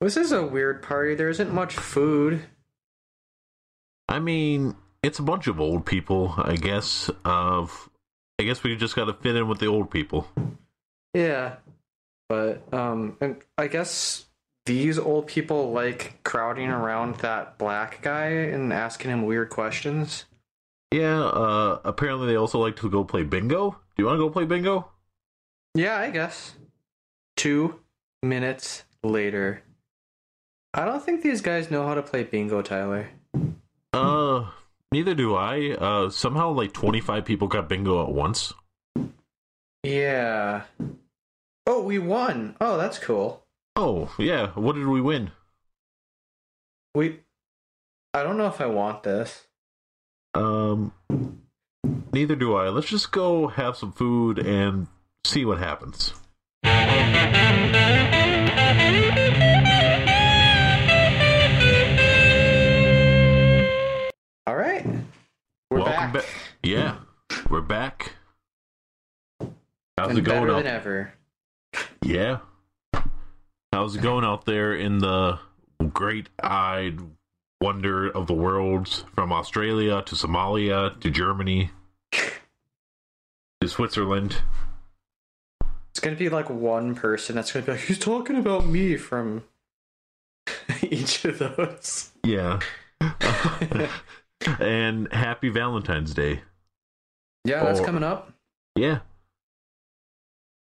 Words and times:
This 0.00 0.16
is 0.16 0.32
a 0.32 0.46
weird 0.46 0.82
party. 0.82 1.14
There 1.14 1.28
isn't 1.28 1.52
much 1.52 1.74
food. 1.74 2.44
I 4.08 4.20
mean, 4.20 4.76
it's 5.02 5.18
a 5.18 5.22
bunch 5.22 5.46
of 5.48 5.60
old 5.60 5.84
people, 5.84 6.34
I 6.38 6.56
guess. 6.56 7.10
Of, 7.24 7.90
I 8.38 8.44
guess 8.44 8.62
we 8.62 8.76
just 8.76 8.94
got 8.94 9.06
to 9.06 9.14
fit 9.14 9.36
in 9.36 9.48
with 9.48 9.58
the 9.58 9.66
old 9.66 9.90
people. 9.90 10.28
Yeah. 11.14 11.56
But 12.28 12.72
um 12.74 13.16
and 13.20 13.36
I 13.56 13.68
guess 13.68 14.26
these 14.66 14.98
old 14.98 15.26
people 15.26 15.72
like 15.72 16.22
crowding 16.24 16.68
around 16.68 17.16
that 17.16 17.56
black 17.56 18.02
guy 18.02 18.26
and 18.26 18.70
asking 18.72 19.10
him 19.10 19.24
weird 19.24 19.48
questions. 19.48 20.26
Yeah. 20.92 21.22
Uh, 21.22 21.80
apparently, 21.84 22.26
they 22.26 22.36
also 22.36 22.58
like 22.58 22.76
to 22.76 22.90
go 22.90 23.02
play 23.02 23.22
bingo. 23.22 23.70
Do 23.70 24.02
you 24.02 24.06
want 24.06 24.16
to 24.18 24.24
go 24.24 24.30
play 24.30 24.44
bingo? 24.44 24.90
Yeah, 25.74 25.98
I 25.98 26.10
guess. 26.10 26.54
Two 27.36 27.80
minutes 28.22 28.84
later. 29.02 29.62
I 30.74 30.84
don't 30.84 31.02
think 31.02 31.22
these 31.22 31.40
guys 31.40 31.70
know 31.70 31.86
how 31.86 31.94
to 31.94 32.02
play 32.02 32.24
bingo, 32.24 32.62
Tyler. 32.62 33.08
Uh, 33.92 34.50
neither 34.92 35.14
do 35.14 35.34
I. 35.34 35.70
Uh, 35.72 36.10
somehow 36.10 36.50
like 36.50 36.72
twenty 36.72 37.00
five 37.00 37.24
people 37.24 37.48
got 37.48 37.68
bingo 37.68 38.02
at 38.02 38.12
once. 38.12 38.52
Yeah. 39.82 40.64
Oh, 41.66 41.82
we 41.82 41.98
won. 41.98 42.56
Oh, 42.60 42.76
that's 42.76 42.98
cool. 42.98 43.44
Oh 43.76 44.14
yeah, 44.18 44.48
what 44.54 44.74
did 44.74 44.86
we 44.86 45.00
win? 45.00 45.30
We 46.94 47.20
I 48.12 48.22
don't 48.22 48.36
know 48.36 48.48
if 48.48 48.60
I 48.60 48.66
want 48.66 49.02
this. 49.04 49.46
Um, 50.34 50.92
neither 52.12 52.36
do 52.36 52.54
I. 52.54 52.68
Let's 52.68 52.88
just 52.88 53.12
go 53.12 53.48
have 53.48 53.76
some 53.76 53.92
food 53.92 54.38
and 54.38 54.88
see 55.24 55.44
what 55.44 55.58
happens. 55.58 56.14
Back. 66.12 66.24
ba- 66.24 66.68
yeah, 66.68 66.96
we're 67.50 67.60
back. 67.60 68.14
How's 69.96 70.10
and 70.10 70.18
it 70.18 70.22
going 70.22 70.42
better 70.42 70.52
out? 70.54 70.64
than 70.64 70.72
ever. 70.74 71.12
Yeah. 72.02 72.38
How's 73.72 73.96
it 73.96 74.02
going 74.02 74.24
out 74.24 74.44
there 74.44 74.74
in 74.74 74.98
the 74.98 75.38
great-eyed 75.92 77.00
wonder 77.60 78.08
of 78.08 78.26
the 78.26 78.34
world 78.34 79.04
from 79.14 79.32
Australia 79.32 80.02
to 80.02 80.14
Somalia 80.14 80.98
to 81.00 81.10
Germany 81.10 81.70
to 82.12 83.68
Switzerland? 83.68 84.38
It's 85.90 86.00
gonna 86.00 86.16
be 86.16 86.28
like 86.28 86.48
one 86.48 86.94
person 86.94 87.34
that's 87.36 87.52
gonna 87.52 87.66
be 87.66 87.72
like, 87.72 87.80
he's 87.82 87.98
talking 87.98 88.36
about 88.36 88.66
me 88.66 88.96
from 88.96 89.42
each 90.82 91.24
of 91.24 91.38
those. 91.38 92.10
Yeah. 92.24 92.60
and 94.60 95.12
happy 95.12 95.48
Valentine's 95.48 96.14
Day. 96.14 96.42
Yeah, 97.44 97.64
that's 97.64 97.80
Or- 97.80 97.84
coming 97.84 98.02
up. 98.04 98.32
Yeah. 98.76 99.00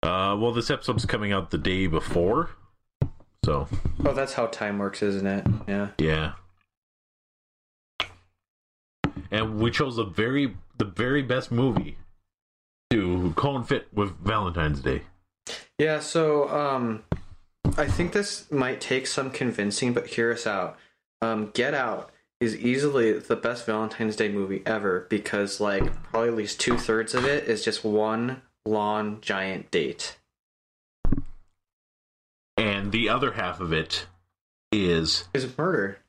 Uh, 0.03 0.35
well, 0.39 0.53
this 0.53 0.69
episode's 0.69 1.05
coming 1.05 1.33
out 1.33 1.52
the 1.52 1.57
day 1.57 1.87
before, 1.87 2.52
so 3.43 3.67
Oh, 4.05 4.13
that's 4.13 4.33
how 4.33 4.47
time 4.47 4.77
works, 4.77 5.03
isn't 5.03 5.27
it? 5.27 5.45
Yeah. 5.67 5.89
yeah. 5.97 6.33
And 9.31 9.59
we 9.59 9.71
chose 9.71 9.97
the 9.97 10.05
very 10.05 10.55
the 10.77 10.85
very 10.85 11.21
best 11.21 11.52
movie 11.52 11.97
to 12.89 13.33
coincide 13.35 13.85
with 13.93 14.17
Valentine's 14.25 14.80
Day. 14.81 15.02
Yeah, 15.77 15.99
so 15.99 16.47
um 16.49 17.03
I 17.77 17.85
think 17.87 18.13
this 18.13 18.49
might 18.52 18.80
take 18.81 19.05
some 19.05 19.30
convincing, 19.30 19.93
but 19.93 20.07
hear 20.07 20.31
us 20.31 20.47
out. 20.47 20.77
Um 21.21 21.52
Get 21.53 21.73
Out 21.73 22.11
is 22.40 22.56
easily 22.56 23.14
the 23.14 23.36
best 23.36 23.66
Valentine's 23.66 24.16
Day 24.16 24.30
movie 24.30 24.62
ever 24.66 25.06
because 25.09 25.59
like 25.59 25.92
probably 26.04 26.30
at 26.30 26.36
least 26.36 26.59
two 26.59 26.78
thirds 26.78 27.14
of 27.14 27.26
it 27.26 27.45
is 27.50 27.64
just 27.64 27.83
one 27.83 28.42
long 28.66 29.20
giant 29.22 29.70
date. 29.72 30.17
And 32.58 32.92
the 32.92 33.10
other 33.10 33.32
half 33.33 33.60
of 33.60 33.73
it 33.73 34.05
is 34.72 35.26
Is 35.33 35.58
murder. 35.58 35.99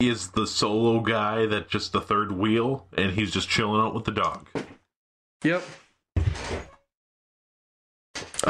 is 0.00 0.30
the 0.32 0.46
solo 0.46 1.00
guy 1.00 1.46
that 1.46 1.68
just 1.68 1.92
the 1.92 2.00
third 2.00 2.32
wheel 2.32 2.86
and 2.96 3.12
he's 3.12 3.30
just 3.30 3.48
chilling 3.48 3.80
out 3.80 3.94
with 3.94 4.04
the 4.04 4.12
dog. 4.12 4.48
Yep. 5.44 5.62
I 6.16 6.20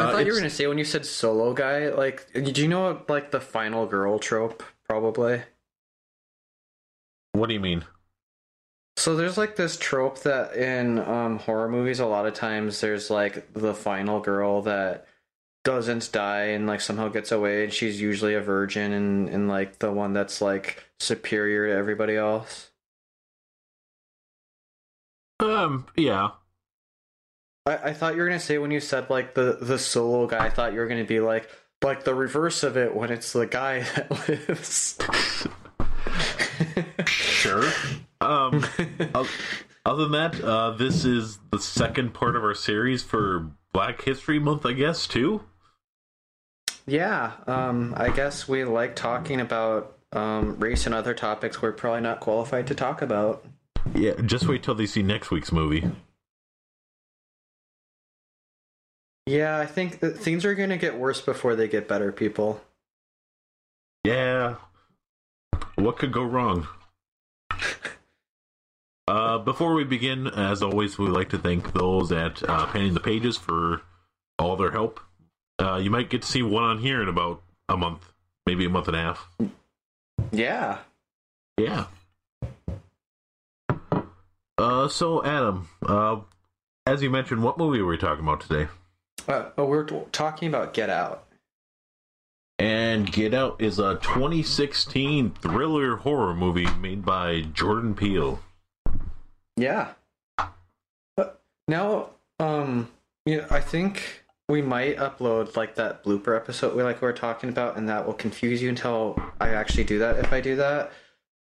Uh, 0.01 0.13
thought 0.13 0.27
you 0.27 0.33
were 0.33 0.39
gonna 0.39 0.51
say 0.51 0.67
when 0.67 0.79
you 0.79 0.85
said 0.85 1.05
solo 1.07 1.53
guy, 1.53 1.89
like, 1.91 2.27
do 2.33 2.63
you 2.63 2.69
know 2.69 3.03
like 3.09 3.31
the 3.31 3.41
final 3.41 3.87
girl 3.87 4.19
trope? 4.19 4.63
Probably. 4.89 5.43
What 7.35 7.49
do 7.49 7.55
you 7.55 7.61
mean? 7.61 7.85
So 8.97 9.17
there's 9.17 9.37
like 9.37 9.57
this 9.57 9.77
trope 9.77 10.21
that 10.21 10.55
in 10.55 11.01
um, 11.01 11.41
horror 11.41 11.69
movies, 11.69 11.99
a 11.99 12.07
lot 12.07 12.27
of 12.27 12.35
times 12.35 12.81
there's 12.81 13.11
like 13.11 13.53
the 13.53 13.75
final 13.75 14.21
girl 14.21 14.63
that 14.63 15.09
doesn't 15.65 16.13
die 16.13 16.45
and 16.45 16.69
like 16.69 16.81
somehow 16.81 17.09
gets 17.09 17.33
away, 17.33 17.65
and 17.65 17.73
she's 17.73 18.01
usually 18.01 18.35
a 18.35 18.41
virgin 18.41 18.93
and 18.93 19.29
and 19.29 19.49
like 19.49 19.81
the 19.81 19.91
one 19.91 20.13
that's 20.13 20.41
like 20.41 20.85
superior 21.01 21.67
to 21.67 21.75
everybody 21.75 22.15
else. 22.15 22.71
Um, 25.41 25.87
yeah. 25.97 26.31
I, 27.67 27.77
I 27.77 27.93
thought 27.95 28.15
you 28.15 28.21
were 28.21 28.29
gonna 28.29 28.39
say 28.39 28.59
when 28.59 28.71
you 28.71 28.79
said 28.79 29.11
like 29.11 29.35
the 29.35 29.59
the 29.61 29.81
solo 29.81 30.29
guy, 30.29 30.47
I 30.47 30.51
thought 30.51 30.73
you 30.73 30.79
were 30.79 30.87
gonna 30.87 31.03
be 31.03 31.19
like 31.19 31.51
like 31.83 32.05
the 32.05 32.15
reverse 32.15 32.63
of 32.63 32.77
it 32.77 32.95
when 32.95 33.11
it's 33.11 33.33
the 33.33 33.47
guy 33.47 33.81
that 33.97 34.29
lives. 34.29 34.99
Sure. 37.63 37.95
Um, 38.21 38.65
other 39.87 40.09
than 40.09 40.13
that, 40.13 40.41
uh, 40.43 40.71
this 40.73 41.05
is 41.05 41.39
the 41.51 41.59
second 41.59 42.15
part 42.15 42.37
of 42.37 42.45
our 42.45 42.55
series 42.55 43.03
for 43.03 43.51
Black 43.73 44.03
History 44.03 44.39
Month, 44.39 44.67
I 44.67 44.73
guess, 44.73 45.07
too. 45.07 45.43
Yeah, 46.87 47.33
um, 47.47 47.95
I 47.97 48.11
guess 48.11 48.47
we 48.47 48.65
like 48.65 48.95
talking 48.95 49.41
about 49.41 49.97
um, 50.13 50.59
race 50.59 50.87
and 50.87 50.95
other 50.95 51.15
topics 51.15 51.63
we're 51.63 51.73
probably 51.73 52.03
not 52.03 52.21
qualified 52.21 52.67
to 52.69 52.75
talk 52.75 53.03
about. 53.03 53.45
Yeah, 53.95 54.15
just 54.25 54.47
wait 54.47 54.63
till 54.63 54.75
they 54.75 54.87
see 54.87 55.03
next 55.03 55.31
week's 55.31 55.53
movie. 55.53 55.91
Yeah, 59.27 59.59
I 59.59 59.67
think 59.67 60.01
that 60.01 60.19
things 60.19 60.45
are 60.45 60.55
going 60.55 60.71
to 60.71 60.77
get 60.77 60.99
worse 60.99 61.21
before 61.21 61.57
they 61.57 61.69
get 61.69 61.89
better, 61.89 62.13
people. 62.13 62.61
Yeah. 64.05 64.57
What 65.77 65.97
could 65.99 66.13
go 66.13 66.23
wrong? 66.23 66.69
Uh, 69.07 69.39
before 69.39 69.75
we 69.75 69.85
begin, 69.85 70.27
as 70.27 70.63
always, 70.63 70.99
we 70.99 71.07
like 71.09 71.29
to 71.29 71.39
thank 71.39 71.73
those 71.75 72.11
at 72.11 72.43
uh, 72.49 72.67
Panning 72.67 72.95
the 72.95 73.01
Pages 73.01 73.37
for 73.37 73.83
all 74.39 74.57
their 74.57 74.71
help. 74.71 74.99
Uh, 75.59 75.77
you 75.77 75.91
might 75.91 76.09
get 76.09 76.23
to 76.23 76.29
see 76.29 76.43
one 76.43 76.65
on 76.65 76.79
here 76.79 77.03
in 77.03 77.09
about 77.09 77.43
a 77.69 77.77
month, 77.77 78.13
maybe 78.47 78.65
a 78.65 78.71
month 78.71 78.89
and 78.89 78.97
a 78.97 79.03
half. 79.03 79.29
Yeah. 80.33 80.79
Yeah. 81.59 81.87
Uh, 84.57 84.89
so 84.89 85.23
Adam, 85.25 85.69
uh, 85.87 86.21
as 86.87 87.03
you 87.03 87.11
mentioned, 87.11 87.43
what 87.43 87.59
movie 87.59 87.83
were 87.83 87.91
we 87.91 87.99
talking 87.99 88.25
about 88.25 88.41
today? 88.41 88.69
Uh, 89.29 89.51
oh, 89.59 89.67
we're 89.67 89.85
t- 89.85 90.01
talking 90.13 90.49
about 90.49 90.73
Get 90.75 90.91
Out. 90.91 91.27
And 92.59 93.11
Get 93.11 93.35
Out 93.35 93.61
is 93.61 93.79
a 93.79 93.97
2016 93.97 95.33
thriller 95.33 95.97
horror 95.97 96.35
movie 96.35 96.69
made 96.77 97.05
by 97.05 97.43
Jordan 97.43 97.95
Peele. 97.95 98.41
Yeah. 99.57 99.93
But 101.17 101.43
now, 101.69 102.11
um, 102.39 102.89
you 103.25 103.39
know, 103.39 103.47
I 103.51 103.61
think 103.61 104.25
we 104.49 104.61
might 104.63 104.97
upload 104.97 105.57
like 105.57 105.77
that 105.77 106.05
blooper 106.05 106.37
episode 106.37 106.77
we 106.77 106.83
like 106.83 107.01
we 107.01 107.09
are 107.09 107.13
talking 107.13 107.49
about, 107.49 107.77
and 107.77 107.89
that 107.89 108.07
will 108.07 108.15
confuse 108.15 108.61
you 108.63 108.69
until 108.69 109.21
I 109.41 109.51
actually 109.51 109.85
do 109.85 109.99
that. 110.01 110.19
If 110.19 110.33
I 110.33 110.41
do 110.41 110.57
that, 110.57 110.93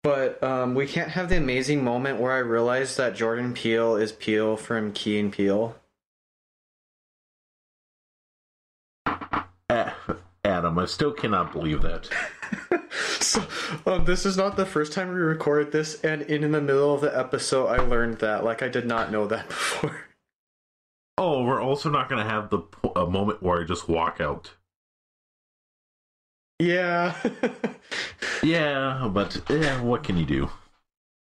but 0.03 0.41
um, 0.43 0.73
we 0.75 0.87
can't 0.87 1.11
have 1.11 1.29
the 1.29 1.37
amazing 1.37 1.83
moment 1.83 2.19
where 2.19 2.31
I 2.31 2.39
realize 2.39 2.95
that 2.97 3.15
Jordan 3.15 3.53
Peele 3.53 3.95
is 3.95 4.11
Peele 4.11 4.57
from 4.57 4.91
Key 4.93 5.19
and 5.19 5.31
Peele. 5.31 5.75
Ah, 9.05 9.95
Adam, 10.43 10.79
I 10.79 10.85
still 10.85 11.11
cannot 11.11 11.53
believe 11.53 11.81
that. 11.83 12.09
so, 13.19 13.43
um, 13.85 14.05
this 14.05 14.25
is 14.25 14.37
not 14.37 14.55
the 14.57 14.65
first 14.65 14.93
time 14.93 15.09
we 15.09 15.15
recorded 15.15 15.71
this, 15.71 15.99
and 16.01 16.21
in, 16.23 16.43
in 16.43 16.51
the 16.51 16.61
middle 16.61 16.93
of 16.93 17.01
the 17.01 17.17
episode, 17.17 17.67
I 17.67 17.77
learned 17.77 18.19
that. 18.19 18.43
Like, 18.43 18.61
I 18.61 18.67
did 18.67 18.85
not 18.85 19.11
know 19.11 19.27
that 19.27 19.47
before. 19.49 20.05
Oh, 21.17 21.43
we're 21.43 21.61
also 21.61 21.89
not 21.89 22.09
going 22.09 22.23
to 22.23 22.29
have 22.29 22.49
the 22.49 22.61
a 22.95 23.05
moment 23.05 23.43
where 23.43 23.61
I 23.61 23.63
just 23.65 23.87
walk 23.87 24.19
out. 24.19 24.53
Yeah. 26.59 27.15
Yeah, 28.43 29.07
but 29.11 29.39
eh, 29.51 29.81
what 29.81 30.03
can 30.03 30.17
you 30.17 30.25
do? 30.25 30.49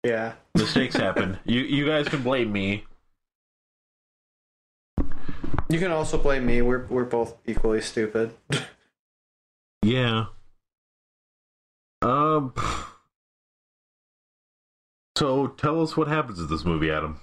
yeah. 0.04 0.34
Mistakes 0.54 0.94
happen. 0.96 1.38
You 1.44 1.60
you 1.60 1.86
guys 1.86 2.08
can 2.08 2.22
blame 2.22 2.52
me. 2.52 2.84
You 5.68 5.78
can 5.78 5.90
also 5.90 6.16
blame 6.18 6.46
me. 6.46 6.62
We're 6.62 6.86
we're 6.86 7.04
both 7.04 7.36
equally 7.46 7.80
stupid. 7.80 8.34
Yeah. 9.82 10.26
So 15.16 15.48
tell 15.48 15.82
us 15.82 15.96
what 15.96 16.06
happens 16.06 16.38
in 16.38 16.46
this 16.46 16.64
movie, 16.64 16.90
Adam. 16.90 17.18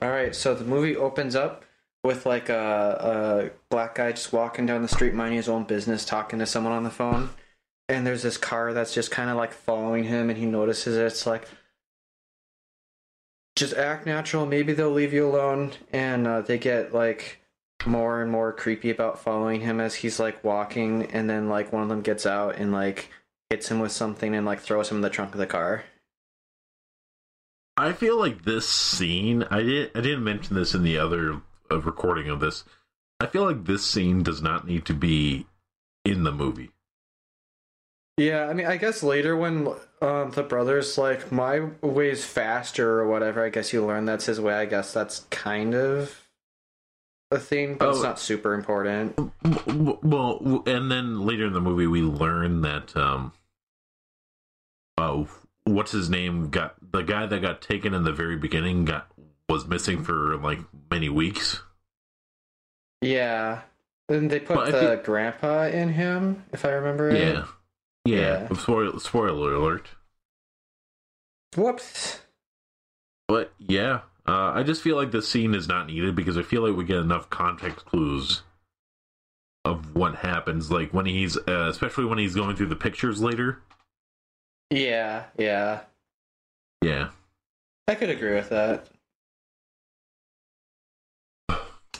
All 0.00 0.08
right, 0.08 0.34
so 0.34 0.54
the 0.54 0.64
movie 0.64 0.96
opens 0.96 1.36
up 1.36 1.64
with 2.02 2.24
like 2.24 2.48
a, 2.48 3.50
a 3.52 3.68
black 3.68 3.96
guy 3.96 4.12
just 4.12 4.32
walking 4.32 4.64
down 4.64 4.80
the 4.80 4.88
street, 4.88 5.12
minding 5.12 5.36
his 5.36 5.48
own 5.48 5.64
business, 5.64 6.04
talking 6.04 6.38
to 6.38 6.46
someone 6.46 6.72
on 6.72 6.84
the 6.84 6.90
phone, 6.90 7.30
and 7.88 8.06
there's 8.06 8.22
this 8.22 8.38
car 8.38 8.72
that's 8.72 8.94
just 8.94 9.10
kind 9.10 9.28
of 9.28 9.36
like 9.36 9.52
following 9.52 10.04
him, 10.04 10.30
and 10.30 10.38
he 10.38 10.46
notices 10.46 10.96
it. 10.96 11.04
It's 11.04 11.26
like, 11.26 11.46
just 13.56 13.74
act 13.74 14.06
natural. 14.06 14.46
Maybe 14.46 14.72
they'll 14.72 14.90
leave 14.90 15.12
you 15.12 15.28
alone, 15.28 15.72
and 15.92 16.26
uh, 16.26 16.40
they 16.40 16.56
get 16.58 16.94
like 16.94 17.40
more 17.84 18.22
and 18.22 18.30
more 18.30 18.52
creepy 18.52 18.90
about 18.90 19.18
following 19.18 19.60
him 19.60 19.80
as 19.80 19.96
he's 19.96 20.18
like 20.18 20.42
walking, 20.42 21.10
and 21.12 21.28
then 21.28 21.48
like 21.48 21.72
one 21.72 21.82
of 21.82 21.88
them 21.88 22.00
gets 22.00 22.24
out 22.24 22.56
and 22.56 22.72
like 22.72 23.10
hits 23.50 23.70
him 23.70 23.80
with 23.80 23.92
something 23.92 24.34
and 24.34 24.44
like 24.46 24.60
throws 24.60 24.90
him 24.90 24.98
in 24.98 25.02
the 25.02 25.10
trunk 25.10 25.32
of 25.32 25.38
the 25.38 25.46
car. 25.46 25.84
I 27.76 27.92
feel 27.92 28.18
like 28.18 28.44
this 28.44 28.68
scene. 28.68 29.44
I 29.50 29.62
did. 29.62 29.90
I 29.94 30.00
didn't 30.00 30.24
mention 30.24 30.56
this 30.56 30.74
in 30.74 30.82
the 30.82 30.98
other 30.98 31.40
uh, 31.70 31.80
recording 31.80 32.28
of 32.28 32.40
this. 32.40 32.64
I 33.20 33.26
feel 33.26 33.44
like 33.44 33.64
this 33.64 33.84
scene 33.86 34.22
does 34.22 34.42
not 34.42 34.66
need 34.66 34.84
to 34.86 34.94
be 34.94 35.46
in 36.04 36.24
the 36.24 36.32
movie. 36.32 36.70
Yeah, 38.16 38.46
I 38.48 38.52
mean, 38.52 38.66
I 38.66 38.78
guess 38.78 39.04
later 39.04 39.36
when 39.36 39.68
um, 40.02 40.32
the 40.32 40.42
brother's 40.42 40.98
like, 40.98 41.30
my 41.30 41.68
way's 41.80 42.24
faster 42.24 42.98
or 42.98 43.06
whatever, 43.06 43.44
I 43.44 43.48
guess 43.48 43.72
you 43.72 43.86
learn 43.86 44.06
that's 44.06 44.26
his 44.26 44.40
way. 44.40 44.54
I 44.54 44.66
guess 44.66 44.92
that's 44.92 45.20
kind 45.30 45.72
of 45.74 46.24
a 47.30 47.38
thing, 47.38 47.76
but 47.76 47.90
it's 47.90 47.98
Oh. 47.98 48.02
not 48.02 48.18
super 48.18 48.54
important. 48.54 49.16
Well, 50.02 50.64
and 50.66 50.90
then 50.90 51.20
later 51.26 51.46
in 51.46 51.52
the 51.52 51.60
movie, 51.60 51.86
we 51.86 52.02
learn 52.02 52.62
that 52.62 52.96
um, 52.96 53.32
oh, 54.98 55.28
what's 55.64 55.92
his 55.92 56.10
name? 56.10 56.50
Got 56.50 56.74
the 56.92 57.02
guy 57.02 57.26
that 57.26 57.40
got 57.40 57.62
taken 57.62 57.94
in 57.94 58.02
the 58.04 58.12
very 58.12 58.36
beginning 58.36 58.84
got 58.84 59.10
was 59.48 59.66
missing 59.66 60.04
for 60.04 60.36
like 60.36 60.58
many 60.90 61.08
weeks. 61.08 61.60
Yeah. 63.00 63.62
Then 64.08 64.28
they 64.28 64.40
put 64.40 64.56
But 64.56 64.72
the 64.72 64.80
think- 64.80 65.04
grandpa 65.04 65.66
in 65.68 65.90
him, 65.90 66.44
if 66.52 66.64
I 66.64 66.70
remember 66.70 67.06
right. 67.08 67.16
Yeah, 67.18 67.44
yeah. 68.04 68.48
Yeah. 68.50 68.52
Spoiler, 68.54 68.98
spoiler 68.98 69.54
alert. 69.54 69.88
Whoops. 71.56 72.20
But 73.26 73.52
yeah, 73.58 74.00
uh, 74.26 74.52
I 74.54 74.62
just 74.62 74.82
feel 74.82 74.96
like 74.96 75.10
this 75.10 75.28
scene 75.28 75.54
is 75.54 75.68
not 75.68 75.86
needed 75.86 76.14
because 76.16 76.38
I 76.38 76.42
feel 76.42 76.66
like 76.66 76.76
we 76.76 76.84
get 76.84 76.96
enough 76.98 77.28
context 77.30 77.84
clues 77.84 78.42
of 79.64 79.94
what 79.94 80.14
happens. 80.16 80.70
Like 80.70 80.94
when 80.94 81.04
he's, 81.06 81.36
uh, 81.36 81.68
especially 81.70 82.06
when 82.06 82.18
he's 82.18 82.34
going 82.34 82.56
through 82.56 82.68
the 82.68 82.76
pictures 82.76 83.20
later. 83.20 83.60
Yeah, 84.70 85.24
yeah. 85.38 85.80
Yeah, 86.82 87.08
I 87.88 87.94
could 87.94 88.10
agree 88.10 88.34
with 88.34 88.50
that. 88.50 88.86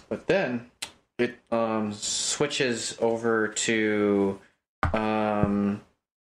But 0.08 0.26
then 0.26 0.70
it 1.18 1.38
um 1.50 1.92
switches 1.92 2.96
over 3.00 3.48
to 3.48 4.38
um 4.92 5.82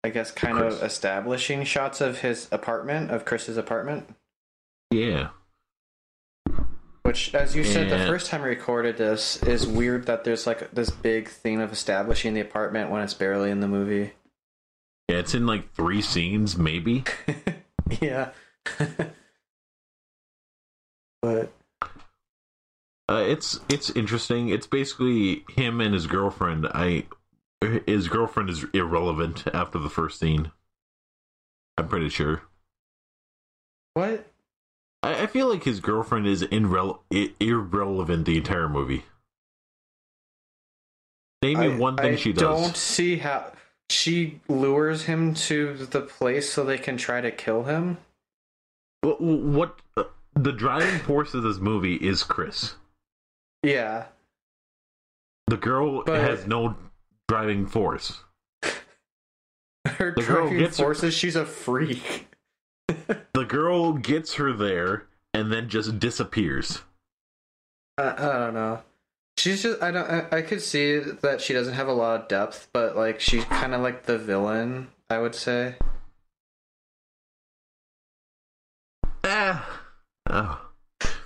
I 0.04 0.10
guess 0.10 0.32
kind 0.32 0.58
of 0.60 0.82
establishing 0.82 1.64
shots 1.66 2.00
of 2.02 2.20
his 2.20 2.48
apartment, 2.52 3.12
of 3.12 3.26
Chris's 3.26 3.58
apartment. 3.58 4.10
yeah. 4.92 5.30
Which 7.04 7.34
as 7.34 7.56
you 7.56 7.64
said 7.64 7.90
the 7.90 8.06
first 8.06 8.28
time 8.28 8.44
we 8.44 8.50
recorded 8.50 8.98
this 8.98 9.42
is 9.44 9.66
weird 9.66 10.06
that 10.06 10.24
there's 10.24 10.46
like 10.46 10.72
this 10.72 10.92
big 10.92 11.28
thing 11.28 11.60
of 11.60 11.72
establishing 11.72 12.36
the 12.36 12.42
apartment 12.42 12.92
when 12.92 13.02
it's 13.02 13.16
barely 13.16 13.50
in 13.50 13.62
the 13.62 13.68
movie. 13.68 14.14
Yeah, 15.10 15.16
it's 15.18 15.34
in 15.34 15.46
like 15.48 15.74
three 15.74 16.02
scenes, 16.02 16.56
maybe. 16.58 17.04
yeah. 18.02 18.30
but 21.22 21.52
Uh, 23.10 23.24
it's 23.28 23.60
it's 23.70 23.90
interesting. 23.90 24.50
It's 24.50 24.68
basically 24.68 25.44
him 25.50 25.82
and 25.82 25.94
his 25.96 26.06
girlfriend. 26.08 26.68
I 26.68 27.06
his 27.88 28.08
girlfriend 28.08 28.50
is 28.52 28.66
irrelevant 28.74 29.46
after 29.54 29.80
the 29.80 29.90
first 29.90 30.20
scene. 30.20 30.52
I'm 31.78 31.88
pretty 31.88 32.10
sure. 32.10 32.44
what? 33.96 34.28
I, 35.02 35.24
I 35.24 35.28
feel 35.28 35.48
like 35.50 35.64
his 35.64 35.80
girlfriend 35.80 36.28
is 36.28 36.44
irrele- 36.44 37.00
i- 37.12 37.34
irrelevant 37.40 38.26
the 38.26 38.38
entire 38.38 38.70
movie. 38.70 39.06
Name 41.42 41.60
me 41.60 41.66
I- 41.74 41.78
one 41.78 41.98
thing 41.98 42.14
I 42.14 42.16
she 42.18 42.32
does. 42.34 42.42
don't 42.42 42.76
see 42.78 43.18
how 43.18 43.52
she 43.90 44.40
lures 44.48 45.04
him 45.04 45.34
to 45.34 45.74
the 45.76 46.02
place 46.02 46.52
so 46.52 46.64
they 46.64 46.78
can 46.78 46.98
try 46.98 47.22
to 47.22 47.32
kill 47.32 47.64
him. 47.64 47.98
What, 49.02 49.22
what 49.22 49.80
uh, 49.98 50.04
the 50.36 50.52
driving 50.52 51.00
force 51.00 51.34
of 51.34 51.44
this 51.44 51.58
movie 51.58 51.96
is 51.96 52.24
Chris. 52.24 52.76
Yeah. 53.64 54.06
The 55.48 55.58
girl 55.58 56.04
But- 56.04 56.20
has 56.22 56.46
no 56.48 56.76
driving 57.28 57.66
force. 57.66 58.24
Her 59.86 60.14
The 60.16 60.22
girl 60.24 60.42
driving 60.44 60.60
gets 60.60 60.78
her- 60.78 60.92
is 60.92 61.14
she's 61.14 61.36
a 61.36 61.46
freak. 61.46 62.28
The 63.34 63.46
girl 63.46 63.94
gets 63.94 64.34
her 64.36 64.52
there 64.52 65.06
and 65.34 65.52
then 65.52 65.70
just 65.70 66.00
disappears. 66.00 66.82
I, 67.98 68.10
I 68.12 68.34
don't 68.40 68.54
know. 68.56 68.82
She's 69.40 69.64
just 69.64 69.82
I 69.82 69.92
don't 69.92 70.10
I, 70.34 70.40
I 70.40 70.42
could 70.42 70.62
see 70.62 71.00
that 71.00 71.40
she 71.40 71.54
doesn't 71.54 71.74
have 71.74 71.88
a 71.88 71.94
lot 71.94 72.20
of 72.20 72.28
depth, 72.28 72.68
but 72.74 72.98
like 72.98 73.22
she's 73.22 73.46
kind 73.46 73.74
of 73.74 73.80
like 73.80 74.04
the 74.04 74.18
villain, 74.18 74.90
I 75.10 75.20
would 75.20 75.34
say. 75.34 75.76
Ah. 79.24 79.82
Oh. 80.30 80.70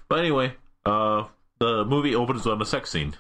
But 0.07 0.19
anyway, 0.19 0.54
uh, 0.86 1.25
the 1.57 1.83
movie 1.86 2.13
opens 2.13 2.45
on 2.45 2.62
a 2.62 2.65
sex 2.65 2.92
scene. 2.92 3.15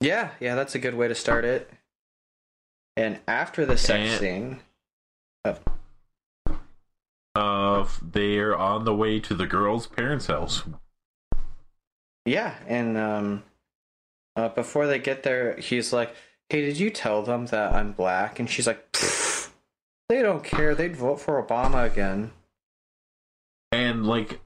Yeah, 0.00 0.30
yeah, 0.40 0.54
that's 0.54 0.74
a 0.74 0.78
good 0.78 0.94
way 0.94 1.06
to 1.06 1.14
start 1.14 1.44
it. 1.44 1.70
And 2.96 3.18
after 3.28 3.66
the 3.66 3.76
sex 3.76 4.12
And- 4.12 4.18
scene, 4.18 4.60
Uh, 7.34 7.86
they're 8.00 8.56
on 8.56 8.86
the 8.86 8.94
way 8.94 9.20
to 9.20 9.34
the 9.34 9.46
girl's 9.46 9.86
parents' 9.86 10.28
house. 10.28 10.62
Yeah, 12.26 12.54
and 12.66 12.98
um, 12.98 13.42
uh, 14.34 14.48
before 14.48 14.86
they 14.86 14.98
get 14.98 15.22
there, 15.22 15.56
he's 15.56 15.92
like, 15.92 16.14
"Hey, 16.50 16.62
did 16.62 16.78
you 16.78 16.90
tell 16.90 17.22
them 17.22 17.46
that 17.46 17.72
I'm 17.72 17.92
black?" 17.92 18.38
And 18.38 18.50
she's 18.50 18.66
like, 18.66 18.92
"They 20.08 20.22
don't 20.22 20.44
care. 20.44 20.74
They'd 20.74 20.96
vote 20.96 21.20
for 21.20 21.42
Obama 21.42 21.86
again." 21.90 22.32
And 23.72 24.06
like, 24.06 24.40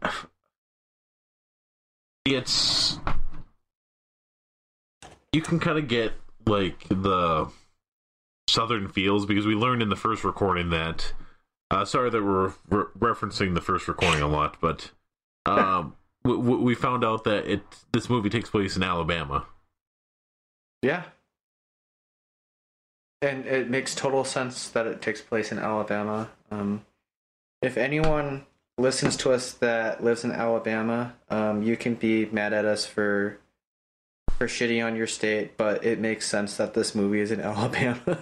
it's 2.27 2.99
you 5.33 5.41
can 5.41 5.59
kind 5.59 5.79
of 5.79 5.89
get 5.89 6.13
like 6.47 6.87
the 6.89 7.49
southern 8.49 8.89
feels 8.89 9.27
because 9.27 9.47
we 9.47 9.55
learned 9.55 9.83
in 9.83 9.89
the 9.89 9.97
first 9.97 10.23
recording 10.23 10.71
that. 10.71 11.13
Uh, 11.73 11.85
sorry 11.85 12.11
that 12.11 12.25
we're 12.25 12.49
re- 12.69 12.91
referencing 12.99 13.55
the 13.55 13.61
first 13.61 13.87
recording 13.87 14.21
a 14.21 14.27
lot, 14.27 14.57
but 14.61 14.91
um, 15.47 15.95
we, 16.25 16.37
we 16.37 16.75
found 16.75 17.05
out 17.05 17.25
that 17.25 17.47
it 17.47 17.63
this 17.93 18.09
movie 18.11 18.31
takes 18.31 18.51
place 18.51 18.77
in 18.77 18.83
Alabama. 18.83 19.47
Yeah. 20.83 21.05
And 23.23 23.47
it 23.47 23.69
makes 23.69 23.95
total 23.95 24.25
sense 24.25 24.69
that 24.71 24.87
it 24.87 25.03
takes 25.03 25.21
place 25.21 25.53
in 25.53 25.59
Alabama. 25.59 26.31
Um, 26.51 26.87
if 27.61 27.77
anyone 27.77 28.47
listens 28.79 29.17
to 29.19 29.33
us 29.33 29.53
that 29.55 30.03
lives 30.03 30.25
in 30.25 30.33
Alabama, 30.33 31.15
um, 31.29 31.63
you 31.63 31.77
can 31.77 31.95
be 31.95 32.27
mad 32.27 32.53
at 32.53 32.65
us 32.65 32.87
for 32.87 33.39
for 34.39 34.47
shitty 34.47 34.83
on 34.83 34.97
your 34.97 35.07
state, 35.07 35.59
but 35.59 35.85
it 35.85 35.99
makes 35.99 36.27
sense 36.27 36.57
that 36.57 36.73
this 36.73 36.95
movie 36.95 37.21
is 37.21 37.31
in 37.31 37.41
Alabama. 37.43 38.21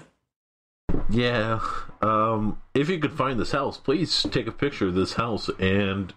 Yeah. 1.09 1.61
Um, 2.03 2.61
if 2.75 2.89
you 2.89 2.99
could 2.99 3.13
find 3.13 3.39
this 3.39 3.53
house, 3.53 3.79
please 3.79 4.27
take 4.31 4.49
a 4.49 4.53
picture 4.53 4.89
of 4.89 4.95
this 4.95 5.13
house 5.13 5.49
and 5.61 6.13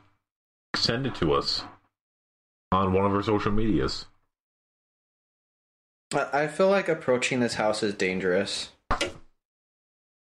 send 0.76 1.06
it 1.06 1.16
to 1.16 1.34
us 1.34 1.64
on 2.72 2.94
one 2.94 3.06
of 3.06 3.14
our 3.14 3.24
social 3.24 3.52
medias. 3.52 4.06
I 6.14 6.44
I 6.44 6.48
feel 6.48 6.70
like 6.70 6.90
approaching 6.90 7.40
this 7.40 7.56
house 7.56 7.84
is 7.84 7.94
dangerous. 7.94 8.70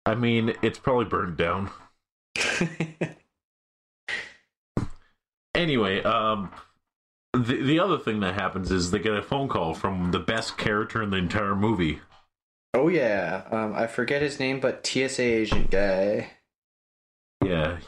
I 0.05 0.15
mean, 0.15 0.53
it's 0.61 0.79
probably 0.79 1.05
burned 1.05 1.37
down. 1.37 1.69
Anyway, 5.55 6.01
um, 6.03 6.51
the 7.33 7.61
the 7.61 7.79
other 7.79 7.97
thing 7.97 8.21
that 8.21 8.35
happens 8.35 8.71
is 8.71 8.91
they 8.91 8.99
get 8.99 9.13
a 9.13 9.21
phone 9.21 9.49
call 9.49 9.73
from 9.73 10.11
the 10.11 10.19
best 10.19 10.57
character 10.57 11.03
in 11.03 11.09
the 11.09 11.17
entire 11.17 11.55
movie. 11.55 11.99
oh 12.73 12.87
yeah, 12.87 13.43
um, 13.51 13.73
I 13.73 13.87
forget 13.87 14.21
his 14.21 14.39
name, 14.39 14.59
but 14.61 14.85
TSA 14.85 15.21
agent 15.21 15.69
guy. 15.69 16.31
Yeah, 17.43 17.79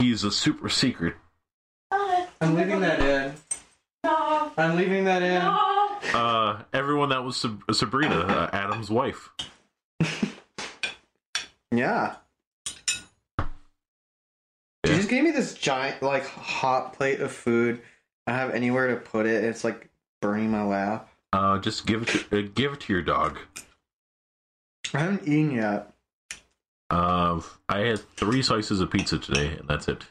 he's 0.00 0.22
a 0.24 0.30
super 0.30 0.68
secret. 0.68 1.14
I'm 2.40 2.54
leaving 2.54 2.80
that 2.80 3.00
in. 3.00 3.34
I'm 4.56 4.76
leaving 4.76 5.04
that 5.04 5.22
in. 5.22 6.14
Uh, 6.14 6.62
everyone 6.72 7.08
that 7.08 7.24
was 7.24 7.36
Sab- 7.36 7.64
Sabrina, 7.72 8.16
uh, 8.20 8.50
Adam's 8.52 8.90
wife. 8.90 9.30
Yeah. 11.76 12.14
She 14.86 14.92
just 14.92 15.08
gave 15.08 15.24
me 15.24 15.30
this 15.32 15.54
giant, 15.54 16.02
like, 16.02 16.24
hot 16.26 16.92
plate 16.92 17.20
of 17.20 17.32
food. 17.32 17.82
I 18.26 18.32
don't 18.32 18.40
have 18.40 18.50
anywhere 18.54 18.88
to 18.94 18.96
put 18.96 19.26
it. 19.26 19.42
It's 19.42 19.64
like 19.64 19.88
burning 20.22 20.50
my 20.50 20.62
lap. 20.62 21.08
Uh, 21.32 21.58
just 21.58 21.84
give 21.86 22.02
it 22.02 22.08
to, 22.08 22.38
uh, 22.38 22.48
give 22.54 22.74
it 22.74 22.80
to 22.82 22.92
your 22.92 23.02
dog. 23.02 23.38
I 24.92 24.98
haven't 24.98 25.22
eaten 25.26 25.50
yet. 25.52 25.92
Uh, 26.90 27.40
I 27.68 27.78
had 27.80 27.98
three 28.14 28.42
slices 28.42 28.80
of 28.80 28.90
pizza 28.90 29.18
today, 29.18 29.56
and 29.58 29.66
that's 29.66 29.88
it. 29.88 30.04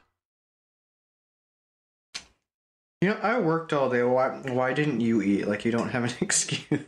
You 3.03 3.09
know, 3.09 3.19
I 3.21 3.37
worked 3.37 3.73
all 3.73 3.89
day. 3.89 4.01
Why? 4.01 4.29
Why 4.29 4.71
didn't 4.71 5.01
you 5.01 5.21
eat? 5.21 5.45
Like, 5.45 5.65
you 5.65 5.73
don't 5.73 5.89
have 5.89 6.05
an 6.05 6.13
excuse. 6.21 6.79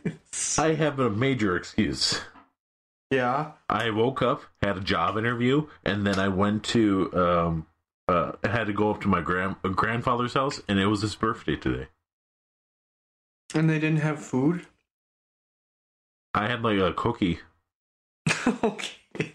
I 0.56 0.72
have 0.72 0.98
a 0.98 1.10
major 1.10 1.58
excuse. 1.58 2.22
yeah. 3.10 3.50
I 3.68 3.90
woke 3.90 4.22
up, 4.22 4.40
had 4.62 4.78
a 4.78 4.80
job 4.80 5.18
interview, 5.18 5.66
and 5.84 6.06
then 6.06 6.18
I 6.18 6.28
went 6.28 6.64
to 6.68 7.12
um, 7.12 7.66
uh, 8.08 8.32
had 8.44 8.68
to 8.68 8.72
go 8.72 8.90
up 8.90 9.02
to 9.02 9.08
my 9.08 9.20
grand 9.20 9.56
grandfather's 9.60 10.32
house, 10.32 10.58
and 10.66 10.78
it 10.78 10.86
was 10.86 11.02
his 11.02 11.14
birthday 11.14 11.54
today. 11.54 11.88
And 13.54 13.68
they 13.68 13.78
didn't 13.78 14.00
have 14.00 14.18
food. 14.18 14.64
I 16.32 16.48
had 16.48 16.62
like 16.62 16.78
a 16.78 16.94
cookie. 16.94 17.40
okay. 18.64 19.34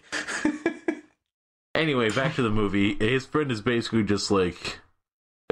Anyway, 1.74 2.10
back 2.10 2.34
to 2.34 2.42
the 2.42 2.50
movie. 2.50 2.94
His 2.96 3.24
friend 3.24 3.50
is 3.50 3.62
basically 3.62 4.04
just 4.04 4.30
like, 4.30 4.78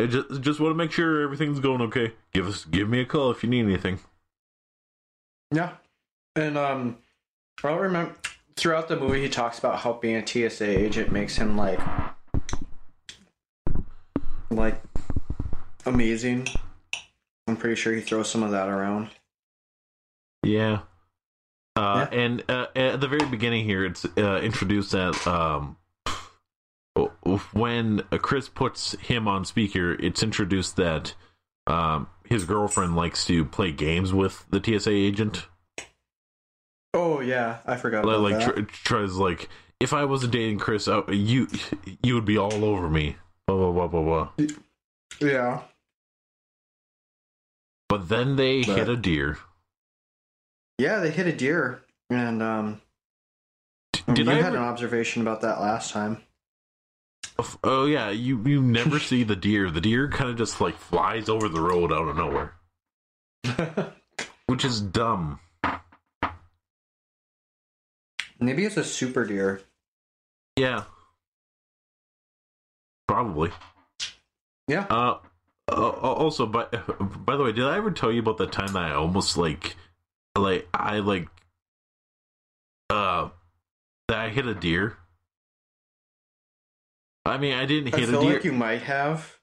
I 0.02 0.06
just 0.06 0.40
just 0.40 0.60
want 0.60 0.72
to 0.72 0.76
make 0.76 0.92
sure 0.92 1.22
everything's 1.22 1.60
going 1.60 1.80
okay. 1.82 2.12
Give 2.32 2.46
us, 2.46 2.64
give 2.64 2.88
me 2.88 3.00
a 3.00 3.04
call 3.04 3.30
if 3.30 3.42
you 3.42 3.50
need 3.50 3.64
anything. 3.64 3.98
yeah. 5.52 5.72
And 6.36 6.56
um, 6.56 6.98
I 7.62 7.68
don't 7.68 7.80
remember. 7.80 8.14
Throughout 8.56 8.88
the 8.88 8.96
movie, 8.96 9.22
he 9.22 9.28
talks 9.28 9.58
about 9.58 9.78
how 9.78 9.94
being 9.94 10.16
a 10.16 10.26
TSA 10.26 10.66
agent 10.66 11.10
makes 11.10 11.36
him 11.36 11.56
like, 11.56 11.80
like, 14.50 14.80
amazing. 15.86 16.46
I'm 17.46 17.56
pretty 17.56 17.76
sure 17.76 17.94
he 17.94 18.00
throws 18.00 18.30
some 18.30 18.42
of 18.42 18.50
that 18.50 18.68
around. 18.68 19.08
Yeah. 20.44 20.80
Uh, 21.74 22.06
And 22.12 22.44
uh, 22.50 22.66
at 22.76 23.00
the 23.00 23.08
very 23.08 23.24
beginning 23.26 23.64
here, 23.64 23.84
it's 23.84 24.04
uh, 24.04 24.40
introduced 24.42 24.92
that 24.92 25.26
um, 25.26 25.76
when 27.38 28.00
Chris 28.22 28.48
puts 28.48 28.92
him 29.00 29.26
on 29.28 29.44
speaker, 29.44 29.92
it's 29.92 30.22
introduced 30.22 30.76
that 30.76 31.14
um, 31.66 32.08
his 32.24 32.44
girlfriend 32.44 32.96
likes 32.96 33.24
to 33.26 33.44
play 33.44 33.72
games 33.72 34.12
with 34.12 34.44
the 34.50 34.62
TSA 34.62 34.90
agent. 34.90 35.46
Oh 36.94 37.20
yeah, 37.20 37.58
I 37.66 37.76
forgot 37.76 38.04
Like, 38.04 38.16
about 38.16 38.22
like 38.22 38.56
that. 38.56 38.68
tr- 38.68 38.76
tries 38.84 39.14
like, 39.14 39.48
if 39.78 39.92
I 39.92 40.04
wasn't 40.04 40.32
dating 40.32 40.58
Chris, 40.58 40.88
uh, 40.88 41.02
you 41.08 41.46
you 42.02 42.14
would 42.14 42.24
be 42.24 42.36
all 42.36 42.64
over 42.64 42.90
me. 42.90 43.16
Blah 43.46 43.56
blah 43.56 43.72
blah 43.72 43.86
blah 44.02 44.02
blah. 44.36 44.46
yeah. 45.20 45.60
But 47.88 48.08
then 48.08 48.36
they 48.36 48.62
But- 48.64 48.76
hit 48.78 48.88
a 48.88 48.96
deer. 48.96 49.38
Yeah, 50.78 50.98
they 51.00 51.10
hit 51.10 51.26
a 51.26 51.32
deer, 51.36 51.82
and 52.08 52.42
um, 52.42 52.80
Did 54.14 54.26
you 54.26 54.30
I 54.32 54.36
had 54.36 54.46
ever- 54.46 54.56
an 54.56 54.62
observation 54.62 55.20
about 55.22 55.42
that 55.42 55.60
last 55.60 55.92
time. 55.92 56.22
Oh 57.64 57.86
yeah, 57.86 58.10
you 58.10 58.42
you 58.46 58.62
never 58.62 58.98
see 59.00 59.22
the 59.22 59.36
deer. 59.36 59.70
The 59.70 59.80
deer 59.80 60.08
kind 60.08 60.30
of 60.30 60.36
just 60.36 60.60
like 60.60 60.76
flies 60.76 61.28
over 61.28 61.48
the 61.48 61.60
road 61.60 61.92
out 61.92 62.08
of 62.08 62.16
nowhere, 62.16 62.54
which 64.46 64.64
is 64.64 64.80
dumb. 64.80 65.40
Maybe 68.38 68.64
it's 68.64 68.76
a 68.76 68.84
super 68.84 69.24
deer. 69.24 69.60
Yeah, 70.56 70.84
probably. 73.06 73.50
Yeah. 74.68 74.86
Uh, 74.88 75.18
uh 75.68 75.90
also, 75.90 76.46
by 76.46 76.64
by 77.00 77.36
the 77.36 77.42
way, 77.42 77.52
did 77.52 77.64
I 77.64 77.76
ever 77.76 77.90
tell 77.90 78.12
you 78.12 78.20
about 78.20 78.38
the 78.38 78.46
time 78.46 78.72
that 78.74 78.82
I 78.82 78.92
almost 78.92 79.36
like, 79.36 79.76
like 80.36 80.68
I 80.72 81.00
like, 81.00 81.28
uh, 82.88 83.30
that 84.08 84.18
I 84.18 84.28
hit 84.28 84.46
a 84.46 84.54
deer? 84.54 84.96
I 87.24 87.38
mean, 87.38 87.54
I 87.54 87.66
didn't 87.66 87.94
I 87.94 87.98
hit 87.98 88.08
a 88.08 88.12
deer. 88.12 88.32
like 88.34 88.44
you 88.44 88.52
might 88.52 88.82
have. 88.82 89.38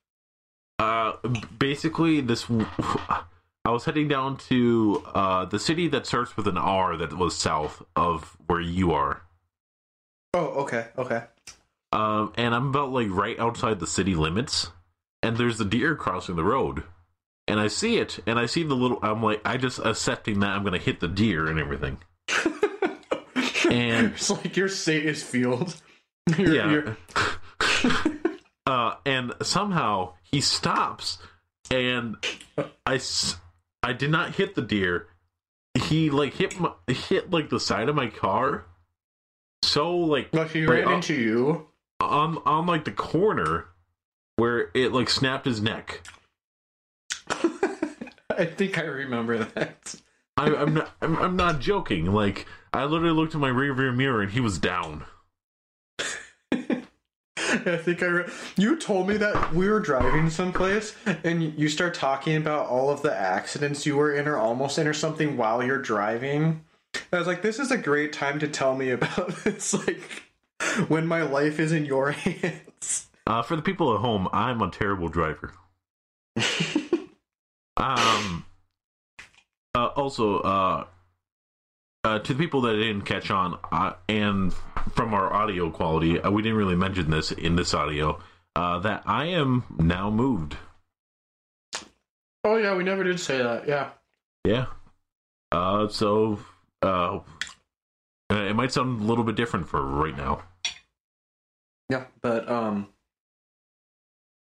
Uh, 0.79 1.13
basically, 1.57 2.21
this 2.21 2.45
I 2.49 3.71
was 3.71 3.85
heading 3.85 4.07
down 4.07 4.37
to 4.49 5.03
uh 5.13 5.45
the 5.45 5.59
city 5.59 5.87
that 5.89 6.05
starts 6.05 6.35
with 6.37 6.47
an 6.47 6.57
R 6.57 6.95
that 6.97 7.17
was 7.17 7.35
south 7.35 7.83
of 7.95 8.37
where 8.47 8.61
you 8.61 8.91
are. 8.93 9.21
Oh, 10.33 10.45
okay, 10.63 10.87
okay. 10.97 11.23
Um, 11.91 12.33
and 12.35 12.53
I'm 12.53 12.67
about 12.69 12.91
like 12.91 13.07
right 13.09 13.39
outside 13.39 13.79
the 13.79 13.87
city 13.87 14.13
limits, 14.15 14.71
and 15.23 15.37
there's 15.37 15.59
a 15.59 15.65
deer 15.65 15.95
crossing 15.95 16.35
the 16.35 16.43
road, 16.43 16.83
and 17.47 17.59
I 17.59 17.67
see 17.69 17.97
it, 17.97 18.19
and 18.27 18.37
I 18.37 18.45
see 18.45 18.63
the 18.63 18.75
little. 18.75 18.99
I'm 19.01 19.23
like, 19.23 19.41
I 19.45 19.57
just 19.57 19.79
accepting 19.79 20.41
that 20.41 20.49
I'm 20.49 20.63
gonna 20.63 20.77
hit 20.77 20.99
the 20.99 21.07
deer 21.07 21.47
and 21.47 21.59
everything. 21.59 21.97
And- 23.69 24.13
it's 24.13 24.29
like 24.29 24.55
your 24.55 24.69
Satan's 24.69 25.21
field. 25.23 25.75
You're- 26.37 26.55
yeah. 26.55 26.69
you're- 26.71 26.95
uh, 28.65 28.95
and 29.05 29.33
somehow 29.41 30.13
he 30.23 30.41
stops, 30.41 31.17
and 31.71 32.15
I, 32.85 32.99
I 33.83 33.93
did 33.93 34.11
not 34.11 34.35
hit 34.35 34.55
the 34.55 34.61
deer. 34.61 35.07
He 35.85 36.09
like 36.09 36.33
hit 36.33 36.59
my, 36.59 36.71
hit 36.87 37.31
like 37.31 37.49
the 37.49 37.59
side 37.59 37.87
of 37.89 37.95
my 37.95 38.07
car. 38.07 38.65
So 39.63 39.95
like 39.97 40.33
like 40.33 40.51
he 40.51 40.65
Right, 40.65 40.85
ran 40.85 40.95
into 40.95 41.13
you. 41.13 41.67
on 41.99 42.37
on 42.45 42.65
like 42.65 42.85
the 42.85 42.91
corner 42.91 43.65
where 44.37 44.69
it 44.73 44.91
like 44.91 45.09
snapped 45.09 45.45
his 45.45 45.61
neck. 45.61 46.01
I 47.29 48.45
think 48.45 48.77
I 48.77 48.83
remember 48.83 49.43
that. 49.43 49.95
I, 50.37 50.55
I'm 50.55 50.73
not 50.75 50.91
I'm, 51.01 51.17
I'm 51.17 51.35
not 51.35 51.59
joking. 51.59 52.05
Like 52.13 52.45
I 52.73 52.85
literally 52.85 53.13
looked 53.15 53.33
in 53.33 53.39
my 53.39 53.49
rearview 53.49 53.95
mirror 53.95 54.21
and 54.21 54.31
he 54.31 54.39
was 54.39 54.59
down. 54.59 55.05
I 57.65 57.77
think 57.77 58.03
I. 58.03 58.07
Re- 58.07 58.29
you 58.57 58.77
told 58.77 59.07
me 59.07 59.15
that 59.17 59.53
we 59.53 59.69
were 59.69 59.79
driving 59.79 60.29
someplace, 60.29 60.95
and 61.23 61.57
you 61.57 61.69
start 61.69 61.93
talking 61.93 62.35
about 62.35 62.67
all 62.67 62.89
of 62.89 63.01
the 63.01 63.15
accidents 63.15 63.85
you 63.85 63.95
were 63.95 64.13
in, 64.13 64.27
or 64.27 64.37
almost 64.37 64.77
in, 64.77 64.87
or 64.87 64.93
something 64.93 65.37
while 65.37 65.63
you're 65.63 65.81
driving. 65.81 66.65
I 67.13 67.19
was 67.19 67.27
like, 67.27 67.41
"This 67.41 67.59
is 67.59 67.71
a 67.71 67.77
great 67.77 68.11
time 68.11 68.39
to 68.39 68.47
tell 68.47 68.75
me 68.75 68.89
about 68.89 69.29
this." 69.43 69.73
Like, 69.73 70.23
when 70.89 71.07
my 71.07 71.21
life 71.21 71.59
is 71.59 71.71
in 71.71 71.85
your 71.85 72.11
hands. 72.11 73.07
Uh, 73.25 73.41
for 73.41 73.55
the 73.55 73.61
people 73.61 73.93
at 73.93 74.01
home, 74.01 74.27
I'm 74.33 74.61
a 74.61 74.69
terrible 74.69 75.07
driver. 75.07 75.53
Um. 77.77 78.45
Uh, 79.75 79.87
also, 79.95 80.39
uh, 80.39 80.85
uh, 82.07 82.19
to 82.19 82.33
the 82.33 82.39
people 82.39 82.61
that 82.61 82.73
didn't 82.73 83.01
catch 83.01 83.29
on, 83.29 83.59
uh, 83.69 83.91
and 84.07 84.53
from 84.95 85.13
our 85.13 85.33
audio 85.33 85.69
quality, 85.69 86.21
uh, 86.21 86.31
we 86.31 86.41
didn't 86.41 86.57
really 86.57 86.75
mention 86.75 87.11
this 87.11 87.33
in 87.33 87.57
this 87.57 87.73
audio. 87.73 88.17
Uh, 88.55 88.79
that 88.79 89.03
I 89.05 89.25
am 89.25 89.65
now 89.77 90.09
moved. 90.09 90.55
oh 92.45 92.55
yeah, 92.55 92.75
we 92.75 92.83
never 92.85 93.03
did 93.03 93.19
say 93.19 93.39
that. 93.39 93.67
Yeah. 93.67 93.89
Yeah. 94.45 94.67
Uh, 95.51 95.89
so, 95.89 96.39
uh, 96.81 97.19
it 98.29 98.55
might 98.55 98.71
sound 98.71 99.01
a 99.01 99.03
little 99.03 99.25
bit 99.25 99.35
different 99.35 99.67
for 99.67 99.81
right 99.81 100.15
now. 100.15 100.43
Yeah, 101.89 102.05
but 102.21 102.49
um, 102.49 102.87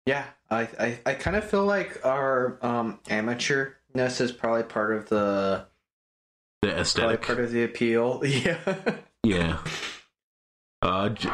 yeah, 0.04 0.26
I 0.50 0.68
I, 0.78 0.98
I 1.06 1.14
kind 1.14 1.36
of 1.36 1.48
feel 1.48 1.64
like 1.64 2.04
our 2.04 2.58
um 2.60 3.00
amateurness 3.06 4.20
is 4.20 4.30
probably 4.30 4.62
part 4.64 4.94
of 4.94 5.08
the 5.08 5.66
The 6.62 6.68
probably 6.68 6.80
aesthetic. 6.82 7.22
part 7.22 7.40
of 7.40 7.50
the 7.52 7.64
appeal. 7.64 8.22
Yeah. 8.24 8.58
Yeah. 9.24 9.58
Uh, 10.82 11.08
j- 11.10 11.30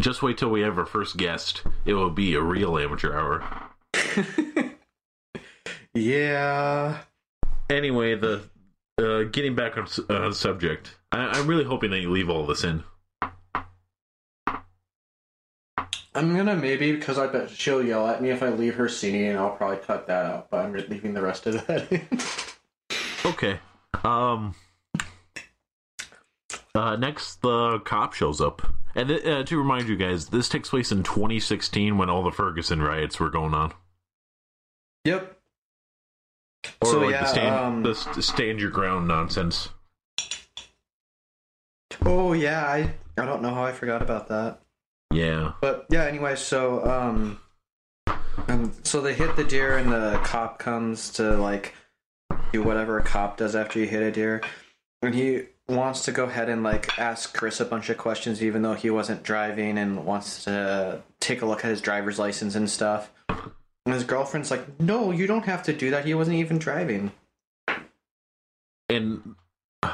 just 0.00 0.22
wait 0.22 0.38
till 0.38 0.48
we 0.50 0.62
have 0.62 0.78
our 0.78 0.86
first 0.86 1.16
guest. 1.16 1.62
It 1.84 1.94
will 1.94 2.10
be 2.10 2.34
a 2.34 2.40
real 2.40 2.78
amateur 2.78 3.12
hour. 3.14 3.44
yeah. 5.94 6.98
Anyway, 7.70 8.14
the 8.14 8.42
uh, 8.98 9.24
getting 9.24 9.54
back 9.54 9.76
on 9.76 9.86
uh, 10.08 10.32
subject, 10.32 10.96
I, 11.12 11.18
I'm 11.38 11.46
really 11.46 11.64
hoping 11.64 11.90
that 11.90 12.00
you 12.00 12.10
leave 12.10 12.30
all 12.30 12.46
this 12.46 12.64
in. 12.64 12.82
I'm 16.16 16.36
gonna 16.36 16.54
maybe 16.56 16.92
because 16.92 17.18
I 17.18 17.26
bet 17.26 17.50
she'll 17.50 17.82
yell 17.82 18.06
at 18.06 18.22
me 18.22 18.30
if 18.30 18.42
I 18.42 18.50
leave 18.50 18.76
her 18.76 18.88
singing, 18.88 19.26
and 19.28 19.38
I'll 19.38 19.56
probably 19.56 19.78
cut 19.78 20.06
that 20.06 20.26
out. 20.26 20.50
But 20.50 20.64
I'm 20.64 20.72
leaving 20.72 21.12
the 21.12 21.22
rest 21.22 21.46
of 21.46 21.66
that 21.66 21.90
in. 21.92 22.06
Okay. 23.26 23.58
Um. 24.04 24.54
Uh, 26.74 26.96
next, 26.96 27.40
the 27.40 27.78
cop 27.80 28.14
shows 28.14 28.40
up, 28.40 28.74
and 28.96 29.08
th- 29.08 29.24
uh, 29.24 29.44
to 29.44 29.58
remind 29.58 29.88
you 29.88 29.96
guys, 29.96 30.26
this 30.28 30.48
takes 30.48 30.68
place 30.68 30.90
in 30.90 31.04
2016 31.04 31.96
when 31.96 32.10
all 32.10 32.24
the 32.24 32.32
Ferguson 32.32 32.82
riots 32.82 33.20
were 33.20 33.30
going 33.30 33.54
on, 33.54 33.72
yep. 35.04 35.38
or 36.80 36.86
So, 36.90 36.98
like 36.98 37.12
yeah, 37.12 37.20
the 37.20 37.26
stand, 37.28 37.54
um, 37.54 37.82
the 37.84 38.22
stand 38.22 38.58
your 38.58 38.70
ground 38.70 39.06
nonsense. 39.06 39.68
Oh 42.04 42.32
yeah, 42.32 42.66
I 42.66 42.92
I 43.16 43.24
don't 43.24 43.40
know 43.40 43.54
how 43.54 43.64
I 43.64 43.72
forgot 43.72 44.02
about 44.02 44.28
that. 44.28 44.60
Yeah. 45.12 45.52
But 45.60 45.86
yeah, 45.90 46.04
anyway, 46.04 46.34
so 46.34 46.84
um, 46.84 47.40
um, 48.48 48.72
so 48.82 49.00
they 49.00 49.14
hit 49.14 49.36
the 49.36 49.44
deer, 49.44 49.78
and 49.78 49.92
the 49.92 50.20
cop 50.24 50.58
comes 50.58 51.10
to 51.12 51.36
like 51.36 51.74
do 52.54 52.62
whatever 52.62 52.98
a 52.98 53.02
cop 53.02 53.36
does 53.36 53.54
after 53.54 53.78
you 53.78 53.86
hit 53.86 54.02
a 54.02 54.10
deer, 54.10 54.40
and 55.02 55.14
he 55.14 55.42
wants 55.68 56.04
to 56.04 56.12
go 56.12 56.24
ahead 56.24 56.48
and 56.48 56.62
like 56.62 56.98
ask 56.98 57.36
Chris 57.36 57.60
a 57.60 57.64
bunch 57.64 57.90
of 57.90 57.98
questions, 57.98 58.42
even 58.42 58.62
though 58.62 58.74
he 58.74 58.90
wasn't 58.90 59.22
driving, 59.22 59.76
and 59.78 60.04
wants 60.04 60.44
to 60.44 61.02
take 61.20 61.42
a 61.42 61.46
look 61.46 61.64
at 61.64 61.70
his 61.70 61.80
driver's 61.80 62.18
license 62.18 62.54
and 62.54 62.70
stuff. 62.70 63.10
And 63.28 63.92
his 63.92 64.04
girlfriend's 64.04 64.50
like, 64.50 64.80
"No, 64.80 65.10
you 65.10 65.26
don't 65.26 65.44
have 65.44 65.64
to 65.64 65.72
do 65.72 65.90
that. 65.90 66.04
He 66.04 66.14
wasn't 66.14 66.36
even 66.36 66.58
driving." 66.58 67.12
and 68.88 69.34
uh, 69.82 69.90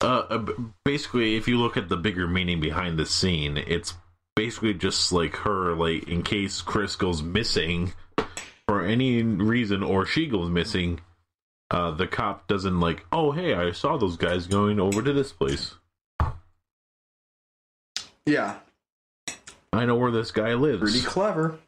uh, 0.00 0.46
basically 0.84 1.36
if 1.36 1.48
you 1.48 1.58
look 1.58 1.76
at 1.76 1.88
the 1.88 1.96
bigger 1.96 2.26
meaning 2.26 2.60
behind 2.60 2.98
the 2.98 3.06
scene 3.06 3.56
it's 3.56 3.94
basically 4.34 4.74
just 4.74 5.12
like 5.12 5.36
her 5.36 5.74
like 5.74 6.08
in 6.08 6.22
case 6.22 6.60
chris 6.60 6.96
goes 6.96 7.22
missing 7.22 7.92
for 8.68 8.84
any 8.84 9.22
reason 9.22 9.82
or 9.82 10.06
she 10.06 10.26
goes 10.26 10.50
missing 10.50 11.00
uh 11.70 11.90
the 11.90 12.06
cop 12.06 12.46
doesn't 12.46 12.80
like 12.80 13.04
oh 13.12 13.32
hey 13.32 13.54
i 13.54 13.72
saw 13.72 13.96
those 13.96 14.16
guys 14.16 14.46
going 14.46 14.78
over 14.80 15.02
to 15.02 15.12
this 15.12 15.32
place 15.32 15.74
Yeah, 18.24 18.56
i 19.72 19.84
know 19.86 19.96
where 19.96 20.10
this 20.10 20.30
guy 20.30 20.54
lives 20.54 20.80
pretty 20.92 21.06
clever. 21.06 21.58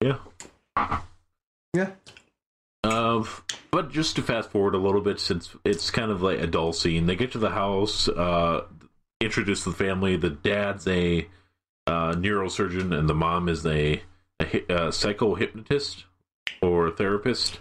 yeah 0.00 0.18
Yeah. 1.74 1.90
Uh, 2.84 3.24
but 3.72 3.90
just 3.90 4.14
to 4.14 4.22
fast 4.22 4.50
forward 4.50 4.76
a 4.76 4.78
little 4.78 5.00
bit, 5.00 5.18
since 5.18 5.56
it's 5.64 5.90
kind 5.90 6.12
of 6.12 6.22
like 6.22 6.38
a 6.38 6.46
dull 6.46 6.72
scene, 6.72 7.06
they 7.06 7.16
get 7.16 7.32
to 7.32 7.38
the 7.38 7.50
house, 7.50 8.06
uh, 8.08 8.66
introduce 9.20 9.64
the 9.64 9.72
family. 9.72 10.16
The 10.16 10.30
dad's 10.30 10.86
a 10.86 11.26
uh, 11.88 12.12
neurosurgeon, 12.12 12.96
and 12.96 13.08
the 13.08 13.14
mom 13.14 13.48
is 13.48 13.66
a, 13.66 14.02
a, 14.38 14.44
a 14.68 14.88
psychohypnotist 14.90 16.04
or 16.62 16.92
therapist. 16.92 17.58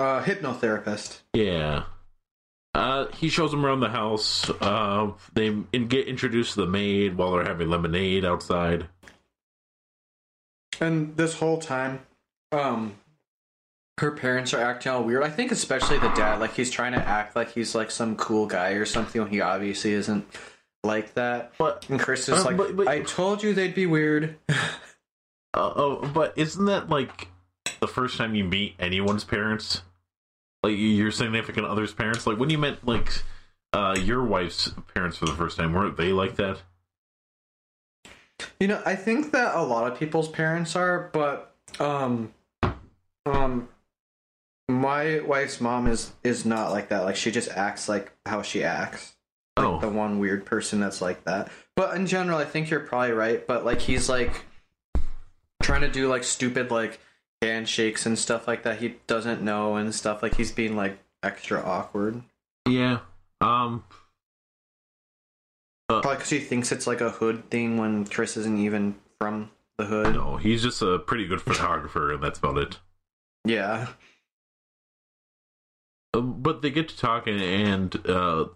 Uh, 0.00 0.22
hypnotherapist. 0.24 1.20
Yeah. 1.34 1.84
Uh, 2.74 3.06
he 3.08 3.28
shows 3.28 3.50
them 3.50 3.66
around 3.66 3.80
the 3.80 3.88
house. 3.90 4.48
Uh, 4.48 5.10
they 5.34 5.48
in- 5.72 5.88
get 5.88 6.06
introduced 6.08 6.54
to 6.54 6.60
the 6.62 6.66
maid 6.66 7.16
while 7.16 7.32
they're 7.32 7.44
having 7.44 7.68
lemonade 7.68 8.24
outside. 8.24 8.86
And 10.80 11.16
this 11.16 11.34
whole 11.34 11.58
time, 11.58 12.00
um, 12.52 12.94
her 13.98 14.12
parents 14.12 14.54
are 14.54 14.62
acting 14.62 14.92
all 14.92 15.04
weird. 15.04 15.22
I 15.22 15.28
think 15.30 15.52
especially 15.52 15.98
the 15.98 16.08
dad, 16.10 16.40
like 16.40 16.54
he's 16.54 16.70
trying 16.70 16.92
to 16.92 16.98
act 17.06 17.36
like 17.36 17.52
he's 17.52 17.74
like 17.74 17.90
some 17.90 18.16
cool 18.16 18.46
guy 18.46 18.70
or 18.70 18.86
something 18.86 19.20
when 19.20 19.30
he 19.30 19.40
obviously 19.42 19.92
isn't 19.92 20.26
like 20.82 21.12
that. 21.14 21.52
But 21.58 21.84
And 21.90 22.00
Chris 22.00 22.28
is 22.28 22.38
Uh, 22.40 22.44
like, 22.44 22.56
but- 22.56 22.76
but- 22.76 22.88
I 22.88 23.00
told 23.02 23.42
you 23.42 23.52
they'd 23.52 23.74
be 23.74 23.86
weird. 23.86 24.36
Uh, 25.52 25.72
oh, 25.74 26.10
but 26.14 26.32
isn't 26.38 26.66
that 26.66 26.88
like 26.88 27.26
the 27.80 27.88
first 27.88 28.16
time 28.16 28.36
you 28.36 28.44
meet 28.44 28.76
anyone's 28.78 29.24
parents? 29.24 29.82
Like 30.62 30.74
your 30.76 31.10
significant 31.10 31.66
other's 31.66 31.92
parents? 31.92 32.26
Like 32.26 32.38
when 32.38 32.50
you 32.50 32.58
met 32.58 32.86
like 32.86 33.22
uh 33.72 33.96
your 33.98 34.24
wife's 34.24 34.72
parents 34.94 35.16
for 35.16 35.26
the 35.26 35.32
first 35.32 35.56
time, 35.56 35.72
weren't 35.72 35.96
they 35.96 36.12
like 36.12 36.36
that? 36.36 36.58
You 38.58 38.68
know, 38.68 38.82
I 38.86 38.94
think 38.96 39.32
that 39.32 39.54
a 39.54 39.62
lot 39.62 39.90
of 39.90 39.98
people's 39.98 40.28
parents 40.28 40.74
are, 40.74 41.10
but 41.12 41.54
um, 41.78 42.32
um, 43.26 43.68
my 44.68 45.20
wife's 45.20 45.60
mom 45.60 45.86
is 45.86 46.12
is 46.24 46.44
not 46.46 46.70
like 46.70 46.88
that. 46.88 47.04
Like 47.04 47.16
she 47.16 47.30
just 47.30 47.50
acts 47.50 47.88
like 47.88 48.12
how 48.26 48.42
she 48.42 48.64
acts. 48.64 49.14
Like 49.56 49.66
Oh. 49.66 49.78
the 49.80 49.88
one 49.88 50.18
weird 50.20 50.46
person 50.46 50.80
that's 50.80 51.02
like 51.02 51.24
that. 51.24 51.50
But 51.76 51.94
in 51.96 52.06
general, 52.06 52.38
I 52.38 52.44
think 52.44 52.70
you're 52.70 52.80
probably 52.80 53.12
right. 53.12 53.46
But 53.46 53.64
like 53.64 53.80
he's 53.80 54.08
like 54.08 54.44
trying 55.62 55.82
to 55.82 55.90
do 55.90 56.08
like 56.08 56.24
stupid 56.24 56.70
like 56.70 56.98
handshakes 57.42 58.06
and 58.06 58.18
stuff 58.18 58.46
like 58.46 58.62
that. 58.64 58.78
He 58.78 58.96
doesn't 59.06 59.42
know 59.42 59.76
and 59.76 59.94
stuff. 59.94 60.22
Like 60.22 60.36
he's 60.36 60.52
being 60.52 60.76
like 60.76 60.98
extra 61.22 61.60
awkward. 61.62 62.22
Yeah. 62.68 63.00
Um 63.40 63.84
Probably 65.88 66.14
because 66.14 66.30
he 66.30 66.38
thinks 66.38 66.70
it's 66.70 66.86
like 66.86 67.00
a 67.00 67.10
hood 67.10 67.50
thing 67.50 67.76
when 67.76 68.06
Chris 68.06 68.36
isn't 68.36 68.58
even 68.58 68.94
from 69.18 69.50
the 69.76 69.86
hood. 69.86 70.14
no, 70.14 70.36
he's 70.36 70.62
just 70.62 70.82
a 70.82 70.98
pretty 70.98 71.26
good 71.26 71.42
photographer 71.42 72.12
and 72.12 72.22
that's 72.22 72.38
about 72.38 72.58
it. 72.58 72.78
Yeah. 73.44 73.88
Uh, 76.14 76.20
but 76.20 76.62
they 76.62 76.70
get 76.70 76.88
to 76.90 76.96
talking 76.96 77.40
and 77.40 78.06
uh 78.06 78.46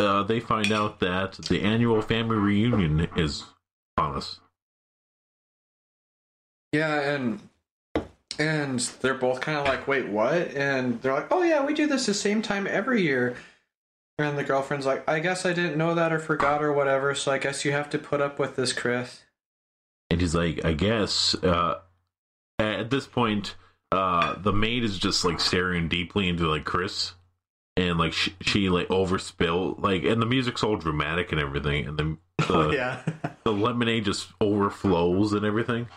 uh 0.00 0.22
they 0.24 0.40
find 0.40 0.70
out 0.72 1.00
that 1.00 1.32
the 1.48 1.62
annual 1.62 2.02
family 2.02 2.36
reunion 2.36 3.08
is 3.16 3.44
on 3.96 4.14
us. 4.16 4.40
Yeah, 6.72 7.00
and 7.00 7.40
and 8.38 8.80
they're 9.00 9.14
both 9.14 9.40
kind 9.40 9.58
of 9.58 9.64
like, 9.66 9.86
"Wait, 9.86 10.08
what?" 10.08 10.54
And 10.54 11.00
they're 11.02 11.12
like, 11.12 11.28
"Oh 11.30 11.42
yeah, 11.42 11.64
we 11.64 11.74
do 11.74 11.86
this 11.86 12.06
the 12.06 12.14
same 12.14 12.42
time 12.42 12.66
every 12.66 13.02
year." 13.02 13.36
And 14.18 14.38
the 14.38 14.44
girlfriend's 14.44 14.86
like, 14.86 15.08
"I 15.08 15.18
guess 15.20 15.44
I 15.44 15.52
didn't 15.52 15.76
know 15.76 15.94
that 15.94 16.12
or 16.12 16.18
forgot 16.18 16.62
or 16.62 16.72
whatever, 16.72 17.14
so 17.14 17.32
I 17.32 17.38
guess 17.38 17.64
you 17.64 17.72
have 17.72 17.90
to 17.90 17.98
put 17.98 18.20
up 18.20 18.38
with 18.38 18.56
this, 18.56 18.72
Chris." 18.72 19.22
And 20.10 20.20
he's 20.20 20.34
like, 20.34 20.64
I 20.64 20.72
guess 20.74 21.34
uh, 21.42 21.80
at 22.58 22.90
this 22.90 23.06
point, 23.06 23.56
uh, 23.90 24.36
the 24.38 24.52
maid 24.52 24.84
is 24.84 24.98
just 24.98 25.24
like 25.24 25.40
staring 25.40 25.88
deeply 25.88 26.28
into 26.28 26.48
like 26.48 26.64
Chris, 26.64 27.14
and 27.76 27.98
like 27.98 28.12
she, 28.12 28.34
she 28.40 28.68
like 28.68 28.88
overspill 28.88 29.80
like, 29.80 30.04
and 30.04 30.20
the 30.20 30.26
music's 30.26 30.62
all 30.62 30.76
dramatic 30.76 31.32
and 31.32 31.40
everything, 31.40 31.86
and 31.86 31.98
then 31.98 32.18
the 32.38 32.46
oh 32.50 32.70
yeah. 32.70 33.02
the 33.44 33.52
lemonade 33.52 34.04
just 34.04 34.28
overflows 34.40 35.32
and 35.32 35.44
everything, 35.44 35.88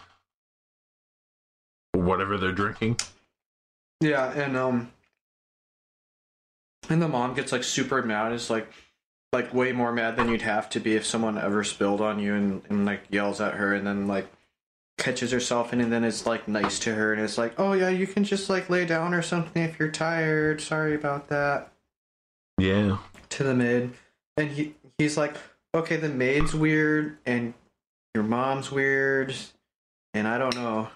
whatever 1.93 2.37
they're 2.37 2.51
drinking. 2.51 2.97
yeah, 4.01 4.31
and 4.31 4.55
um 4.57 4.91
and 6.89 7.01
the 7.01 7.07
mom 7.07 7.33
gets 7.33 7.51
like 7.51 7.63
super 7.63 8.01
mad. 8.01 8.31
It's 8.31 8.49
like 8.49 8.71
like 9.33 9.53
way 9.53 9.71
more 9.73 9.91
mad 9.91 10.15
than 10.15 10.29
you'd 10.29 10.41
have 10.41 10.69
to 10.69 10.79
be 10.79 10.95
if 10.95 11.05
someone 11.05 11.37
ever 11.37 11.63
spilled 11.63 11.99
on 11.99 12.17
you 12.19 12.33
and, 12.33 12.61
and 12.69 12.85
like 12.85 13.01
yells 13.09 13.41
at 13.41 13.55
her 13.55 13.73
and 13.73 13.85
then 13.85 14.07
like 14.07 14.27
catches 14.97 15.31
herself 15.31 15.73
in 15.73 15.81
and 15.81 15.91
then 15.91 16.03
is 16.03 16.25
like 16.25 16.47
nice 16.47 16.79
to 16.79 16.95
her 16.95 17.13
and 17.13 17.21
is 17.21 17.37
like, 17.37 17.53
"Oh 17.59 17.73
yeah, 17.73 17.89
you 17.89 18.07
can 18.07 18.23
just 18.23 18.49
like 18.49 18.69
lay 18.69 18.85
down 18.85 19.13
or 19.13 19.21
something 19.21 19.63
if 19.63 19.77
you're 19.79 19.91
tired. 19.91 20.61
Sorry 20.61 20.95
about 20.95 21.27
that." 21.27 21.71
Yeah, 22.57 22.97
To 23.29 23.43
the 23.43 23.53
maid, 23.53 23.91
and 24.37 24.49
he 24.49 24.73
he's 24.97 25.17
like, 25.17 25.35
"Okay, 25.75 25.97
the 25.97 26.09
maid's 26.09 26.55
weird 26.55 27.17
and 27.25 27.53
your 28.15 28.23
mom's 28.23 28.71
weird, 28.71 29.35
and 30.13 30.27
I 30.27 30.37
don't 30.37 30.55
know." 30.55 30.89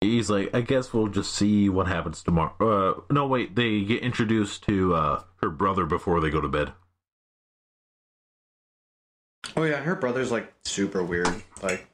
He's 0.00 0.30
like, 0.30 0.54
I 0.54 0.60
guess 0.62 0.92
we'll 0.92 1.08
just 1.08 1.34
see 1.34 1.68
what 1.68 1.86
happens 1.86 2.22
tomorrow. 2.22 2.54
Uh, 2.60 3.00
no, 3.12 3.26
wait, 3.26 3.54
they 3.56 3.82
get 3.82 4.02
introduced 4.02 4.62
to 4.64 4.94
uh 4.94 5.22
her 5.42 5.50
brother 5.50 5.86
before 5.86 6.20
they 6.20 6.30
go 6.30 6.40
to 6.40 6.48
bed. 6.48 6.72
Oh 9.56 9.64
yeah, 9.64 9.78
her 9.82 9.94
brother's 9.96 10.30
like 10.30 10.52
super 10.64 11.02
weird. 11.02 11.28
Like 11.62 11.86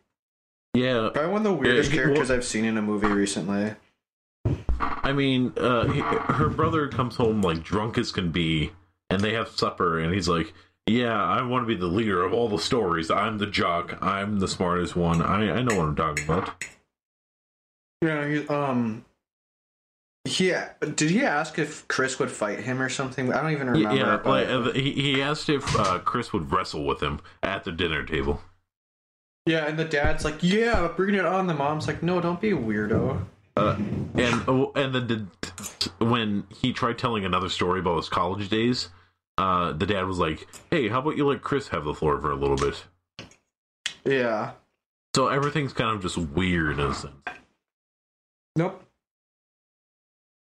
Yeah, 0.75 1.11
probably 1.13 1.33
one 1.33 1.41
of 1.41 1.45
the 1.45 1.53
weirdest 1.55 1.91
he- 1.91 1.97
characters 1.97 2.29
well- 2.29 2.39
I've 2.39 2.45
seen 2.45 2.65
in 2.65 2.77
a 2.77 2.83
movie 2.83 3.07
recently. 3.09 3.75
I 4.79 5.13
mean, 5.13 5.53
uh, 5.57 5.87
he, 5.89 6.01
her 6.01 6.49
brother 6.49 6.89
comes 6.89 7.17
home 7.17 7.41
like 7.41 7.63
drunk 7.63 7.97
as 7.99 8.13
can 8.13 8.31
be, 8.31 8.73
and 9.11 9.21
they 9.21 9.33
have 9.35 9.49
supper, 9.49 9.99
and 9.99 10.13
he's 10.13 10.29
like, 10.29 10.53
"Yeah, 10.87 11.21
I 11.23 11.43
want 11.43 11.63
to 11.63 11.67
be 11.67 11.77
the 11.81 11.87
leader 11.87 12.23
of 12.25 12.33
all 12.33 12.49
the 12.49 12.59
stories. 12.59 13.11
I'm 13.11 13.39
the 13.39 13.47
jock. 13.47 13.97
I'm 14.03 14.39
the 14.39 14.49
smartest 14.49 14.95
one. 14.97 15.23
I 15.23 15.51
I 15.59 15.63
know 15.63 15.77
what 15.77 15.87
I'm 15.89 15.97
talking 15.97 16.25
about." 16.25 16.65
Yeah, 18.03 18.27
he, 18.27 18.47
um, 18.49 19.05
yeah. 20.39 20.71
Did 20.81 21.11
he 21.11 21.25
ask 21.25 21.59
if 21.59 21.87
Chris 21.89 22.19
would 22.19 22.31
fight 22.31 22.61
him 22.61 22.83
or 22.83 22.89
something? 22.89 23.33
I 23.33 23.41
don't 23.43 23.53
even 23.53 23.71
remember. 23.71 23.97
yeah, 23.97 24.17
like, 24.25 24.49
uh, 24.49 24.73
he 24.73 24.93
he 24.93 25.23
asked 25.23 25.49
if 25.49 25.75
uh, 25.79 25.99
Chris 26.01 26.33
would 26.33 26.53
wrestle 26.53 26.85
with 26.85 27.03
him 27.03 27.21
at 27.43 27.65
the 27.65 27.73
dinner 27.73 28.05
table. 28.05 28.41
yeah, 29.47 29.67
and 29.67 29.79
the 29.79 29.85
dad's 29.85 30.25
like, 30.25 30.43
"Yeah, 30.43 30.89
bring 30.97 31.15
it 31.15 31.25
on." 31.25 31.47
The 31.47 31.55
mom's 31.55 31.87
like, 31.87 32.03
"No, 32.03 32.21
don't 32.21 32.41
be 32.41 32.51
a 32.51 32.57
weirdo." 32.57 33.25
Uh, 33.57 33.77
and 34.15 34.43
oh, 34.49 34.73
and 34.77 34.95
then 34.95 35.07
did, 35.07 35.27
when 35.99 36.45
he 36.51 36.73
tried 36.75 36.99
telling 36.99 37.25
another 37.25 37.49
story 37.49 37.81
about 37.81 37.97
his 37.97 38.09
college 38.11 38.51
days, 38.51 38.91
uh, 39.39 39.73
the 39.73 39.87
dad 39.87 40.05
was 40.05 40.19
like, 40.19 40.47
"Hey, 40.71 40.89
how 40.89 40.99
about 40.99 41.17
you 41.17 41.27
let 41.27 41.41
Chris 41.41 41.69
have 41.69 41.85
the 41.85 41.95
floor 41.95 42.21
for 42.21 42.31
a 42.31 42.37
little 42.37 42.57
bit?" 42.57 42.85
Yeah. 44.05 44.51
So 45.15 45.29
everything's 45.29 45.73
kind 45.73 45.97
of 45.97 46.03
just 46.03 46.19
weird 46.19 46.79
in 46.79 46.81
a 46.81 46.95
sense. 46.95 47.15
Nope. 48.57 48.83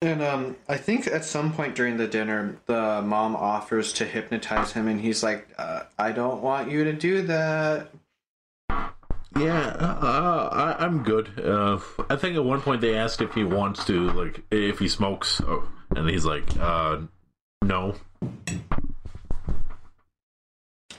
And 0.01 0.23
um, 0.23 0.55
I 0.67 0.77
think 0.77 1.05
at 1.05 1.23
some 1.23 1.53
point 1.53 1.75
during 1.75 1.97
the 1.97 2.07
dinner, 2.07 2.57
the 2.65 3.03
mom 3.03 3.35
offers 3.35 3.93
to 3.93 4.05
hypnotize 4.05 4.71
him, 4.71 4.87
and 4.87 4.99
he's 4.99 5.21
like, 5.21 5.47
uh, 5.59 5.83
"I 5.99 6.11
don't 6.11 6.41
want 6.41 6.71
you 6.71 6.83
to 6.85 6.93
do 6.93 7.21
that." 7.23 7.91
Yeah, 9.37 9.59
uh, 9.79 10.49
I, 10.51 10.83
I'm 10.83 11.03
good. 11.03 11.39
Uh, 11.39 11.79
I 12.09 12.15
think 12.15 12.35
at 12.35 12.43
one 12.43 12.61
point 12.61 12.81
they 12.81 12.95
asked 12.95 13.21
if 13.21 13.33
he 13.33 13.43
wants 13.43 13.85
to, 13.85 14.09
like, 14.09 14.41
if 14.51 14.79
he 14.79 14.87
smokes, 14.87 15.39
oh, 15.47 15.69
and 15.95 16.09
he's 16.09 16.25
like, 16.25 16.43
uh, 16.59 17.01
no. 17.61 17.93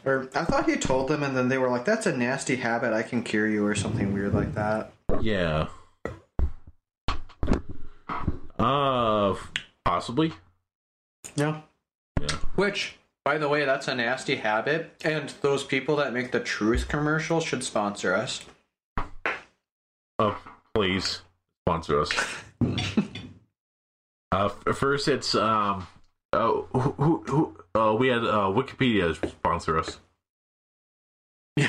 Or 0.05 0.29
I 0.35 0.45
thought 0.45 0.69
he 0.69 0.77
told 0.77 1.09
them, 1.09 1.25
and 1.25 1.37
then 1.37 1.49
they 1.49 1.59
were 1.59 1.69
like, 1.69 1.85
"That's 1.85 2.07
a 2.07 2.17
nasty 2.17 2.57
habit. 2.57 2.93
I 2.93 3.03
can 3.03 3.25
cure 3.25 3.49
you," 3.49 3.67
or 3.67 3.75
something 3.75 4.15
weird 4.15 4.33
like 4.33 4.55
that. 4.55 4.93
Yeah. 5.21 5.67
Uh, 8.63 9.35
possibly. 9.85 10.33
Yeah. 11.37 11.63
Yeah. 12.21 12.29
Which, 12.55 12.97
by 13.25 13.39
the 13.39 13.49
way, 13.49 13.65
that's 13.65 13.89
a 13.89 13.95
nasty 13.95 14.37
habit, 14.37 14.93
and 15.05 15.33
those 15.41 15.65
people 15.65 15.97
that 15.97 16.13
make 16.13 16.31
the 16.33 16.41
Truth 16.41 16.89
commercials 16.89 17.45
should 17.45 17.65
sponsor 17.65 18.15
us. 18.15 18.45
Oh, 20.19 20.39
please 20.75 21.23
sponsor 21.67 22.01
us. 22.01 22.11
uh, 24.33 24.49
first, 24.49 25.09
it's 25.09 25.35
um, 25.35 25.87
uh, 26.33 26.53
who, 26.73 26.79
who, 26.79 27.25
who 27.27 27.57
uh, 27.75 27.95
we 27.95 28.09
had 28.09 28.23
uh, 28.25 28.53
Wikipedia 28.55 29.15
sponsor 29.29 29.79
us. 29.79 29.99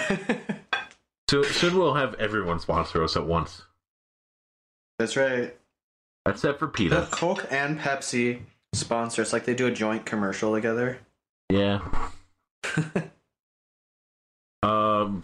So 1.30 1.42
soon 1.42 1.76
we'll 1.76 1.96
have 1.96 2.14
everyone 2.16 2.60
sponsor 2.60 3.04
us 3.04 3.16
at 3.16 3.26
once, 3.26 3.64
that's 5.00 5.18
right. 5.18 5.56
Except 6.26 6.60
for 6.60 6.68
The 6.68 7.08
Coke 7.12 7.48
and 7.52 7.80
Pepsi 7.80 8.42
sponsor 8.74 9.22
us, 9.22 9.34
like 9.34 9.46
they 9.46 9.54
do 9.54 9.68
a 9.68 9.72
joint 9.72 10.06
commercial 10.06 10.54
together. 10.54 11.00
Yeah. 11.50 11.80
um. 14.64 15.24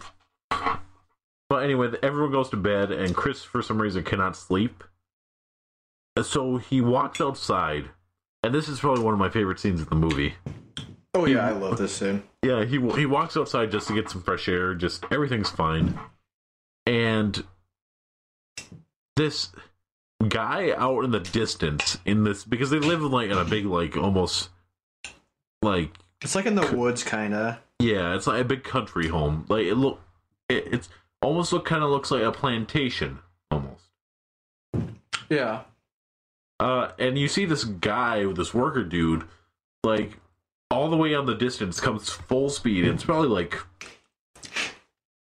But 1.48 1.64
anyway, 1.64 1.90
everyone 2.02 2.30
goes 2.30 2.48
to 2.50 2.56
bed, 2.56 2.92
and 2.92 3.14
Chris, 3.14 3.42
for 3.42 3.60
some 3.60 3.82
reason, 3.82 4.04
cannot 4.04 4.36
sleep. 4.36 4.84
So 6.22 6.58
he 6.58 6.80
walks 6.80 7.20
outside, 7.20 7.90
and 8.44 8.54
this 8.54 8.68
is 8.68 8.80
probably 8.80 9.02
one 9.02 9.14
of 9.14 9.18
my 9.18 9.30
favorite 9.30 9.58
scenes 9.58 9.80
in 9.80 9.88
the 9.88 9.96
movie. 9.96 10.34
Oh 11.14 11.26
yeah, 11.26 11.44
I 11.44 11.50
love 11.50 11.76
this 11.76 11.96
scene. 11.96 12.22
Yeah, 12.44 12.64
he 12.64 12.78
he 12.92 13.04
walks 13.04 13.36
outside 13.36 13.72
just 13.72 13.88
to 13.88 13.94
get 13.94 14.08
some 14.08 14.22
fresh 14.22 14.48
air. 14.48 14.74
Just 14.74 15.04
everything's 15.10 15.50
fine, 15.50 15.98
and 16.86 17.42
this 19.16 19.50
guy 20.28 20.72
out 20.76 21.04
in 21.04 21.10
the 21.10 21.20
distance 21.20 21.98
in 22.04 22.24
this 22.24 22.44
because 22.44 22.70
they 22.70 22.78
live 22.78 23.00
in 23.00 23.10
like 23.10 23.30
in 23.30 23.38
a 23.38 23.44
big 23.44 23.66
like 23.66 23.96
almost 23.96 24.50
like 25.62 25.90
It's 26.22 26.34
like 26.34 26.46
in 26.46 26.54
the 26.54 26.76
woods, 26.76 27.02
kind 27.02 27.34
of. 27.34 27.56
yeah, 27.78 28.14
it's 28.14 28.26
like 28.26 28.40
a 28.40 28.44
big 28.44 28.62
country 28.64 29.08
home. 29.08 29.46
Like 29.48 29.64
it 29.66 29.74
look, 29.76 30.00
it, 30.48 30.64
it's 30.72 30.88
almost 31.22 31.52
look 31.52 31.64
kind 31.64 31.82
of 31.82 31.90
looks 31.90 32.10
like 32.10 32.22
a 32.22 32.32
plantation 32.32 33.18
almost. 33.50 33.84
Yeah. 35.28 35.62
Uh, 36.58 36.90
and 36.98 37.16
you 37.18 37.26
see 37.28 37.46
this 37.46 37.64
guy, 37.64 38.30
this 38.32 38.52
worker 38.52 38.84
dude, 38.84 39.24
like 39.82 40.18
all 40.70 40.90
the 40.90 40.96
way 40.96 41.14
on 41.14 41.24
the 41.24 41.34
distance, 41.34 41.80
comes 41.80 42.10
full 42.10 42.50
speed. 42.50 42.84
It's 42.84 43.04
probably 43.04 43.28
like 43.28 43.58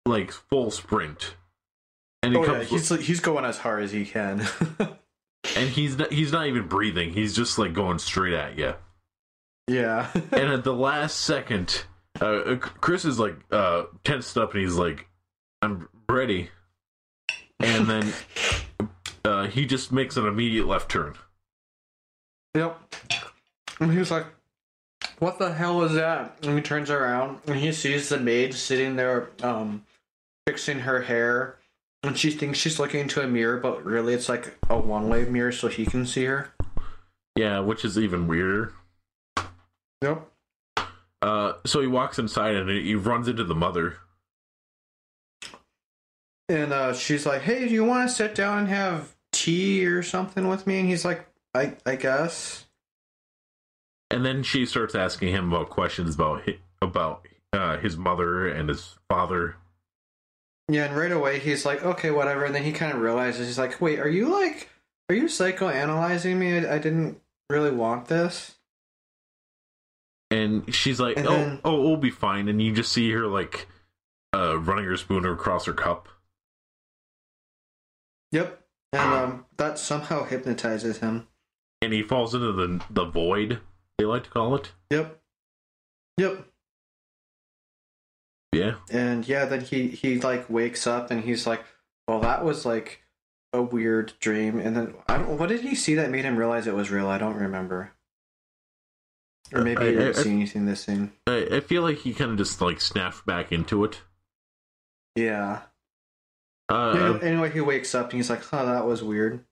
like 0.06 0.30
full 0.30 0.70
sprint, 0.70 1.34
and 2.22 2.32
he 2.32 2.38
Oh 2.38 2.44
yeah, 2.44 2.62
he's 2.64 2.88
he's 3.06 3.20
going 3.20 3.44
as 3.44 3.58
hard 3.58 3.82
as 3.82 3.92
he 3.92 4.04
can. 4.04 4.46
and 5.56 5.68
he's 5.68 5.98
not, 5.98 6.12
he's 6.12 6.32
not 6.32 6.46
even 6.46 6.66
breathing. 6.66 7.12
He's 7.12 7.34
just 7.34 7.58
like 7.58 7.72
going 7.72 7.98
straight 7.98 8.34
at 8.34 8.58
you. 8.58 8.74
yeah. 9.68 10.10
and 10.14 10.52
at 10.52 10.64
the 10.64 10.74
last 10.74 11.20
second, 11.20 11.84
uh, 12.20 12.56
Chris 12.58 13.04
is 13.04 13.18
like 13.18 13.36
uh, 13.50 13.84
tensed 14.04 14.36
up, 14.38 14.54
and 14.54 14.62
he's 14.62 14.76
like, 14.76 15.06
"I'm 15.62 15.88
ready," 16.08 16.50
and 17.60 17.86
then 17.86 18.12
uh, 19.24 19.46
he 19.46 19.66
just 19.66 19.92
makes 19.92 20.16
an 20.16 20.26
immediate 20.26 20.66
left 20.66 20.90
turn. 20.90 21.14
Yep. 22.54 22.94
And 23.80 23.92
he 23.92 23.98
was 23.98 24.10
like, 24.10 24.26
What 25.18 25.38
the 25.38 25.52
hell 25.52 25.82
is 25.82 25.92
that? 25.92 26.38
And 26.42 26.56
he 26.56 26.62
turns 26.62 26.90
around 26.90 27.40
and 27.46 27.56
he 27.56 27.72
sees 27.72 28.08
the 28.08 28.18
maid 28.18 28.54
sitting 28.54 28.96
there 28.96 29.28
um 29.42 29.84
fixing 30.46 30.80
her 30.80 31.02
hair. 31.02 31.58
And 32.06 32.16
she 32.16 32.30
thinks 32.30 32.58
she's 32.58 32.78
looking 32.78 33.00
into 33.00 33.20
a 33.20 33.26
mirror, 33.26 33.58
but 33.58 33.84
really 33.84 34.14
it's 34.14 34.28
like 34.28 34.56
a 34.70 34.78
one 34.78 35.08
way 35.08 35.24
mirror 35.24 35.50
so 35.50 35.68
he 35.68 35.84
can 35.84 36.06
see 36.06 36.24
her. 36.24 36.52
Yeah, 37.34 37.60
which 37.60 37.84
is 37.84 37.98
even 37.98 38.28
weirder. 38.28 38.72
Yep. 40.02 40.30
Uh, 41.20 41.54
so 41.64 41.80
he 41.80 41.86
walks 41.86 42.18
inside 42.18 42.54
and 42.54 42.70
he 42.70 42.94
runs 42.94 43.26
into 43.26 43.44
the 43.44 43.54
mother. 43.54 43.96
And 46.48 46.72
uh, 46.72 46.94
she's 46.94 47.26
like, 47.26 47.42
Hey, 47.42 47.66
do 47.66 47.74
you 47.74 47.84
want 47.84 48.08
to 48.08 48.14
sit 48.14 48.34
down 48.34 48.60
and 48.60 48.68
have 48.68 49.16
tea 49.32 49.84
or 49.84 50.02
something 50.02 50.46
with 50.46 50.66
me? 50.66 50.78
And 50.78 50.88
he's 50.88 51.04
like, 51.04 51.26
I 51.54 51.74
I 51.84 51.96
guess. 51.96 52.66
And 54.10 54.24
then 54.24 54.44
she 54.44 54.64
starts 54.64 54.94
asking 54.94 55.34
him 55.34 55.52
about 55.52 55.70
questions 55.70 56.14
about 56.14 56.42
hi- 56.44 56.58
about 56.80 57.26
uh, 57.52 57.78
his 57.78 57.96
mother 57.96 58.46
and 58.46 58.68
his 58.68 58.94
father. 59.08 59.56
Yeah, 60.68 60.86
and 60.86 60.96
right 60.96 61.12
away 61.12 61.38
he's 61.38 61.64
like, 61.64 61.84
okay, 61.84 62.10
whatever. 62.10 62.44
And 62.44 62.54
then 62.54 62.64
he 62.64 62.72
kind 62.72 62.92
of 62.92 63.00
realizes 63.00 63.46
he's 63.46 63.58
like, 63.58 63.80
wait, 63.80 63.98
are 64.00 64.08
you 64.08 64.28
like, 64.32 64.68
are 65.08 65.14
you 65.14 65.24
psychoanalyzing 65.24 66.36
me? 66.36 66.58
I, 66.66 66.74
I 66.74 66.78
didn't 66.78 67.20
really 67.48 67.70
want 67.70 68.06
this. 68.08 68.56
And 70.30 70.74
she's 70.74 70.98
like, 70.98 71.16
And 71.18 71.26
"Oh, 71.28 71.30
then- 71.30 71.60
oh, 71.64 71.80
we'll 71.82 71.96
be 71.96 72.10
fine." 72.10 72.48
And 72.48 72.60
you 72.60 72.72
just 72.72 72.90
see 72.92 73.12
her 73.12 73.28
like 73.28 73.68
uh, 74.34 74.58
running 74.58 74.84
her 74.86 74.96
spoon 74.96 75.24
across 75.24 75.66
her 75.66 75.72
cup. 75.72 76.08
Yep. 78.32 78.60
And 78.92 79.02
um, 79.14 79.46
that 79.56 79.78
somehow 79.78 80.24
hypnotizes 80.24 80.98
him. 80.98 81.28
and 81.82 81.92
he 81.92 82.02
falls 82.02 82.34
into 82.34 82.50
the 82.52 82.82
the 82.90 83.04
void 83.04 83.60
they 83.98 84.04
like 84.04 84.24
to 84.24 84.30
call 84.30 84.54
it 84.56 84.72
Yep. 84.90 85.20
Yep. 86.18 86.46
Yeah 88.52 88.74
And 88.90 89.26
yeah, 89.28 89.44
then 89.44 89.60
he 89.62 89.88
he 89.88 90.20
like 90.20 90.48
wakes 90.50 90.86
up 90.86 91.10
and 91.10 91.22
he's 91.24 91.46
like, 91.46 91.64
well, 92.08 92.20
that 92.20 92.44
was 92.44 92.64
like 92.66 93.02
a 93.52 93.62
weird 93.62 94.12
dream. 94.20 94.58
And 94.58 94.76
then 94.76 94.94
I 95.08 95.18
don't. 95.18 95.38
What 95.38 95.48
did 95.48 95.60
he 95.62 95.74
see 95.74 95.94
that 95.96 96.10
made 96.10 96.24
him 96.24 96.36
realize 96.36 96.66
it 96.66 96.74
was 96.74 96.90
real? 96.90 97.08
I 97.08 97.18
don't 97.18 97.36
remember. 97.36 97.92
Or 99.54 99.62
maybe 99.62 99.80
I- 99.82 99.84
he 99.86 99.92
didn't 99.92 100.18
I- 100.18 100.22
see 100.22 100.30
anything 100.32 100.66
this 100.66 100.84
scene. 100.84 101.12
i, 101.26 101.48
I 101.52 101.60
feel 101.60 101.82
like 101.82 101.98
he 101.98 102.12
kind 102.14 102.32
of 102.32 102.36
just 102.38 102.60
like 102.60 102.80
snapped 102.80 103.24
back 103.26 103.52
into 103.52 103.84
it 103.84 104.00
Yeah. 105.14 105.62
uh, 106.68 106.92
Yeah, 107.22 107.26
anyway, 107.28 107.50
he 107.50 107.60
wakes 107.60 107.94
up 107.94 108.10
and 108.10 108.14
he's 108.18 108.28
like, 108.30 108.42
"Huh, 108.42 108.64
that 108.64 108.86
was 108.86 109.02
weird." 109.02 109.44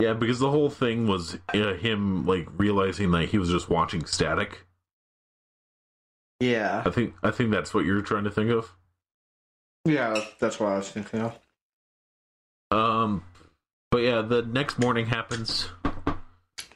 yeah 0.00 0.14
because 0.14 0.38
the 0.38 0.50
whole 0.50 0.70
thing 0.70 1.06
was 1.06 1.36
uh, 1.52 1.74
him 1.74 2.24
like 2.26 2.48
realizing 2.56 3.10
that 3.10 3.28
he 3.28 3.36
was 3.38 3.50
just 3.50 3.68
watching 3.68 4.04
static 4.06 4.64
Yeah, 6.40 6.82
i 6.86 6.90
think 6.90 7.14
i 7.22 7.30
think 7.30 7.50
that's 7.50 7.74
what 7.74 7.84
you're 7.84 8.00
trying 8.00 8.24
to 8.24 8.30
think 8.30 8.50
of 8.50 8.72
yeah, 9.86 10.22
that's 10.38 10.60
what 10.60 10.72
I 10.72 10.76
was 10.76 10.90
thinking 10.90 11.20
of. 11.20 11.38
um 12.70 13.24
but 13.90 13.98
yeah 14.02 14.20
the 14.22 14.42
next 14.42 14.78
morning 14.78 15.06
happens 15.06 15.68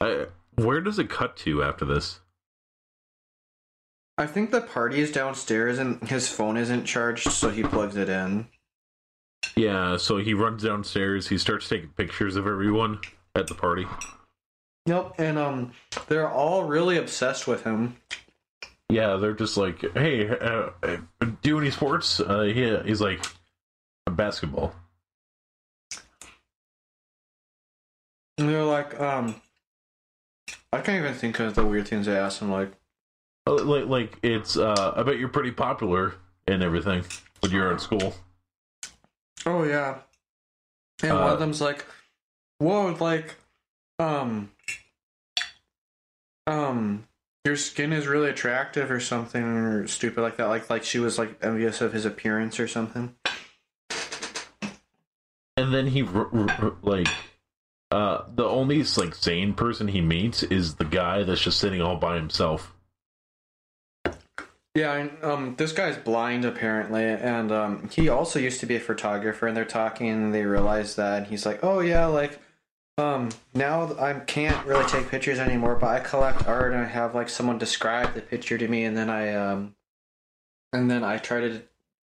I, 0.01 0.25
where 0.55 0.81
does 0.81 0.97
it 0.99 1.09
cut 1.09 1.35
to 1.37 1.63
after 1.63 1.85
this 1.85 2.19
I 4.17 4.25
think 4.27 4.51
the 4.51 4.61
party 4.61 5.01
is 5.01 5.11
downstairs 5.11 5.77
and 5.77 6.01
his 6.07 6.29
phone 6.29 6.55
isn't 6.55 6.85
charged, 6.85 7.31
so 7.31 7.49
he 7.49 7.63
plugs 7.63 7.95
it 7.97 8.07
in. 8.09 8.47
yeah 9.55 9.97
so 9.97 10.17
he 10.17 10.33
runs 10.33 10.63
downstairs 10.63 11.27
he 11.27 11.37
starts 11.37 11.67
taking 11.69 11.89
pictures 11.89 12.35
of 12.35 12.47
everyone 12.47 12.99
at 13.35 13.47
the 13.47 13.55
party 13.55 13.85
Yep, 14.87 15.15
and 15.17 15.37
um, 15.39 15.71
they're 16.07 16.29
all 16.29 16.63
really 16.65 16.97
obsessed 16.97 17.47
with 17.47 17.63
him. 17.63 17.97
Yeah, 18.89 19.15
they're 19.17 19.33
just 19.33 19.57
like, 19.57 19.81
hey, 19.93 20.29
uh, 20.29 20.69
uh, 20.83 20.97
do 21.41 21.59
any 21.59 21.71
sports? 21.71 22.19
Uh, 22.19 22.41
he, 22.43 22.77
he's 22.85 23.01
like, 23.01 23.25
basketball. 24.09 24.73
And 28.37 28.49
they're 28.49 28.63
like, 28.63 28.99
um, 28.99 29.41
I 30.73 30.81
can't 30.81 30.99
even 31.03 31.13
think 31.13 31.39
of 31.39 31.55
the 31.55 31.65
weird 31.65 31.87
things 31.87 32.05
they 32.05 32.17
asked 32.17 32.41
him. 32.41 32.51
Like, 32.51 32.71
Uh, 33.47 33.55
Like, 33.63 33.85
like 33.87 34.19
it's. 34.23 34.57
Uh, 34.57 34.93
I 34.95 35.03
bet 35.03 35.17
you're 35.17 35.29
pretty 35.29 35.51
popular 35.51 36.15
and 36.47 36.61
everything 36.61 37.03
when 37.39 37.51
you're 37.51 37.71
in 37.71 37.79
school. 37.79 38.13
oh 39.45 39.63
yeah, 39.63 39.99
and 41.01 41.13
one 41.13 41.23
Uh, 41.29 41.33
of 41.33 41.39
them's 41.39 41.61
like, 41.61 41.85
whoa, 42.59 42.91
like, 42.99 43.35
um, 43.99 44.51
um, 46.47 47.07
your 47.45 47.55
skin 47.55 47.93
is 47.93 48.07
really 48.07 48.29
attractive 48.29 48.89
or 48.89 48.99
something 48.99 49.43
or 49.43 49.87
stupid 49.87 50.21
like 50.21 50.37
that. 50.37 50.47
Like, 50.47 50.69
like 50.69 50.83
she 50.83 50.99
was 50.99 51.19
like 51.19 51.37
envious 51.43 51.79
of 51.79 51.93
his 51.93 52.05
appearance 52.05 52.59
or 52.59 52.67
something. 52.67 53.15
And 55.57 55.73
then 55.73 55.87
he 55.87 56.01
r- 56.01 56.29
r- 56.33 56.75
like, 56.81 57.07
uh, 57.91 58.23
the 58.33 58.43
only 58.43 58.83
like 58.97 59.15
sane 59.15 59.53
person 59.53 59.87
he 59.87 60.01
meets 60.01 60.43
is 60.43 60.75
the 60.75 60.85
guy 60.85 61.23
that's 61.23 61.41
just 61.41 61.59
sitting 61.59 61.81
all 61.81 61.95
by 61.95 62.15
himself. 62.15 62.73
Yeah, 64.73 65.07
um, 65.21 65.55
this 65.57 65.71
guy's 65.71 65.95
blind 65.95 66.43
apparently, 66.43 67.05
and 67.05 67.49
um, 67.53 67.89
he 67.89 68.09
also 68.09 68.39
used 68.39 68.59
to 68.59 68.65
be 68.65 68.75
a 68.75 68.79
photographer. 68.81 69.47
And 69.47 69.55
they're 69.55 69.63
talking, 69.63 70.09
and 70.09 70.33
they 70.33 70.43
realize 70.43 70.97
that, 70.97 71.19
and 71.19 71.27
he's 71.27 71.45
like, 71.45 71.63
"Oh 71.63 71.79
yeah, 71.79 72.07
like, 72.07 72.37
um, 72.97 73.29
now 73.53 73.93
I 73.99 74.13
can't 74.21 74.65
really 74.65 74.85
take 74.85 75.09
pictures 75.09 75.37
anymore, 75.39 75.75
but 75.75 75.87
I 75.87 75.99
collect 75.99 76.47
art, 76.47 76.71
and 76.71 76.81
I 76.81 76.85
have 76.87 77.13
like 77.13 77.27
someone 77.29 77.57
describe 77.57 78.13
the 78.13 78.21
picture 78.21 78.57
to 78.57 78.67
me, 78.67 78.85
and 78.85 78.95
then 78.95 79.09
I 79.09 79.33
um, 79.33 79.75
and 80.71 80.89
then 80.89 81.03
I 81.03 81.17
try 81.17 81.41
to 81.41 81.61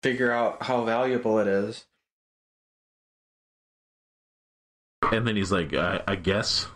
figure 0.03 0.31
out 0.31 0.63
how 0.63 0.85
valuable 0.85 1.39
it 1.41 1.49
is. 1.49 1.87
And 5.13 5.27
then 5.27 5.37
he's 5.37 5.53
like, 5.53 5.75
I, 5.75 6.03
I 6.07 6.17
guess. 6.17 6.67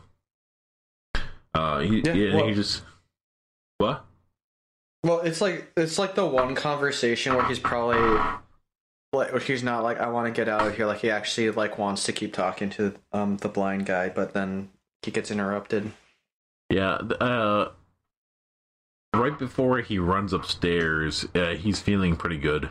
Uh, 1.53 1.81
he, 1.81 2.01
Yeah, 2.01 2.13
yeah, 2.13 2.35
well- 2.37 2.47
he 2.49 2.55
just 2.55 2.83
what? 3.79 4.05
Well, 5.03 5.21
it's 5.21 5.41
like 5.41 5.73
it's 5.77 5.99
like 5.99 6.15
the 6.15 6.27
one 6.27 6.55
conversation 6.55 7.35
where 7.35 7.45
he's 7.47 7.59
probably 7.59 8.21
like 9.13 9.43
he's 9.43 9.63
not 9.63 9.83
like 9.83 9.99
I 9.99 10.09
want 10.09 10.27
to 10.27 10.33
get 10.33 10.49
out 10.49 10.67
of 10.67 10.77
here. 10.77 10.87
Like 10.87 11.01
he 11.01 11.11
actually 11.11 11.51
like 11.51 11.79
wants 11.79 12.05
to 12.05 12.13
keep 12.13 12.33
talking 12.33 12.71
to 12.71 12.95
um 13.13 13.37
the 13.39 13.49
blind 13.49 13.87
guy, 13.87 14.09
but 14.09 14.35
then 14.35 14.71
he 15.03 15.11
gets 15.11 15.31
interrupted. 15.31 15.93
Yeah. 16.69 16.95
Uh, 16.95 17.71
right 19.15 19.37
before 19.39 19.79
he 19.79 19.99
runs 19.99 20.33
upstairs, 20.33 21.27
uh, 21.35 21.55
he's 21.55 21.81
feeling 21.81 22.17
pretty 22.17 22.39
good. 22.39 22.71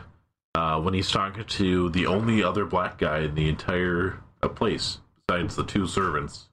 Uh, 0.54 0.80
when 0.80 0.94
he's 0.94 1.10
talking 1.10 1.44
to 1.44 1.90
the 1.90 2.06
only 2.06 2.42
other 2.42 2.64
black 2.64 2.98
guy 2.98 3.20
in 3.20 3.34
the 3.34 3.48
entire 3.48 4.20
uh, 4.42 4.48
place, 4.48 4.98
besides 5.28 5.54
the 5.54 5.64
two 5.64 5.86
servants. 5.86 6.48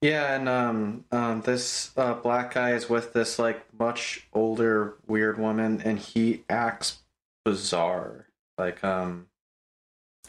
Yeah, 0.00 0.36
and 0.36 0.48
um 0.48 1.04
um 1.10 1.40
this 1.42 1.90
uh, 1.96 2.14
black 2.14 2.54
guy 2.54 2.70
is 2.70 2.88
with 2.88 3.12
this 3.12 3.38
like 3.38 3.66
much 3.76 4.28
older 4.32 4.94
weird 5.06 5.38
woman, 5.38 5.82
and 5.84 5.98
he 5.98 6.44
acts 6.48 7.00
bizarre. 7.44 8.27
Like 8.58 8.82
um, 8.82 9.26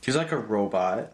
he's 0.02 0.16
like 0.16 0.32
a 0.32 0.38
robot. 0.38 1.14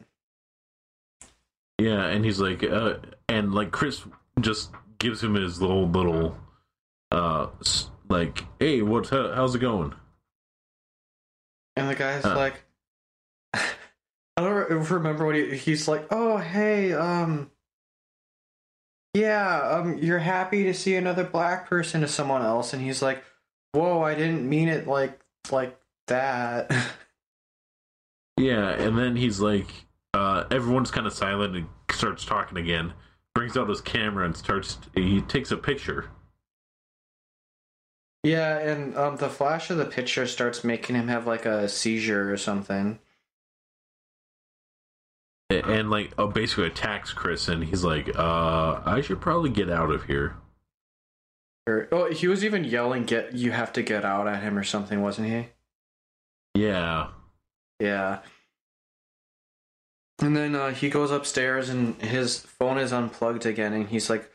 Yeah, 1.80 2.06
and 2.06 2.24
he's 2.24 2.40
like, 2.40 2.64
uh, 2.64 2.96
and 3.28 3.54
like 3.54 3.72
Chris 3.72 4.02
just 4.40 4.72
gives 5.00 5.24
him 5.24 5.36
his 5.36 5.62
little 5.62 5.88
little, 5.88 6.38
uh, 7.12 7.48
like, 8.10 8.44
hey, 8.60 8.82
what's 8.82 9.10
how, 9.10 9.34
how's 9.34 9.56
it 9.56 9.60
going? 9.60 9.94
And 11.76 11.90
the 11.90 11.96
guy's 11.96 12.24
Huh. 12.24 12.36
like, 12.36 12.64
I 13.54 13.62
don't 14.38 14.90
remember 14.92 15.26
what 15.26 15.36
he, 15.36 15.56
he's 15.58 15.88
like. 15.88 16.08
Oh, 16.12 16.38
hey, 16.38 16.94
um, 16.94 17.52
yeah, 19.14 19.62
um, 19.62 19.98
you're 19.98 20.20
happy 20.20 20.64
to 20.66 20.74
see 20.74 20.96
another 20.96 21.24
black 21.24 21.68
person 21.70 22.02
to 22.02 22.08
someone 22.08 22.42
else, 22.42 22.74
and 22.74 22.82
he's 22.82 23.02
like, 23.02 23.24
whoa, 23.74 24.02
I 24.02 24.16
didn't 24.16 24.48
mean 24.48 24.70
it 24.70 24.88
like 24.88 25.20
like 25.52 25.78
that. 26.08 26.72
Yeah, 28.46 28.70
and 28.70 28.96
then 28.96 29.16
he's 29.16 29.40
like, 29.40 29.66
uh, 30.14 30.44
everyone's 30.52 30.92
kind 30.92 31.08
of 31.08 31.14
silent 31.14 31.56
and 31.56 31.68
starts 31.92 32.24
talking 32.26 32.60
again. 32.60 32.94
Brings 33.34 33.58
out 33.58 33.68
his 33.70 33.82
camera 33.82 34.24
and 34.26 34.38
starts. 34.38 34.78
He 34.94 35.22
takes 35.22 35.50
a 35.52 35.58
picture. 35.58 36.06
yeah, 38.24 38.58
and 38.60 38.96
um, 38.98 39.18
the 39.18 39.30
flash 39.30 39.70
of 39.72 39.78
the 39.78 39.86
picture 39.86 40.28
starts 40.28 40.64
making 40.64 40.96
him 40.96 41.08
have 41.08 41.26
like 41.28 41.46
a 41.48 41.68
seizure 41.68 42.32
or 42.32 42.38
something. 42.38 43.00
a- 45.52 45.66
And 45.66 45.90
like, 45.90 46.14
uh, 46.18 46.28
basically 46.28 46.68
attacks 46.68 47.14
Chris, 47.14 47.48
and 47.48 47.64
he's 47.64 47.84
like, 47.84 48.16
uh, 48.16 48.82
I 48.86 49.02
should 49.02 49.22
probably 49.22 49.50
get 49.50 49.70
out 49.72 49.90
of 49.92 50.04
here. 50.06 50.36
Or, 51.68 51.88
oh, 51.92 52.12
he 52.12 52.28
was 52.28 52.46
even 52.46 52.64
yelling, 52.64 53.06
"Get 53.06 53.34
you 53.34 53.52
have 53.52 53.74
to 53.74 53.82
get 53.82 54.06
out!" 54.06 54.28
at 54.28 54.44
him 54.44 54.56
or 54.56 54.64
something, 54.64 55.02
wasn't 55.02 55.30
he? 55.30 55.48
Yeah, 56.54 57.10
Yeah. 57.80 58.20
And 60.20 60.36
then 60.36 60.56
uh, 60.56 60.72
he 60.72 60.90
goes 60.90 61.12
upstairs 61.12 61.70
and 61.70 62.02
his 62.02 62.40
phone 62.40 62.78
is 62.78 62.94
unplugged 62.94 63.46
again, 63.46 63.74
and 63.74 63.88
he's 63.88 64.10
like, 64.10 64.30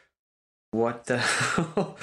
"What 0.73 1.07
the?" 1.07 1.19
hell?" 1.19 1.97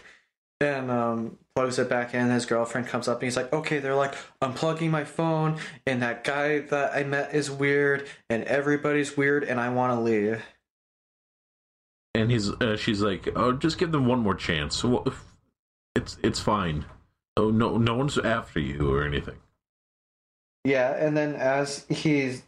and 0.60 0.90
um, 0.90 1.38
plugs 1.54 1.78
it 1.78 1.88
back 1.88 2.14
in. 2.14 2.30
His 2.30 2.46
girlfriend 2.46 2.88
comes 2.88 3.06
up 3.08 3.18
and 3.18 3.24
he's 3.24 3.36
like, 3.36 3.52
"Okay, 3.52 3.78
they're 3.78 3.94
like 3.94 4.14
unplugging 4.40 4.90
my 4.90 5.04
phone, 5.04 5.58
and 5.86 6.02
that 6.02 6.24
guy 6.24 6.60
that 6.60 6.94
I 6.94 7.04
met 7.04 7.34
is 7.34 7.50
weird, 7.50 8.08
and 8.28 8.42
everybody's 8.44 9.16
weird, 9.16 9.44
and 9.44 9.60
I 9.60 9.68
want 9.68 9.92
to 9.92 10.00
leave." 10.00 10.42
and 12.14 12.30
he's 12.30 12.50
uh, 12.50 12.76
she's 12.76 13.00
like, 13.00 13.28
oh, 13.36 13.52
just 13.52 13.78
give 13.78 13.92
them 13.92 14.06
one 14.06 14.20
more 14.20 14.34
chance. 14.34 14.84
It's 15.94 16.18
it's 16.22 16.40
fine. 16.40 16.84
Oh 17.36 17.50
no, 17.50 17.78
no 17.78 17.94
one's 17.94 18.18
after 18.18 18.60
you 18.60 18.92
or 18.92 19.04
anything. 19.04 19.38
Yeah, 20.64 20.94
and 20.94 21.16
then 21.16 21.34
as 21.34 21.86
he's 21.88 22.42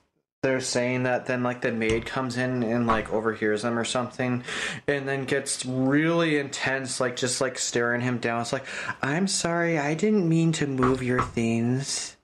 they're 0.45 0.61
saying 0.61 1.05
that 1.05 1.25
then 1.25 1.43
like 1.43 1.63
the 1.63 1.73
maid 1.73 2.05
comes 2.05 2.37
in 2.37 2.63
and 2.63 2.87
like 2.87 3.11
overhears 3.11 3.63
them 3.63 3.79
or 3.79 3.85
something 3.85 4.45
and 4.87 5.09
then 5.09 5.25
gets 5.25 5.65
really 5.65 6.37
intense 6.39 7.01
like 7.01 7.17
just 7.17 7.41
like 7.41 7.59
staring 7.59 8.03
him 8.03 8.19
down 8.19 8.43
it's 8.43 8.53
like 8.53 8.67
i'm 9.03 9.27
sorry 9.27 9.79
i 9.79 9.95
didn't 9.95 10.29
mean 10.29 10.53
to 10.53 10.67
move 10.67 11.03
your 11.03 11.23
things 11.23 12.17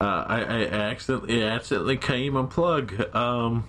Uh, 0.00 0.24
I, 0.26 0.40
I 0.40 0.62
accidentally 0.90 1.42
accidentally 1.44 1.96
came 1.96 2.32
unplug. 2.34 3.14
Um, 3.14 3.68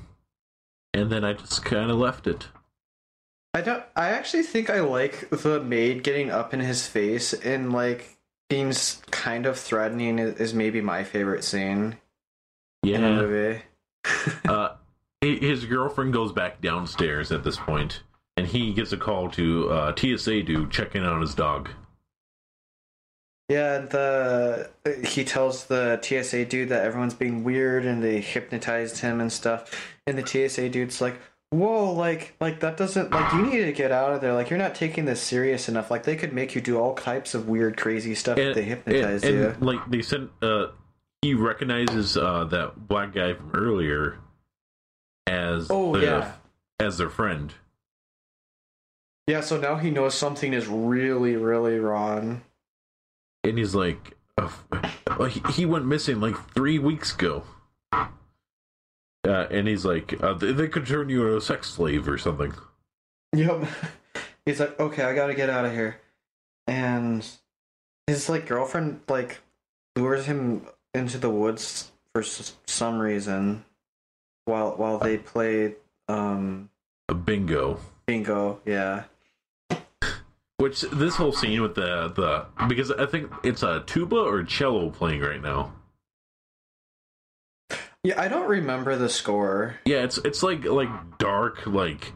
and 0.93 1.11
then 1.11 1.23
I 1.23 1.33
just 1.33 1.63
kind 1.65 1.89
of 1.91 1.97
left 1.97 2.27
it. 2.27 2.47
i 3.55 3.61
don't 3.61 3.83
i 3.95 4.09
actually 4.09 4.43
think 4.43 4.69
i 4.69 4.79
like 4.81 5.29
the 5.31 5.59
maid 5.59 6.03
getting 6.03 6.29
up 6.31 6.53
in 6.53 6.59
his 6.59 6.87
face 6.87 7.33
and 7.33 7.73
like 7.73 8.17
being 8.49 8.71
kind 9.09 9.47
of 9.47 9.57
threatening 9.57 10.19
is, 10.19 10.53
maybe 10.53 10.81
my 10.81 11.03
favorite 11.03 11.43
scene 11.43 11.97
Yeah. 12.83 13.59
uh, 14.49 14.75
his 15.21 15.65
girlfriend 15.65 16.13
goes 16.13 16.31
back 16.31 16.61
downstairs 16.61 17.31
at 17.31 17.43
this 17.43 17.57
point, 17.57 18.03
and 18.35 18.45
he 18.45 18.73
gets 18.73 18.91
a 18.91 18.97
call 18.97 19.29
to 19.31 19.69
uh, 19.69 19.95
TSA 19.95 20.43
dude 20.43 20.69
checking 20.69 21.03
on 21.03 21.21
his 21.21 21.33
dog. 21.33 21.69
Yeah, 23.49 23.79
the 23.79 24.69
he 25.05 25.23
tells 25.23 25.65
the 25.65 25.99
TSA 26.01 26.45
dude 26.45 26.69
that 26.69 26.85
everyone's 26.85 27.13
being 27.13 27.43
weird 27.43 27.85
and 27.85 28.03
they 28.03 28.21
hypnotized 28.21 28.99
him 28.99 29.19
and 29.19 29.31
stuff. 29.31 29.93
And 30.07 30.17
the 30.17 30.25
TSA 30.25 30.69
dude's 30.69 31.01
like, 31.01 31.19
"Whoa, 31.51 31.91
like 31.91 32.35
like 32.39 32.61
that 32.61 32.77
doesn't 32.77 33.11
like 33.11 33.33
you 33.33 33.45
need 33.45 33.65
to 33.65 33.73
get 33.73 33.91
out 33.91 34.13
of 34.13 34.21
there. 34.21 34.33
Like 34.33 34.49
you're 34.49 34.59
not 34.59 34.75
taking 34.75 35.05
this 35.05 35.21
serious 35.21 35.67
enough. 35.67 35.91
Like 35.91 36.03
they 36.03 36.15
could 36.15 36.33
make 36.33 36.55
you 36.55 36.61
do 36.61 36.79
all 36.79 36.95
types 36.95 37.35
of 37.35 37.47
weird, 37.49 37.77
crazy 37.77 38.15
stuff 38.15 38.37
if 38.37 38.55
they 38.55 38.63
hypnotize 38.63 39.23
and, 39.23 39.35
you." 39.35 39.45
and, 39.49 39.61
like 39.61 39.89
they 39.89 40.01
said, 40.01 40.29
uh, 40.41 40.67
he 41.23 41.33
recognizes 41.33 42.17
uh, 42.17 42.43
that 42.45 42.87
black 42.87 43.13
guy 43.13 43.33
from 43.33 43.51
earlier 43.53 44.19
as 45.27 45.67
Oh 45.69 45.93
the- 45.95 46.03
yeah, 46.05 46.31
as 46.79 46.97
their 46.97 47.09
friend. 47.09 47.53
yeah. 49.27 49.41
So 49.41 49.57
now 49.59 49.75
he 49.75 49.89
knows 49.89 50.15
something 50.15 50.53
is 50.53 50.67
really, 50.67 51.35
really 51.35 51.79
wrong. 51.79 52.41
and 53.45 53.57
he's 53.57 53.73
like, 53.75 54.15
uh, 54.37 54.49
uh, 55.07 55.25
he- 55.25 55.65
went 55.65 55.85
missing 55.85 56.19
like 56.21 56.35
three 56.53 56.79
weeks 56.79 57.13
ago. 57.13 57.43
Uh, 59.25 59.47
and 59.49 59.67
he's 59.69 59.85
like, 59.85 60.21
uh, 60.21 60.33
they, 60.33 60.51
they 60.51 60.67
could 60.67 60.85
turn 60.85 61.07
you 61.07 61.21
into 61.25 61.37
a 61.37 61.41
sex 61.41 61.69
slave 61.69 62.07
or 62.09 62.17
something. 62.17 62.53
Yep. 63.33 63.65
He's 64.45 64.59
like, 64.59 64.77
okay, 64.77 65.03
I 65.03 65.15
gotta 65.15 65.33
get 65.33 65.49
out 65.49 65.63
of 65.63 65.71
here. 65.71 66.01
And 66.67 67.25
his 68.05 68.27
like 68.27 68.45
girlfriend 68.47 68.99
like 69.07 69.39
lures 69.95 70.25
him 70.25 70.65
into 70.93 71.17
the 71.17 71.29
woods 71.29 71.91
for 72.13 72.21
s- 72.21 72.55
some 72.65 72.99
reason 72.99 73.65
while 74.45 74.71
while 74.77 74.97
they 74.99 75.17
play 75.17 75.75
um 76.07 76.69
A 77.09 77.13
bingo. 77.13 77.79
bingo. 78.05 78.59
Yeah. 78.65 79.03
Which 80.57 80.81
this 80.81 81.15
whole 81.15 81.33
scene 81.33 81.61
with 81.61 81.75
the 81.75 82.09
the 82.09 82.67
because 82.67 82.91
I 82.91 83.05
think 83.05 83.31
it's 83.43 83.63
a 83.63 83.83
tuba 83.85 84.15
or 84.17 84.43
cello 84.43 84.89
playing 84.89 85.21
right 85.21 85.41
now. 85.41 85.73
Yeah, 88.03 88.19
I 88.21 88.27
don't 88.27 88.49
remember 88.49 88.95
the 88.97 89.09
score. 89.09 89.75
Yeah, 89.85 90.03
it's 90.03 90.17
it's 90.19 90.43
like 90.43 90.65
like 90.65 90.89
dark 91.17 91.65
like 91.65 92.11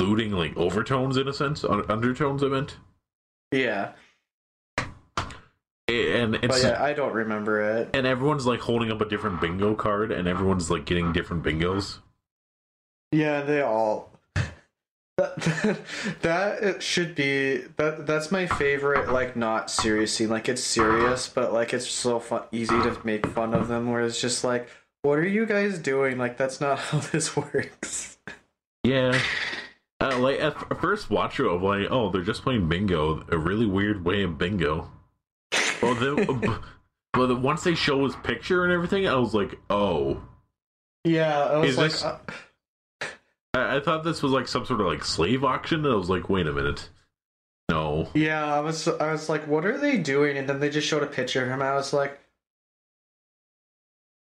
looting 0.00 0.32
like 0.32 0.56
overtones 0.56 1.16
in 1.16 1.28
a 1.28 1.32
sense, 1.32 1.64
undertones. 1.64 2.42
I 2.42 2.48
meant, 2.48 2.76
Yeah. 3.52 3.92
And 5.92 6.40
But 6.40 6.62
yeah, 6.62 6.82
I 6.82 6.92
don't 6.92 7.12
remember 7.12 7.60
it. 7.78 7.90
and 7.94 8.06
everyone's 8.06 8.46
like 8.46 8.60
holding 8.60 8.90
up 8.90 9.00
a 9.00 9.04
different 9.08 9.40
bingo 9.40 9.74
card, 9.74 10.10
and 10.12 10.26
everyone's 10.28 10.70
like 10.70 10.84
getting 10.84 11.12
different 11.12 11.42
bingos. 11.42 11.98
Yeah, 13.10 13.42
they 13.42 13.60
all. 13.60 14.10
That, 15.18 15.78
that 16.22 16.62
it 16.62 16.82
should 16.82 17.14
be 17.14 17.58
that 17.76 18.06
that's 18.06 18.32
my 18.32 18.46
favorite 18.46 19.12
like 19.12 19.36
not 19.36 19.70
serious 19.70 20.14
scene 20.14 20.30
like 20.30 20.48
it's 20.48 20.64
serious 20.64 21.28
but 21.28 21.52
like 21.52 21.74
it's 21.74 21.88
so 21.88 22.18
fun 22.18 22.44
easy 22.50 22.74
to 22.82 22.96
make 23.04 23.26
fun 23.26 23.52
of 23.52 23.68
them 23.68 23.90
where 23.92 24.00
it's 24.00 24.18
just 24.20 24.42
like 24.42 24.70
what 25.02 25.18
are 25.18 25.26
you 25.28 25.44
guys 25.44 25.78
doing 25.78 26.16
like 26.16 26.38
that's 26.38 26.62
not 26.62 26.78
how 26.88 26.98
this 26.98 27.36
works 27.36 28.16
Yeah. 28.84 29.16
Uh, 30.00 30.18
like 30.18 30.40
at 30.40 30.80
first 30.80 31.10
watch 31.10 31.38
I'm 31.38 31.62
like, 31.62 31.86
oh, 31.90 32.10
they're 32.10 32.22
just 32.22 32.42
playing 32.42 32.68
bingo. 32.68 33.22
A 33.30 33.36
really 33.38 33.66
weird 33.66 34.04
way 34.04 34.22
of 34.22 34.38
bingo. 34.38 34.90
Well, 35.82 35.94
then, 35.94 36.40
but 37.12 37.26
then 37.26 37.42
once 37.42 37.64
they 37.64 37.74
show 37.74 38.04
his 38.04 38.14
picture 38.16 38.64
and 38.64 38.72
everything, 38.72 39.06
I 39.08 39.16
was 39.16 39.34
like, 39.34 39.58
oh, 39.70 40.22
yeah 41.04 41.44
I 41.44 41.58
was 41.58 41.76
like 41.76 41.90
this- 41.90 42.04
uh, 42.04 42.18
I, 43.54 43.76
I 43.76 43.80
thought 43.80 44.04
this 44.04 44.22
was 44.22 44.32
like 44.32 44.46
some 44.48 44.64
sort 44.64 44.80
of 44.80 44.86
like 44.86 45.04
slave 45.04 45.42
auction. 45.44 45.84
And 45.84 45.92
I 45.92 45.96
was 45.96 46.08
like, 46.08 46.28
wait 46.30 46.46
a 46.46 46.52
minute, 46.52 46.88
No. 47.68 48.08
Yeah, 48.14 48.44
I 48.54 48.60
was 48.60 48.86
I 48.88 49.12
was 49.12 49.28
like, 49.28 49.46
what 49.48 49.66
are 49.66 49.76
they 49.78 49.98
doing? 49.98 50.38
And 50.38 50.48
then 50.48 50.60
they 50.60 50.70
just 50.70 50.86
showed 50.86 51.02
a 51.02 51.06
picture 51.06 51.42
of 51.42 51.48
him. 51.48 51.60
I 51.60 51.74
was 51.74 51.92
like, 51.92 52.18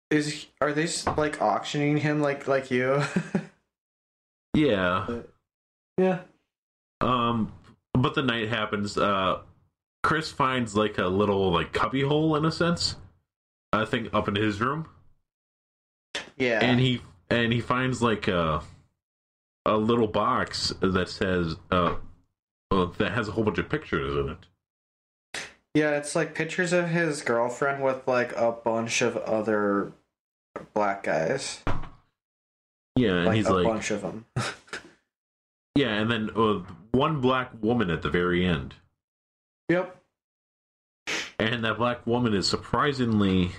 is 0.10 0.45
are 0.62 0.71
they 0.71 0.88
like 1.17 1.41
auctioning 1.41 1.97
him 1.97 2.21
like 2.21 2.47
like 2.47 2.69
you? 2.71 3.01
Yeah. 4.53 5.05
yeah. 5.99 6.19
Um, 6.99 7.51
but 7.93 8.15
the 8.15 8.23
night 8.23 8.49
happens. 8.49 8.97
Uh, 8.97 9.41
Chris 10.08 10.32
finds 10.32 10.74
like 10.74 10.98
a 11.00 11.08
little 11.08 11.52
like 11.52 11.74
cubby 11.74 12.02
hole 12.02 12.38
in 12.38 12.46
a 12.46 12.52
sense. 12.52 12.96
I 13.74 13.84
think 13.84 14.13
up 14.13 14.30
in 14.30 14.36
his 14.36 14.62
room, 14.62 14.88
Yeah. 16.38 16.60
and 16.63 16.80
he 16.80 17.02
and 17.30 17.52
he 17.52 17.60
finds 17.60 18.02
like 18.02 18.30
a 18.30 18.63
a 19.65 19.76
little 19.76 20.08
box 20.08 20.74
that 20.80 21.10
says 21.10 21.58
uh, 21.72 21.96
uh 22.72 22.86
that 23.00 23.12
has 23.12 23.28
a 23.28 23.34
whole 23.34 23.43
bunch 23.43 23.58
of 23.58 23.67
pictures 23.67 24.15
in 24.15 24.30
it. 24.30 25.48
yeah, 25.74 25.98
it's 25.98 26.15
like 26.15 26.34
pictures 26.34 26.72
of 26.72 26.88
his 26.88 27.22
girlfriend 27.22 27.84
with 27.84 28.08
like 28.08 28.32
a 28.38 28.54
bunch 28.54 29.02
of 29.02 29.17
other 29.17 29.91
black 30.74 31.04
guys. 31.04 31.63
Yeah, 32.96 33.10
and 33.12 33.26
Like 33.26 33.36
he's 33.36 33.48
a 33.48 33.54
like, 33.56 33.65
bunch 33.65 33.91
of 33.91 34.02
them. 34.02 34.26
yeah, 35.76 35.96
and 35.96 36.10
then 36.10 36.30
uh, 36.34 36.63
one 36.93 37.20
black 37.20 37.52
woman 37.62 37.89
at 37.89 38.04
the 38.04 38.10
very 38.10 38.46
end, 38.46 38.76
yep. 39.67 39.96
And 41.39 41.63
that 41.63 41.78
black 41.78 42.06
woman 42.08 42.34
is 42.34 42.47
surprisingly 42.47 43.52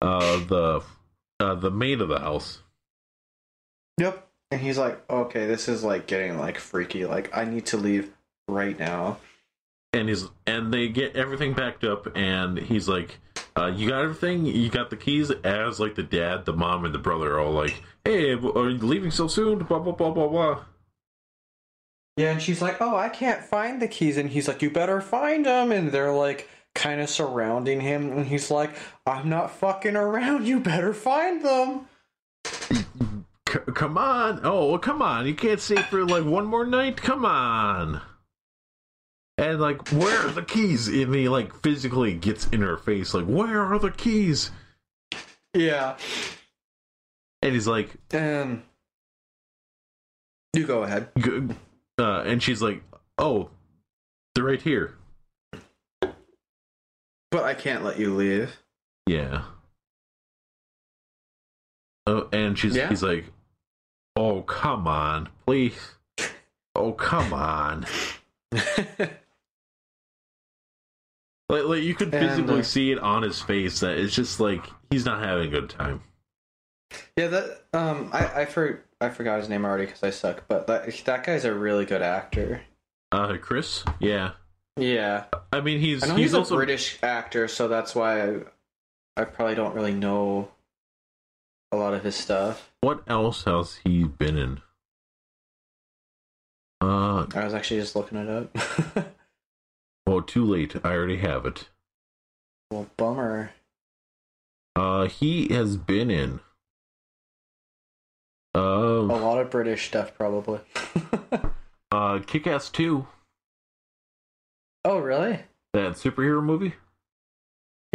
uh 0.00 0.36
the 0.46 0.82
uh 1.40 1.54
the 1.54 1.70
maid 1.70 2.00
of 2.00 2.08
the 2.08 2.18
house. 2.18 2.62
Yep. 3.98 4.26
And 4.50 4.60
he's 4.60 4.78
like, 4.78 5.08
okay, 5.10 5.46
this 5.46 5.68
is 5.68 5.82
like 5.84 6.06
getting 6.06 6.38
like 6.38 6.58
freaky. 6.58 7.06
Like, 7.06 7.34
I 7.36 7.44
need 7.44 7.66
to 7.66 7.76
leave 7.76 8.10
right 8.48 8.78
now. 8.78 9.18
and 9.94 10.08
he's 10.08 10.26
and 10.46 10.72
they 10.72 10.88
get 10.88 11.16
everything 11.16 11.52
backed 11.54 11.84
up 11.84 12.16
and 12.16 12.58
he's 12.58 12.88
like 12.88 13.18
uh, 13.56 13.66
you 13.66 13.88
got 13.90 14.02
everything 14.02 14.46
you 14.46 14.68
got 14.70 14.88
the 14.90 14.96
keys 14.96 15.30
as 15.44 15.78
like 15.78 15.94
the 15.94 16.02
dad 16.02 16.44
the 16.46 16.52
mom 16.52 16.84
and 16.84 16.94
the 16.94 16.98
brother 16.98 17.34
are 17.34 17.40
all 17.40 17.52
like 17.52 17.82
hey 18.04 18.32
are 18.32 18.70
you 18.70 18.78
leaving 18.78 19.10
so 19.10 19.28
soon 19.28 19.58
blah 19.58 19.78
blah 19.78 19.92
blah 19.92 20.10
blah 20.10 20.26
blah 20.28 20.64
Yeah, 22.16 22.32
and 22.32 22.42
she's 22.42 22.60
like, 22.60 22.80
"Oh, 22.80 22.94
I 22.96 23.08
can't 23.08 23.42
find 23.42 23.80
the 23.80 23.88
keys," 23.88 24.16
and 24.18 24.28
he's 24.30 24.46
like, 24.48 24.60
"You 24.62 24.70
better 24.70 25.00
find 25.00 25.46
them." 25.46 25.72
And 25.72 25.90
they're 25.90 26.12
like, 26.12 26.48
kind 26.74 27.00
of 27.00 27.08
surrounding 27.08 27.80
him, 27.80 28.12
and 28.12 28.26
he's 28.26 28.50
like, 28.50 28.70
"I'm 29.06 29.28
not 29.28 29.50
fucking 29.50 29.96
around. 29.96 30.46
You 30.46 30.60
better 30.60 30.92
find 30.92 31.42
them." 31.44 31.86
C- 33.48 33.58
come 33.74 33.98
on 33.98 34.40
oh 34.44 34.78
come 34.78 35.02
on 35.02 35.26
you 35.26 35.34
can't 35.34 35.60
stay 35.60 35.76
for 35.82 36.06
like 36.06 36.24
one 36.24 36.46
more 36.46 36.64
night 36.64 36.96
come 36.96 37.26
on 37.26 38.00
and 39.36 39.60
like 39.60 39.86
where 39.90 40.26
are 40.26 40.30
the 40.30 40.42
keys 40.42 40.88
and 40.88 41.14
he 41.14 41.28
like 41.28 41.54
physically 41.62 42.14
gets 42.14 42.46
in 42.48 42.62
her 42.62 42.78
face 42.78 43.12
like 43.12 43.26
where 43.26 43.60
are 43.60 43.78
the 43.78 43.90
keys 43.90 44.50
Yeah. 45.52 45.96
and 47.42 47.52
he's 47.52 47.66
like 47.66 47.90
Um. 48.14 48.62
You 50.54 50.66
go 50.66 50.82
ahead. 50.84 51.08
G- 51.18 51.48
uh, 51.98 52.22
and 52.22 52.42
she's 52.42 52.62
like 52.62 52.82
oh 53.18 53.50
they're 54.34 54.44
right 54.44 54.62
here 54.62 54.94
But 56.00 57.44
I 57.44 57.54
can't 57.54 57.82
let 57.82 57.98
you 57.98 58.14
leave. 58.14 58.54
Yeah. 59.06 59.44
Oh, 62.06 62.28
and 62.30 62.58
she's 62.58 62.76
Yeah? 62.76 62.90
he's 62.90 63.02
like, 63.02 63.24
"Oh, 64.16 64.42
come 64.42 64.86
on, 64.86 65.30
please. 65.46 65.92
Oh, 66.74 66.92
come 66.92 67.32
on." 67.32 67.86
Like, 71.48 71.64
like 71.64 71.82
you 71.82 71.94
could 71.94 72.14
And, 72.14 72.28
physically 72.28 72.60
uh, 72.60 72.62
see 72.62 72.92
it 72.92 72.98
on 72.98 73.22
his 73.22 73.40
face 73.40 73.80
that 73.80 73.98
it's 73.98 74.14
just 74.14 74.40
like 74.40 74.64
he's 74.90 75.04
not 75.04 75.22
having 75.22 75.48
a 75.48 75.50
good 75.50 75.68
time. 75.68 76.00
yeah, 77.16 77.28
that 77.28 77.64
um, 77.74 78.08
I 78.12 78.42
I 78.42 78.44
for 78.46 78.84
I 79.02 79.08
forgot 79.08 79.40
his 79.40 79.48
name 79.48 79.64
already 79.64 79.86
because 79.86 80.02
I 80.02 80.10
suck. 80.10 80.44
But 80.46 80.68
that 80.68 80.86
that 81.04 81.24
guy's 81.24 81.44
a 81.44 81.52
really 81.52 81.84
good 81.84 82.02
actor. 82.02 82.62
Uh, 83.10 83.36
Chris, 83.36 83.84
yeah. 83.98 84.32
Yeah, 84.76 85.24
I 85.52 85.60
mean, 85.60 85.80
he's 85.80 86.02
I 86.02 86.06
he's, 86.14 86.16
he's, 86.16 86.34
also 86.34 86.54
a 86.54 86.58
British 86.58 86.98
actor, 87.02 87.46
so 87.46 87.68
that's 87.68 87.94
why 87.94 88.22
I 88.22 88.36
I 89.16 89.24
probably 89.24 89.54
don't 89.54 89.74
really 89.74 89.92
know 89.92 90.48
a 91.72 91.76
lot 91.76 91.92
of 91.92 92.04
his 92.04 92.14
stuff. 92.14 92.70
what 92.80 93.02
else 93.06 93.44
has 93.44 93.80
he 93.84 94.04
been 94.04 94.38
in? 94.38 94.62
Uh, 96.80 97.26
I 97.34 97.44
was 97.44 97.54
actually 97.54 97.80
just 97.80 97.94
looking 97.94 98.18
it 98.18 98.28
up. 98.28 99.06
well, 100.06 100.22
too 100.26 100.44
late. 100.44 100.74
I 100.82 100.92
already 100.92 101.18
have 101.18 101.44
it. 101.44 101.68
well, 102.70 102.88
bummer. 102.96 103.50
Uh, 104.74 105.06
he 105.06 105.52
has 105.52 105.76
been 105.76 106.10
in. 106.10 106.40
A 108.54 108.58
Uh, 108.58 109.02
lot 109.02 109.38
of 109.38 109.50
British 109.50 109.86
stuff, 109.88 110.14
probably. 110.14 110.60
uh, 111.92 112.18
Kick 112.26 112.46
Ass 112.46 112.68
2. 112.70 113.06
Oh, 114.84 114.98
really? 114.98 115.40
that 115.72 115.92
superhero 115.92 116.42
movie. 116.42 116.74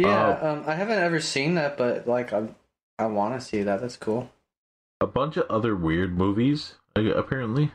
Yeah. 0.00 0.08
Uh, 0.42 0.52
um, 0.52 0.64
I 0.66 0.74
haven't 0.74 0.98
ever 0.98 1.20
seen 1.20 1.54
that, 1.54 1.76
but 1.78 2.08
like, 2.08 2.32
I 2.32 2.48
I 2.98 3.06
want 3.06 3.38
to 3.38 3.44
see 3.46 3.62
that. 3.62 3.80
That's 3.80 3.96
cool. 3.96 4.30
A 5.00 5.06
bunch 5.06 5.36
of 5.36 5.46
other 5.48 5.76
weird 5.76 6.16
movies, 6.18 6.74
uh, 6.96 7.02
apparently. 7.02 7.70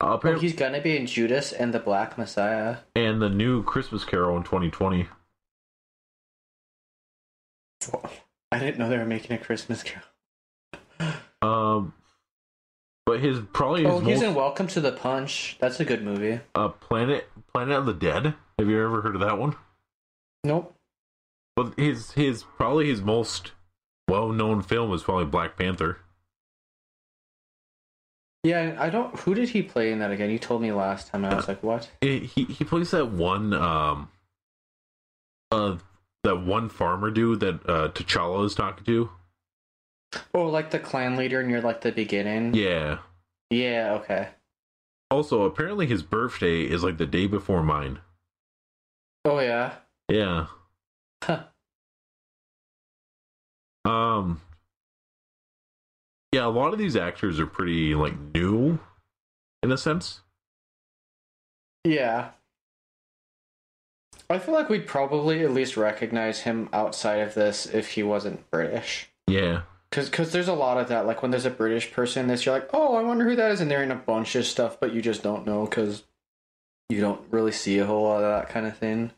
Uh, 0.00 0.12
apparently, 0.12 0.46
he's 0.46 0.56
gonna 0.56 0.80
be 0.80 0.96
in 0.96 1.06
Judas 1.06 1.52
and 1.52 1.74
the 1.74 1.80
Black 1.80 2.16
Messiah. 2.16 2.78
and 2.94 3.20
the 3.20 3.28
new 3.28 3.62
Christmas 3.64 4.04
Carol 4.04 4.36
in 4.36 4.44
2020. 4.44 5.08
I 8.52 8.58
didn't 8.58 8.78
know 8.78 8.88
they 8.88 8.98
were 8.98 9.04
making 9.04 9.32
a 9.36 9.38
Christmas 9.38 9.82
Carol. 9.82 11.16
Um, 11.42 11.92
but 13.06 13.20
his 13.20 13.40
probably 13.52 13.82
his 13.84 13.92
Oh, 13.92 13.98
he's 14.00 14.20
most, 14.20 14.28
in 14.28 14.34
Welcome 14.34 14.66
to 14.68 14.80
the 14.80 14.92
Punch. 14.92 15.56
That's 15.60 15.80
a 15.80 15.84
good 15.84 16.02
movie. 16.02 16.40
uh, 16.54 16.68
Planet 16.68 17.28
Planet 17.52 17.76
of 17.78 17.86
the 17.86 17.94
Dead. 17.94 18.34
Have 18.58 18.68
you 18.68 18.82
ever 18.84 19.00
heard 19.02 19.14
of 19.14 19.20
that 19.20 19.38
one? 19.38 19.56
Nope. 20.44 20.74
But 21.56 21.74
his 21.78 22.12
his 22.12 22.42
probably 22.42 22.88
his 22.88 23.00
most 23.02 23.52
well 24.08 24.30
known 24.30 24.62
film 24.62 24.92
is 24.92 25.02
probably 25.02 25.26
Black 25.26 25.56
Panther. 25.56 25.98
Yeah, 28.42 28.76
I 28.78 28.90
don't. 28.90 29.18
Who 29.20 29.34
did 29.34 29.48
he 29.50 29.62
play 29.62 29.90
in 29.90 30.00
that 30.00 30.10
again? 30.10 30.30
You 30.30 30.38
told 30.38 30.60
me 30.60 30.70
last 30.72 31.08
time. 31.08 31.24
I 31.24 31.34
was 31.34 31.48
like, 31.48 31.62
what? 31.62 31.90
He 32.00 32.20
he, 32.20 32.44
he 32.44 32.64
plays 32.64 32.90
that 32.90 33.10
one 33.10 33.54
um 33.54 34.10
uh 35.50 35.78
that 36.24 36.44
one 36.44 36.68
farmer 36.68 37.10
dude 37.10 37.40
that 37.40 37.54
uh 37.68 37.88
T'Challa 37.88 38.44
is 38.44 38.54
talking 38.54 38.84
to. 38.84 39.08
Oh, 40.34 40.46
like 40.46 40.70
the 40.70 40.78
clan 40.78 41.16
leader 41.16 41.42
near 41.42 41.60
like 41.60 41.80
the 41.80 41.92
beginning. 41.92 42.54
Yeah. 42.54 42.98
Yeah. 43.50 43.98
Okay. 44.02 44.28
Also, 45.10 45.42
apparently 45.44 45.86
his 45.86 46.02
birthday 46.02 46.62
is 46.62 46.82
like 46.82 46.98
the 46.98 47.06
day 47.06 47.26
before 47.26 47.62
mine. 47.62 48.00
Oh 49.24 49.38
yeah. 49.38 49.74
Yeah. 50.08 50.46
Huh. 51.22 51.44
Um 53.84 54.40
Yeah, 56.32 56.46
a 56.46 56.48
lot 56.48 56.72
of 56.72 56.78
these 56.78 56.96
actors 56.96 57.38
are 57.38 57.46
pretty 57.46 57.94
like 57.94 58.14
new 58.34 58.78
in 59.62 59.72
a 59.72 59.78
sense. 59.78 60.20
Yeah. 61.84 62.30
I 64.30 64.38
feel 64.38 64.54
like 64.54 64.68
we'd 64.68 64.86
probably 64.86 65.42
at 65.42 65.52
least 65.52 65.76
recognize 65.76 66.40
him 66.40 66.68
outside 66.72 67.20
of 67.20 67.34
this 67.34 67.66
if 67.66 67.90
he 67.92 68.02
wasn't 68.02 68.50
British. 68.50 69.10
Yeah. 69.26 69.62
Cause, 69.94 70.10
Cause 70.10 70.32
there's 70.32 70.48
a 70.48 70.54
lot 70.54 70.76
of 70.76 70.88
that. 70.88 71.06
Like 71.06 71.22
when 71.22 71.30
there's 71.30 71.46
a 71.46 71.50
British 71.50 71.92
person 71.92 72.26
this, 72.26 72.44
you're 72.44 72.54
like, 72.54 72.68
oh, 72.72 72.96
I 72.96 73.02
wonder 73.02 73.24
who 73.24 73.36
that 73.36 73.52
is, 73.52 73.60
and 73.60 73.70
they're 73.70 73.84
in 73.84 73.92
a 73.92 73.94
bunch 73.94 74.34
of 74.34 74.44
stuff, 74.44 74.80
but 74.80 74.92
you 74.92 75.00
just 75.00 75.22
don't 75.22 75.46
know 75.46 75.66
because 75.66 76.02
you 76.88 77.00
don't 77.00 77.20
really 77.30 77.52
see 77.52 77.78
a 77.78 77.86
whole 77.86 78.02
lot 78.02 78.16
of 78.16 78.22
that 78.22 78.48
kind 78.48 78.66
of 78.66 78.76
thing. 78.76 79.12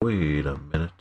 Wait 0.00 0.46
a 0.46 0.56
minute. 0.56 0.92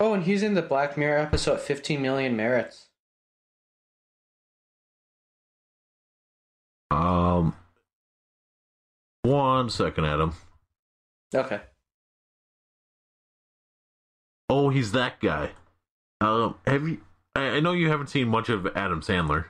Oh, 0.00 0.14
and 0.14 0.24
he's 0.24 0.42
in 0.42 0.54
the 0.54 0.62
Black 0.62 0.96
Mirror 0.96 1.18
episode 1.18 1.60
15 1.60 2.00
Million 2.00 2.34
Merits. 2.34 2.86
Um 6.90 7.54
one 9.22 9.68
second, 9.68 10.06
Adam. 10.06 10.32
Okay. 11.34 11.60
Oh, 14.48 14.68
he's 14.68 14.92
that 14.92 15.20
guy. 15.20 15.50
Um, 16.20 16.56
have 16.66 16.86
you? 16.88 17.00
I, 17.34 17.40
I 17.40 17.60
know 17.60 17.72
you 17.72 17.88
haven't 17.88 18.08
seen 18.08 18.28
much 18.28 18.48
of 18.48 18.66
Adam 18.76 19.00
Sandler. 19.02 19.46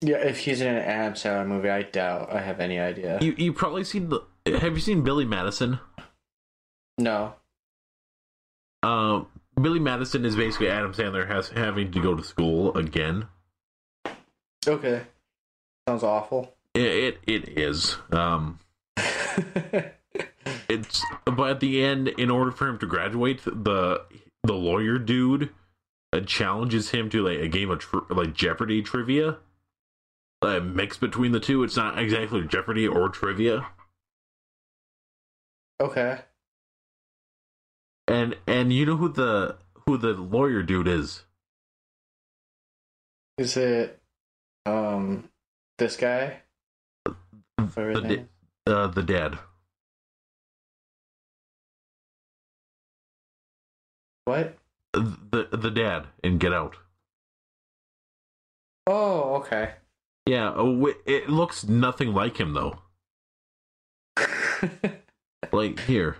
Yeah, 0.00 0.18
if 0.18 0.38
he's 0.38 0.60
in 0.60 0.68
an 0.68 0.82
Adam 0.82 1.14
Sandler 1.14 1.46
movie, 1.46 1.70
I 1.70 1.82
doubt 1.82 2.32
I 2.32 2.40
have 2.40 2.60
any 2.60 2.78
idea. 2.78 3.18
You 3.20 3.34
you 3.36 3.52
probably 3.52 3.84
seen 3.84 4.08
the. 4.08 4.20
Have 4.46 4.74
you 4.74 4.80
seen 4.80 5.02
Billy 5.02 5.24
Madison? 5.24 5.80
No. 6.98 7.34
Um, 8.82 9.26
Billy 9.60 9.80
Madison 9.80 10.24
is 10.24 10.36
basically 10.36 10.68
Adam 10.68 10.92
Sandler 10.92 11.26
has 11.26 11.48
having 11.48 11.90
to 11.92 12.00
go 12.00 12.14
to 12.14 12.22
school 12.22 12.76
again. 12.76 13.26
Okay. 14.66 15.02
Sounds 15.88 16.02
awful. 16.02 16.54
It 16.74 16.82
it, 16.82 17.18
it 17.26 17.58
is. 17.58 17.96
Um, 18.12 18.58
it's 20.80 21.04
but 21.24 21.50
at 21.50 21.60
the 21.60 21.82
end, 21.82 22.08
in 22.08 22.30
order 22.30 22.50
for 22.50 22.68
him 22.68 22.78
to 22.78 22.86
graduate, 22.86 23.42
the 23.44 24.02
the 24.42 24.54
lawyer 24.54 24.98
dude 24.98 25.50
uh, 26.12 26.20
challenges 26.20 26.90
him 26.90 27.10
to 27.10 27.26
like 27.26 27.38
a 27.38 27.48
game 27.48 27.70
of 27.70 27.80
tr- 27.80 27.98
like 28.10 28.34
Jeopardy 28.34 28.82
trivia. 28.82 29.38
A 30.42 30.60
mix 30.60 30.96
between 30.98 31.32
the 31.32 31.40
two. 31.40 31.62
It's 31.64 31.76
not 31.76 31.98
exactly 31.98 32.46
Jeopardy 32.46 32.86
or 32.86 33.08
trivia. 33.08 33.66
okay. 35.80 36.20
And 38.06 38.36
and 38.46 38.72
you 38.72 38.86
know 38.86 38.96
who 38.96 39.08
the 39.08 39.56
who 39.86 39.96
the 39.96 40.12
lawyer 40.12 40.62
dude 40.62 40.88
is? 40.88 41.24
Is 43.38 43.56
it 43.56 44.00
um 44.64 45.28
this 45.78 45.96
guy? 45.96 46.42
The, 47.04 48.00
name 48.00 48.28
uh, 48.66 48.86
the 48.88 49.02
dad. 49.02 49.38
What? 54.26 54.56
The 54.92 55.48
the 55.52 55.70
dad 55.70 56.06
in 56.22 56.36
Get 56.38 56.52
Out. 56.52 56.76
Oh, 58.86 59.36
okay. 59.36 59.72
Yeah, 60.26 60.50
uh, 60.50 60.92
it 61.06 61.28
looks 61.30 61.64
nothing 61.64 62.12
like 62.12 62.36
him 62.38 62.52
though. 62.52 62.78
Like 65.52 65.78
here, 65.80 66.16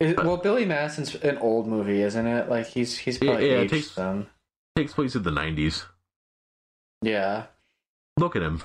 Is- 0.00 0.16
well, 0.16 0.36
Billy 0.36 0.64
Madison's 0.66 1.14
an 1.14 1.38
old 1.38 1.66
movie, 1.66 2.02
isn't 2.02 2.26
it? 2.26 2.48
Like 2.50 2.66
he's 2.66 2.98
he's 2.98 3.16
probably 3.18 3.48
Yeah, 3.50 3.60
aged 3.60 3.72
takes- 3.72 3.98
takes 4.76 4.92
place 4.92 5.14
in 5.14 5.22
the 5.22 5.30
'90s. 5.30 5.84
Yeah. 7.00 7.46
Look 8.18 8.36
at 8.36 8.42
him. 8.42 8.60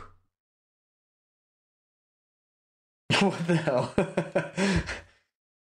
what 3.21 3.47
the 3.47 3.55
hell? 3.55 3.93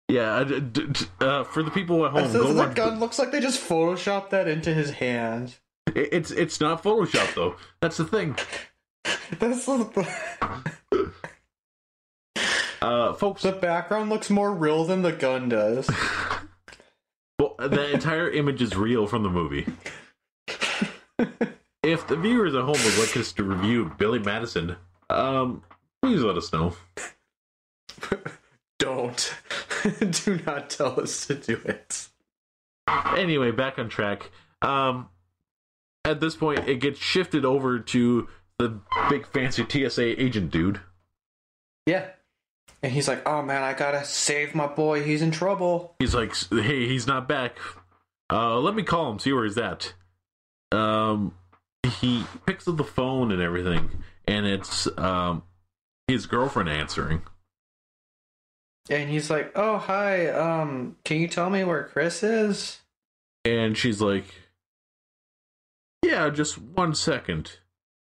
Yeah, 0.09 0.31
uh, 0.37 0.43
d- 0.43 0.59
d- 0.87 1.05
uh, 1.21 1.43
for 1.43 1.61
the 1.63 1.69
people 1.71 2.03
at 2.05 2.11
home, 2.11 2.33
go 2.33 2.51
the 2.51 2.53
watch. 2.55 2.75
gun 2.75 2.99
looks 2.99 3.19
like 3.19 3.31
they 3.31 3.39
just 3.39 3.61
photoshopped 3.61 4.31
that 4.31 4.47
into 4.47 4.73
his 4.73 4.89
hand. 4.91 5.55
It- 5.95 6.09
It's 6.11 6.31
it's 6.31 6.59
not 6.59 6.81
Photoshop 6.83 7.33
though. 7.35 7.55
That's 7.79 7.97
the 7.97 8.05
thing, 8.05 8.35
That's 9.39 9.65
the, 9.65 10.07
uh, 12.81 13.13
folks. 13.13 13.41
the 13.43 13.51
background 13.51 14.09
looks 14.09 14.29
more 14.29 14.53
real 14.53 14.83
than 14.85 15.01
the 15.01 15.11
gun 15.11 15.49
does. 15.49 15.89
Well, 17.39 17.55
the 17.57 17.91
entire 17.93 18.29
image 18.29 18.61
is 18.61 18.75
real 18.75 19.07
from 19.07 19.23
the 19.23 19.29
movie. 19.29 19.65
If 21.81 22.05
the 22.05 22.17
viewers 22.17 22.53
at 22.53 22.63
home 22.63 22.75
would 22.83 22.97
like 22.97 23.15
us 23.15 23.31
to 23.33 23.45
review 23.45 23.93
Billy 23.97 24.19
Madison, 24.19 24.75
um, 25.09 25.63
please 26.01 26.21
let 26.21 26.35
us 26.35 26.51
know. 26.51 26.73
Don't. 28.79 29.35
Do 30.25 30.39
not 30.45 30.69
tell 30.69 30.99
us 30.99 31.27
to 31.27 31.35
do 31.35 31.61
it. 31.65 32.07
Anyway, 33.15 33.51
back 33.51 33.77
on 33.77 33.89
track. 33.89 34.31
Um, 34.61 35.09
at 36.03 36.19
this 36.19 36.35
point, 36.35 36.67
it 36.67 36.79
gets 36.79 36.97
shifted 36.97 37.45
over 37.45 37.79
to 37.79 38.27
the 38.57 38.79
big 39.09 39.27
fancy 39.27 39.65
TSA 39.69 40.21
agent 40.21 40.51
dude. 40.51 40.79
Yeah. 41.85 42.07
And 42.81 42.91
he's 42.91 43.07
like, 43.07 43.27
oh 43.27 43.41
man, 43.41 43.63
I 43.63 43.73
gotta 43.73 44.03
save 44.05 44.55
my 44.55 44.67
boy. 44.67 45.03
He's 45.03 45.21
in 45.21 45.31
trouble. 45.31 45.95
He's 45.99 46.15
like, 46.15 46.33
"Hey, 46.49 46.87
he's 46.87 47.05
not 47.05 47.27
back. 47.27 47.57
Uh, 48.31 48.57
let 48.59 48.73
me 48.75 48.83
call 48.83 49.11
him, 49.11 49.19
see 49.19 49.33
where 49.33 49.43
he's 49.43 49.57
at." 49.57 49.93
Um, 50.71 51.33
he 51.99 52.23
picks 52.45 52.67
up 52.67 52.77
the 52.77 52.83
phone 52.83 53.31
and 53.31 53.41
everything, 53.41 53.89
and 54.25 54.45
it's 54.45 54.87
um 54.97 55.43
his 56.07 56.25
girlfriend 56.25 56.69
answering. 56.69 57.21
And 58.89 59.09
he's 59.09 59.29
like, 59.29 59.51
oh, 59.55 59.77
hi. 59.77 60.27
Um, 60.27 60.95
can 61.05 61.17
you 61.21 61.27
tell 61.27 61.49
me 61.49 61.63
where 61.63 61.83
Chris 61.83 62.23
is? 62.23 62.79
and 63.45 63.77
she's 63.77 64.01
like, 64.01 64.25
"Yeah, 66.03 66.29
just 66.29 66.57
one 66.57 66.93
second. 66.93 67.59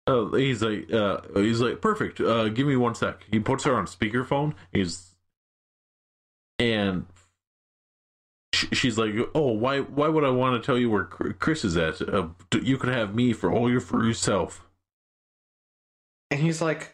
Uh, 0.06 0.26
he's 0.32 0.62
like, 0.62 0.92
uh, 0.92 1.20
he's 1.34 1.60
like, 1.60 1.80
perfect. 1.80 2.20
Uh, 2.20 2.48
give 2.48 2.66
me 2.66 2.76
one 2.76 2.94
sec. 2.94 3.24
He 3.30 3.40
puts 3.40 3.64
her 3.64 3.74
on 3.74 3.86
speakerphone. 3.86 4.54
He's, 4.70 5.14
and 6.58 7.06
she's 8.52 8.98
like, 8.98 9.14
"Oh, 9.34 9.52
why? 9.52 9.80
Why 9.80 10.08
would 10.08 10.24
I 10.24 10.30
want 10.30 10.62
to 10.62 10.64
tell 10.64 10.78
you 10.78 10.90
where 10.90 11.04
Chris 11.04 11.64
is 11.64 11.76
at? 11.76 12.02
Uh, 12.02 12.28
you 12.60 12.76
could 12.76 12.92
have 12.92 13.14
me 13.14 13.32
for 13.32 13.50
all 13.50 13.70
your 13.70 13.80
for 13.80 14.04
yourself. 14.04 14.62
And 16.30 16.40
he's 16.40 16.60
like, 16.60 16.93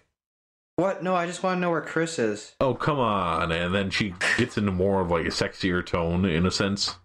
what? 0.80 1.02
No, 1.02 1.14
I 1.14 1.26
just 1.26 1.42
want 1.42 1.56
to 1.56 1.60
know 1.60 1.70
where 1.70 1.80
Chris 1.80 2.18
is. 2.18 2.54
Oh, 2.60 2.74
come 2.74 2.98
on!" 2.98 3.52
And 3.52 3.74
then 3.74 3.90
she 3.90 4.14
gets 4.36 4.58
into 4.58 4.72
more 4.72 5.00
of 5.00 5.10
like 5.10 5.26
a 5.26 5.30
sexier 5.30 5.84
tone, 5.84 6.24
in 6.24 6.46
a 6.46 6.50
sense. 6.50 6.96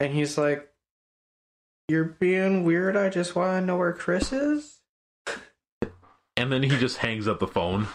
And 0.00 0.12
he's 0.12 0.36
like, 0.36 0.68
you're 1.88 2.04
being 2.04 2.64
weird. 2.64 2.96
I 2.96 3.08
just 3.10 3.36
want 3.36 3.60
to 3.60 3.66
know 3.66 3.76
where 3.76 3.92
Chris 3.92 4.32
is. 4.32 4.80
And 6.36 6.50
then 6.50 6.64
he 6.64 6.70
just 6.70 6.96
hangs 6.96 7.28
up 7.28 7.38
the 7.38 7.46
phone. 7.46 7.82
And 7.82 7.88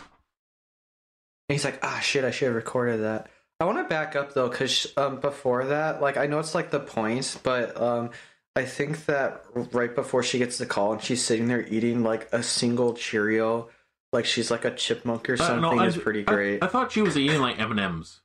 he's 1.49 1.65
like, 1.65 1.77
ah, 1.83 1.99
shit, 1.99 2.23
I 2.23 2.31
should 2.31 2.45
have 2.45 2.55
recorded 2.55 3.03
that. 3.03 3.29
I 3.59 3.65
want 3.65 3.79
to 3.79 3.83
back 3.83 4.15
up 4.15 4.33
though, 4.33 4.47
because 4.47 4.87
um, 4.95 5.19
before 5.19 5.65
that, 5.65 6.01
like, 6.01 6.15
I 6.15 6.25
know 6.25 6.39
it's 6.39 6.55
like 6.55 6.71
the 6.71 6.79
points, 6.79 7.37
but 7.43 7.75
um, 7.79 8.11
I 8.55 8.63
think 8.63 9.07
that 9.07 9.43
right 9.73 9.93
before 9.93 10.23
she 10.23 10.37
gets 10.37 10.57
the 10.57 10.65
call 10.65 10.93
and 10.93 11.03
she's 11.03 11.21
sitting 11.21 11.49
there 11.49 11.67
eating 11.67 12.01
like 12.01 12.29
a 12.31 12.41
single 12.41 12.93
Cheerio, 12.93 13.67
like 14.13 14.25
she's 14.25 14.49
like 14.51 14.65
a 14.65 14.71
chipmunk 14.73 15.29
or 15.29 15.33
Uh, 15.33 15.37
something, 15.37 15.61
no, 15.61 15.79
I- 15.79 15.85
is 15.87 15.97
pretty 15.97 16.21
I- 16.21 16.23
great. 16.23 16.63
I, 16.63 16.67
thought 16.67 16.91
she 16.91 17.01
was 17.01 17.17
eating 17.17 17.39
like 17.41 17.59
M 17.59 17.71
and 17.71 17.79
M's. 17.79 18.21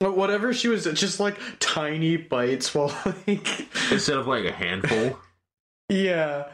But 0.00 0.16
whatever 0.16 0.52
she 0.54 0.68
was, 0.68 0.84
just 0.84 1.18
like 1.18 1.36
tiny 1.58 2.16
bites 2.16 2.72
while 2.74 2.94
like, 3.26 3.66
instead 3.90 4.16
of 4.16 4.26
like 4.28 4.44
a 4.44 4.52
handful. 4.52 5.18
yeah. 5.88 6.48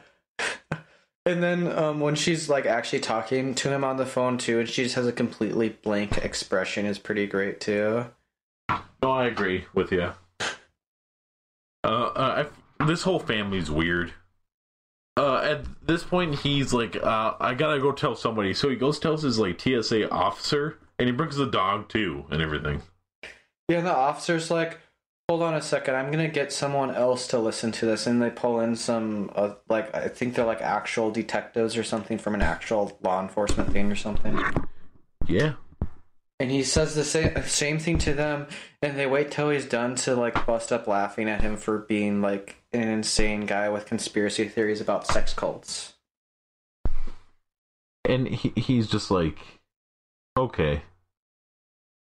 And 1.27 1.43
then 1.43 1.67
um, 1.77 2.01
when 2.01 2.15
she's 2.15 2.49
like 2.49 2.65
actually 2.67 3.01
talking 3.01 3.55
to 3.57 3.71
him 3.71 3.85
on 3.85 3.97
the 3.99 4.07
phone 4.07 4.39
too, 4.39 4.61
and 4.61 4.69
she 4.69 4.83
just 4.85 4.95
has 4.95 5.07
a 5.07 5.13
completely 5.13 5.71
blank 5.71 6.19
expression, 6.19 6.87
is 6.87 6.99
pretty 6.99 7.27
great 7.27 7.61
too. 7.61 8.07
No, 9.03 9.11
I 9.11 9.27
agree 9.27 9.65
with 9.75 9.93
you. 9.93 10.13
Uh, 11.83 11.87
uh 11.87 12.47
I, 12.81 12.85
this 12.87 13.03
whole 13.03 13.19
family's 13.19 13.71
weird. 13.71 14.13
At 15.85 15.89
this 15.89 16.03
point, 16.03 16.37
he's 16.37 16.73
like, 16.73 16.97
uh, 16.97 17.35
I 17.39 17.53
gotta 17.53 17.79
go 17.79 17.93
tell 17.93 18.17
somebody. 18.17 18.55
So 18.55 18.71
he 18.71 18.77
goes 18.77 18.99
tells 18.99 19.21
his 19.21 19.39
like 19.39 19.61
TSA 19.61 20.09
officer, 20.09 20.79
and 20.99 21.07
he 21.07 21.13
brings 21.13 21.37
the 21.37 21.45
dog 21.45 21.91
too, 21.91 22.25
and 22.31 22.41
everything. 22.41 22.81
Yeah, 23.69 23.79
and 23.79 23.87
the 23.87 23.95
officer's 23.95 24.51
like, 24.51 24.81
hold 25.29 25.43
on 25.43 25.53
a 25.53 25.61
second, 25.61 25.95
I'm 25.95 26.11
gonna 26.11 26.29
get 26.29 26.55
someone 26.55 26.95
else 26.95 27.27
to 27.29 27.39
listen 27.39 27.71
to 27.73 27.85
this, 27.85 28.07
and 28.07 28.23
they 28.23 28.31
pull 28.31 28.61
in 28.61 28.77
some, 28.77 29.31
uh, 29.35 29.57
like, 29.69 29.95
I 29.95 30.09
think 30.09 30.35
they're 30.35 30.47
like 30.47 30.63
actual 30.63 31.11
detectives 31.11 31.77
or 31.77 31.85
something 31.85 32.17
from 32.17 32.35
an 32.35 32.41
actual 32.41 32.99
law 33.03 33.21
enforcement 33.21 33.71
thing 33.71 33.93
or 33.93 33.97
something. 33.97 34.43
Yeah, 35.27 35.57
And 36.41 36.51
he 36.51 36.63
says 36.63 36.95
the 36.95 37.05
same 37.05 37.43
same 37.43 37.79
thing 37.79 37.99
to 37.99 38.15
them, 38.15 38.47
and 38.81 38.99
they 38.99 39.07
wait 39.07 39.31
till 39.31 39.51
he's 39.51 39.67
done 39.67 39.97
to 39.97 40.15
like 40.15 40.47
bust 40.47 40.73
up 40.73 40.87
laughing 40.87 41.29
at 41.29 41.43
him 41.43 41.59
for 41.59 41.81
being 41.81 42.23
like 42.23 42.57
an 42.75 42.89
insane 42.89 43.47
guy 43.47 43.69
with 43.69 43.87
conspiracy 43.87 44.49
theories 44.49 44.81
about 44.81 45.07
sex 45.07 45.33
cults. 45.33 45.95
and 48.05 48.29
he, 48.29 48.53
he's 48.57 48.89
just 48.89 49.11
like, 49.11 49.39
okay. 50.37 50.83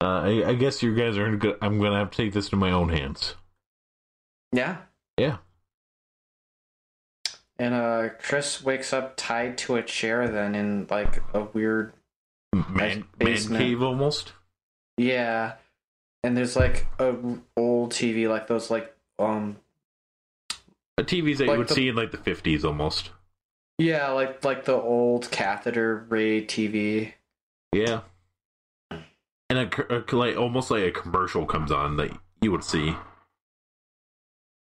Uh, 0.01 0.21
I, 0.23 0.49
I 0.49 0.55
guess 0.55 0.83
you 0.83 0.95
guys 0.95 1.17
are 1.17 1.37
good. 1.37 1.57
I'm 1.63 1.79
gonna 1.81 1.99
have 1.99 2.11
to 2.11 2.17
take 2.17 2.33
this 2.33 2.47
into 2.47 2.57
my 2.57 2.73
own 2.73 2.89
hands. 2.89 3.37
Yeah. 4.53 4.79
Yeah. 5.19 5.39
And 7.59 7.75
uh 7.75 8.09
Chris 8.21 8.63
wakes 8.63 8.93
up 8.93 9.17
tied 9.17 9.57
to 9.59 9.77
a 9.77 9.83
chair 9.83 10.27
then 10.29 10.55
in 10.55 10.87
like 10.91 11.23
a 11.33 11.45
weird 11.45 11.93
Man, 12.53 13.05
man 13.23 13.37
cave 13.49 13.83
almost. 13.83 14.33
Yeah. 14.97 15.55
And 16.23 16.37
there's 16.37 16.57
like 16.57 16.87
a 16.99 17.15
old 17.57 17.93
TV 17.93 18.29
like 18.29 18.47
those 18.49 18.71
like 18.71 18.95
um 19.19 19.57
A 20.99 21.03
TVs 21.03 21.39
that 21.39 21.47
Like 21.49 21.55
you 21.55 21.59
would 21.59 21.69
the- 21.69 21.75
see 21.75 21.89
in 21.89 21.97
like 21.97 22.11
the 22.13 22.19
50s 22.19 22.65
almost. 22.65 23.11
yeah, 23.79 24.09
like 24.11 24.45
like 24.45 24.65
the 24.65 24.75
old 24.75 25.31
cathode 25.31 25.77
ray 26.11 26.45
TV. 26.45 27.15
Yeah. 27.73 28.01
And 29.51 29.59
a, 29.59 29.95
a, 29.99 30.17
like 30.17 30.37
almost 30.37 30.71
like 30.71 30.85
a 30.85 30.91
commercial 30.91 31.45
comes 31.47 31.71
on 31.73 31.97
that 31.99 32.17
you 32.41 32.51
would 32.53 32.65
see. 32.65 32.95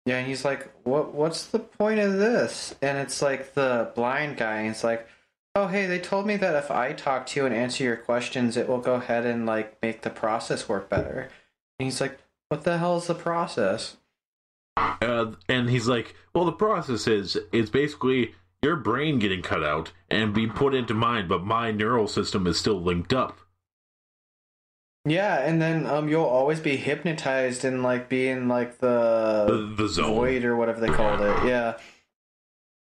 Yeah, 0.06 0.18
and 0.18 0.28
he's 0.28 0.46
like, 0.46 0.70
"What? 0.84 1.14
What's 1.14 1.46
the 1.46 1.60
point 1.60 2.00
of 2.00 2.14
this?" 2.14 2.76
And 2.82 2.98
it's 2.98 3.22
like 3.22 3.54
the 3.54 3.92
blind 3.96 4.38
guy. 4.38 4.58
And 4.62 4.70
it's 4.72 4.84
like, 4.84 5.08
"Oh, 5.56 5.68
hey, 5.68 5.86
they 5.88 5.98
told 6.00 6.28
me 6.28 6.36
that 6.38 6.56
if 6.56 6.70
I 6.70 6.94
talk 6.94 7.26
to 7.28 7.40
you 7.40 7.46
and 7.46 7.56
answer 7.56 7.84
your 7.84 7.96
questions, 7.96 8.58
it 8.58 8.68
will 8.68 8.80
go 8.80 8.96
ahead 8.96 9.26
and 9.26 9.46
like 9.46 9.82
make 9.82 10.02
the 10.02 10.10
process 10.12 10.68
work 10.70 10.90
better." 10.90 11.30
And 11.80 11.86
he's 11.86 12.00
like, 12.02 12.20
What 12.50 12.64
the 12.66 12.78
hell 12.78 12.98
is 12.98 13.08
the 13.08 13.16
process? 13.16 13.98
Uh, 14.78 15.32
and 15.48 15.70
he's 15.70 15.88
like, 15.88 16.16
well, 16.34 16.46
the 16.46 16.52
process 16.52 17.08
is 17.08 17.38
it's 17.52 17.70
basically 17.70 18.34
your 18.62 18.76
brain 18.76 19.20
getting 19.20 19.42
cut 19.42 19.64
out 19.64 19.92
and 20.10 20.34
being 20.34 20.50
put 20.50 20.74
into 20.76 20.94
mine, 20.94 21.28
but 21.28 21.44
my 21.46 21.72
neural 21.72 22.08
system 22.08 22.46
is 22.48 22.58
still 22.60 22.82
linked 22.82 23.14
up. 23.14 23.40
Yeah, 25.08 25.38
and 25.48 25.62
then 25.62 25.86
um, 25.86 26.10
you'll 26.10 26.24
always 26.26 26.60
be 26.60 26.78
hypnotized 26.78 27.64
and 27.64 27.84
like 27.84 28.10
be 28.10 28.28
in 28.28 28.48
like 28.48 28.80
the, 28.80 29.46
The, 29.48 29.84
the 29.84 29.88
zone. 29.88 30.16
void 30.16 30.44
or 30.44 30.56
whatever 30.56 30.82
they 30.82 30.88
called 30.88 31.22
it. 31.22 31.46
Yeah, 31.48 31.78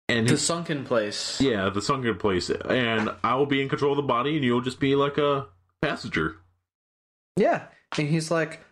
And 0.08 0.26
the 0.26 0.32
he- 0.32 0.36
sunken 0.38 0.84
place. 0.84 1.40
yeah, 1.40 1.68
the 1.70 1.80
sunken 1.80 2.16
place. 2.16 2.50
And 2.50 3.10
I 3.22 3.36
will 3.36 3.46
be 3.46 3.62
in 3.62 3.68
control 3.68 3.92
of 3.92 3.96
the 3.98 4.02
body, 4.02 4.34
and 4.34 4.44
you'll 4.44 4.62
just 4.62 4.80
be 4.80 4.96
like 4.96 5.16
a 5.16 5.46
passenger. 5.80 6.36
Yeah, 7.36 7.66
and 7.96 8.08
he's 8.08 8.32
like, 8.32 8.64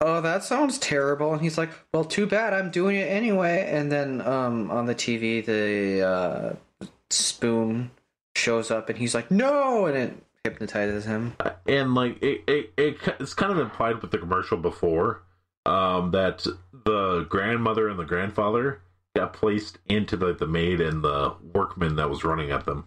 "Oh, 0.00 0.20
that 0.20 0.44
sounds 0.44 0.78
terrible." 0.78 1.32
And 1.32 1.42
he's 1.42 1.58
like, 1.58 1.70
"Well, 1.92 2.04
too 2.04 2.26
bad. 2.26 2.52
I'm 2.54 2.70
doing 2.70 2.96
it 2.96 3.08
anyway." 3.10 3.68
And 3.70 3.90
then 3.90 4.20
um, 4.22 4.70
on 4.70 4.86
the 4.86 4.94
TV, 4.94 5.44
the 5.44 6.02
uh, 6.02 6.86
spoon 7.10 7.90
shows 8.34 8.70
up, 8.70 8.88
and 8.88 8.98
he's 8.98 9.14
like, 9.14 9.30
"No!" 9.30 9.86
and 9.86 9.96
it 9.96 10.14
hypnotizes 10.44 11.04
him. 11.04 11.36
and 11.66 11.94
like 11.94 12.22
it, 12.22 12.42
it, 12.46 12.72
it 12.76 12.96
it's 13.18 13.34
kind 13.34 13.50
of 13.50 13.58
implied 13.58 14.00
with 14.00 14.12
the 14.12 14.18
commercial 14.18 14.56
before 14.56 15.22
um 15.64 16.12
that 16.12 16.46
the 16.84 17.26
grandmother 17.28 17.88
and 17.88 17.98
the 17.98 18.04
grandfather 18.04 18.80
got 19.16 19.32
placed 19.32 19.78
into 19.86 20.16
the, 20.16 20.32
the 20.32 20.46
maid 20.46 20.80
and 20.80 21.02
the 21.02 21.34
workman 21.52 21.96
that 21.96 22.08
was 22.08 22.22
running 22.22 22.52
at 22.52 22.64
them 22.64 22.86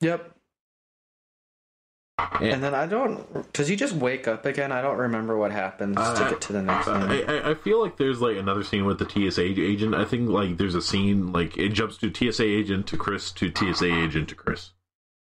Yep. 0.00 0.33
And, 2.18 2.62
then 2.62 2.74
I 2.74 2.86
don't. 2.86 3.52
Does 3.52 3.66
he 3.68 3.74
just 3.76 3.94
wake 3.94 4.28
up 4.28 4.46
again? 4.46 4.70
I 4.70 4.80
don't 4.82 4.98
remember 4.98 5.36
what 5.36 5.50
happens 5.50 5.96
Uh, 5.98 6.14
to 6.14 6.30
get 6.30 6.40
to 6.42 6.52
the 6.52 6.62
next 6.62 6.86
I, 6.86 6.98
one. 6.98 7.10
I 7.28 7.50
I 7.50 7.54
feel 7.54 7.82
like 7.82 7.96
there's 7.96 8.20
like 8.20 8.36
another 8.36 8.62
scene 8.62 8.84
with 8.84 8.98
the 8.98 9.08
TSA 9.30 9.42
agent. 9.42 9.94
I 9.94 10.04
think 10.04 10.28
like 10.28 10.56
there's 10.56 10.76
a 10.76 10.82
scene 10.82 11.32
like 11.32 11.56
it 11.58 11.70
jumps 11.70 11.96
to 11.98 12.12
TSA 12.14 12.44
agent 12.44 12.86
to 12.88 12.96
Chris 12.96 13.32
to 13.32 13.52
TSA 13.52 13.86
agent 13.86 14.28
to 14.28 14.34
Chris. 14.34 14.70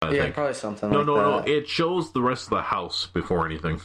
I 0.01 0.11
yeah, 0.11 0.21
think. 0.23 0.35
probably 0.35 0.53
something 0.53 0.89
No, 0.89 0.99
like 0.99 1.07
no, 1.07 1.15
no. 1.15 1.37
It 1.39 1.67
shows 1.67 2.13
the 2.13 2.21
rest 2.21 2.45
of 2.45 2.49
the 2.51 2.61
house 2.61 3.07
before 3.07 3.45
anything. 3.45 3.81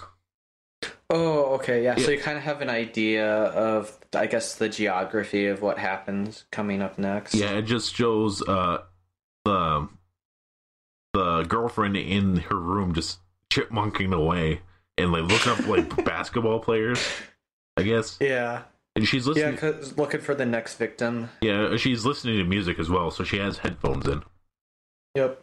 Oh, 1.11 1.55
okay, 1.57 1.83
yeah. 1.85 1.97
So 1.97 2.11
you 2.11 2.19
kind 2.19 2.39
of 2.39 2.45
have 2.45 2.61
an 2.63 2.71
idea 2.71 3.27
of, 3.27 3.99
I 4.15 4.27
guess, 4.27 4.55
the 4.57 4.69
geography 4.69 5.47
of 5.47 5.61
what 5.63 5.79
happens 5.79 6.45
coming 6.51 6.83
up 6.83 6.99
next. 6.99 7.35
Yeah, 7.35 7.51
it 7.53 7.63
just 7.63 7.95
shows 7.95 8.43
uh 8.47 8.83
the 9.45 9.89
the 11.13 11.43
girlfriend 11.45 11.97
in 11.97 12.37
her 12.37 12.57
room 12.59 12.95
just 12.95 13.19
chipmunking 13.51 14.15
away 14.15 14.61
and 14.99 15.13
like 15.13 15.25
looking 15.25 15.53
up 15.53 15.67
like 15.67 16.05
basketball 16.05 16.61
players. 16.61 17.05
I 17.77 17.83
guess, 17.85 18.19
Yeah. 18.21 18.63
and 18.97 19.07
she's 19.09 19.27
listening. 19.27 19.55
Yeah. 19.55 19.61
'cause 19.61 19.97
looking 19.97 20.21
for 20.21 20.35
the 20.35 20.45
next 20.45 20.77
victim. 20.77 21.31
Yeah, 21.41 21.77
she's 21.77 22.05
listening 22.05 22.37
to 22.39 22.45
music 22.45 22.79
as 22.79 22.91
well, 22.91 23.11
so 23.11 23.25
she 23.25 23.39
has 23.39 23.59
headphones 23.59 24.07
in. 24.07 24.23
Yep. 25.15 25.43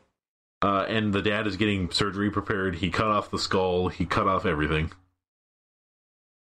Uh, 0.62 0.86
and 0.88 1.14
the 1.14 1.22
dad 1.22 1.48
is 1.48 1.56
getting 1.58 1.90
surgery 1.90 2.30
prepared. 2.30 2.76
He 2.76 2.90
cut 2.92 3.08
off 3.08 3.32
the 3.32 3.40
skull. 3.40 3.88
He 3.88 4.06
cut 4.06 4.28
off 4.28 4.46
everything. 4.46 4.92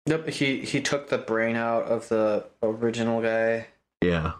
Yep. 0.08 0.30
He 0.30 0.62
he 0.66 0.82
took 0.82 1.10
the 1.10 1.18
brain 1.18 1.56
out 1.56 1.84
of 1.86 2.10
the 2.10 2.46
original 2.64 3.22
guy. 3.22 3.68
Yeah. 4.02 4.34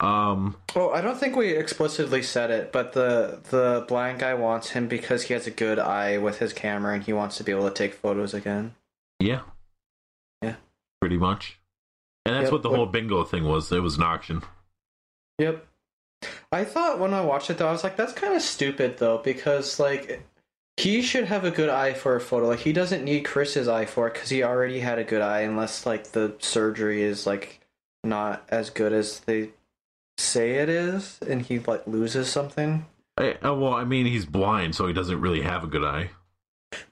Um. 0.00 0.56
Oh, 0.74 0.90
I 0.90 1.02
don't 1.02 1.18
think 1.18 1.36
we 1.36 1.50
explicitly 1.50 2.22
said 2.22 2.50
it, 2.50 2.72
but 2.72 2.94
the 2.94 3.40
the 3.50 3.84
blind 3.86 4.20
guy 4.20 4.34
wants 4.34 4.70
him 4.70 4.88
because 4.88 5.24
he 5.24 5.34
has 5.34 5.46
a 5.46 5.50
good 5.50 5.78
eye 5.78 6.16
with 6.16 6.38
his 6.38 6.52
camera 6.54 6.94
and 6.94 7.02
he 7.02 7.12
wants 7.12 7.36
to 7.36 7.44
be 7.44 7.52
able 7.52 7.68
to 7.68 7.74
take 7.74 7.92
photos 7.94 8.32
again. 8.32 8.74
Yeah. 9.18 9.42
Yeah. 10.40 10.54
Pretty 11.00 11.18
much. 11.18 11.58
And 12.24 12.34
that's 12.34 12.44
Yep, 12.44 12.52
what 12.52 12.62
the 12.62 12.70
whole 12.70 12.86
bingo 12.86 13.24
thing 13.24 13.44
was. 13.44 13.70
It 13.70 13.82
was 13.82 13.96
an 13.96 14.02
auction. 14.02 14.42
Yep. 15.38 15.66
I 16.52 16.64
thought 16.64 16.98
when 16.98 17.14
I 17.14 17.20
watched 17.22 17.50
it 17.50 17.58
though, 17.58 17.68
I 17.68 17.72
was 17.72 17.84
like, 17.84 17.96
that's 17.96 18.12
kind 18.12 18.34
of 18.34 18.42
stupid 18.42 18.98
though, 18.98 19.18
because 19.18 19.78
like 19.78 20.26
he 20.76 21.02
should 21.02 21.24
have 21.24 21.44
a 21.44 21.50
good 21.50 21.68
eye 21.68 21.92
for 21.92 22.16
a 22.16 22.20
photo. 22.20 22.48
Like 22.48 22.60
he 22.60 22.72
doesn't 22.72 23.04
need 23.04 23.24
Chris's 23.24 23.68
eye 23.68 23.84
for 23.86 24.06
it 24.08 24.14
because 24.14 24.30
he 24.30 24.42
already 24.42 24.80
had 24.80 24.98
a 24.98 25.04
good 25.04 25.20
eye, 25.22 25.40
unless 25.40 25.84
like 25.84 26.12
the 26.12 26.34
surgery 26.38 27.02
is 27.02 27.26
like 27.26 27.60
not 28.02 28.44
as 28.48 28.70
good 28.70 28.92
as 28.94 29.20
they 29.20 29.50
say 30.20 30.52
it 30.56 30.68
is, 30.68 31.18
and 31.26 31.42
he 31.42 31.58
like 31.60 31.86
loses 31.86 32.28
something. 32.28 32.86
I, 33.18 33.32
uh, 33.44 33.54
well, 33.54 33.74
I 33.74 33.84
mean, 33.84 34.06
he's 34.06 34.24
blind, 34.26 34.74
so 34.74 34.86
he 34.86 34.92
doesn't 34.92 35.20
really 35.20 35.42
have 35.42 35.64
a 35.64 35.66
good 35.66 35.84
eye. 35.84 36.10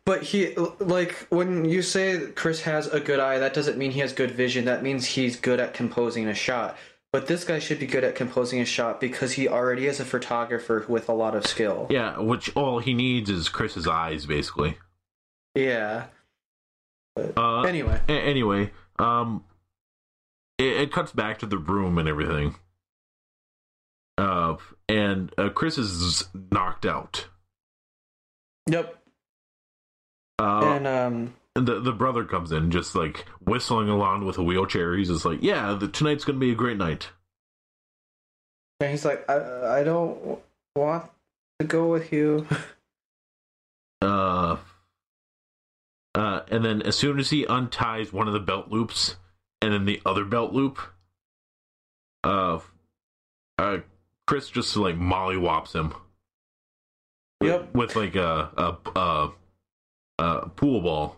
But 0.05 0.23
he 0.25 0.55
like 0.81 1.13
when 1.31 1.65
you 1.65 1.83
say 1.83 2.31
Chris 2.35 2.63
has 2.63 2.89
a 2.89 2.99
good 3.01 3.21
eye, 3.21 3.39
that 3.39 3.55
doesn't 3.55 3.79
mean 3.79 3.93
he 3.93 4.01
has 4.01 4.13
good 4.13 4.33
vision. 4.33 4.65
That 4.65 4.83
means 4.83 5.07
he's 5.07 5.37
good 5.39 5.61
at 5.61 5.73
composing 5.75 6.27
a 6.27 6.35
shot. 6.35 6.77
But 7.13 7.27
this 7.27 7.45
guy 7.45 7.59
should 7.59 7.79
be 7.79 7.87
good 7.87 8.05
at 8.05 8.15
composing 8.17 8.61
a 8.61 8.67
shot 8.67 9.01
because 9.01 9.33
he 9.33 9.49
already 9.49 9.87
is 9.87 9.99
a 9.99 10.05
photographer 10.05 10.85
with 10.89 11.09
a 11.09 11.13
lot 11.15 11.35
of 11.35 11.47
skill. 11.47 11.87
Yeah, 11.89 12.19
which 12.19 12.55
all 12.55 12.81
he 12.81 12.93
needs 12.93 13.31
is 13.31 13.49
Chris's 13.49 13.87
eyes, 13.89 14.27
basically. 14.27 14.77
Yeah. 15.55 16.07
Uh, 17.17 17.63
Anyway. 17.63 18.01
a- 18.09 18.13
anyway, 18.13 18.73
um, 18.99 19.43
it, 20.59 20.77
it 20.83 20.93
cuts 20.93 21.13
back 21.13 21.39
to 21.39 21.47
the 21.47 21.57
room 21.59 21.97
and 21.99 22.09
everything. 22.09 22.57
Uh, 24.19 24.57
and 24.89 25.33
uh, 25.39 25.49
Chris 25.49 25.79
is 25.79 26.29
knocked 26.53 26.85
out. 26.85 27.29
Yep. 28.69 28.95
Uh, 30.39 30.61
and 30.65 30.87
um 30.87 31.35
and 31.57 31.67
the 31.67 31.81
the 31.81 31.93
brother 31.93 32.25
comes 32.25 32.53
in, 32.53 32.71
just 32.71 32.95
like 32.95 33.25
whistling 33.41 33.89
along 33.89 34.27
with 34.27 34.39
a 34.39 34.43
wheelchair. 34.43 34.97
He's 34.97 35.09
just 35.09 35.25
like, 35.25 35.39
"Yeah, 35.43 35.73
the, 35.73 35.89
tonight's 35.89 36.25
gonna 36.25 36.39
be 36.39 36.53
a 36.53 36.57
great 36.57 36.77
night." 36.77 37.09
and 38.81 38.91
he's 38.91 39.05
like, 39.05 39.29
I 39.29 39.81
I 39.81 39.85
don't 39.85 40.41
want 40.77 41.11
to 41.59 41.67
go 41.67 41.91
with 41.91 42.13
you. 42.13 42.47
Uh, 44.01 44.57
uh, 46.15 46.43
and 46.53 46.65
then 46.65 46.83
as 46.83 46.95
soon 46.95 47.19
as 47.19 47.31
he 47.31 47.45
unties 47.47 48.13
one 48.13 48.29
of 48.29 48.33
the 48.33 48.39
belt 48.39 48.69
loops, 48.69 49.17
and 49.61 49.73
then 49.73 49.87
the 49.87 50.01
other 50.07 50.25
belt 50.25 50.53
loop, 50.53 50.79
uh, 52.23 52.61
uh, 53.59 53.79
Chris 54.29 54.51
just 54.51 54.77
like 54.77 54.95
mollywops 54.97 55.75
him. 55.75 55.95
with- 57.41 57.51
Yep. 57.51 57.75
With 57.75 57.97
like 57.97 58.15
a 58.15 58.51
a 58.59 58.77
a, 58.95 59.31
a 60.19 60.49
pool 60.51 60.83
ball. 60.83 61.17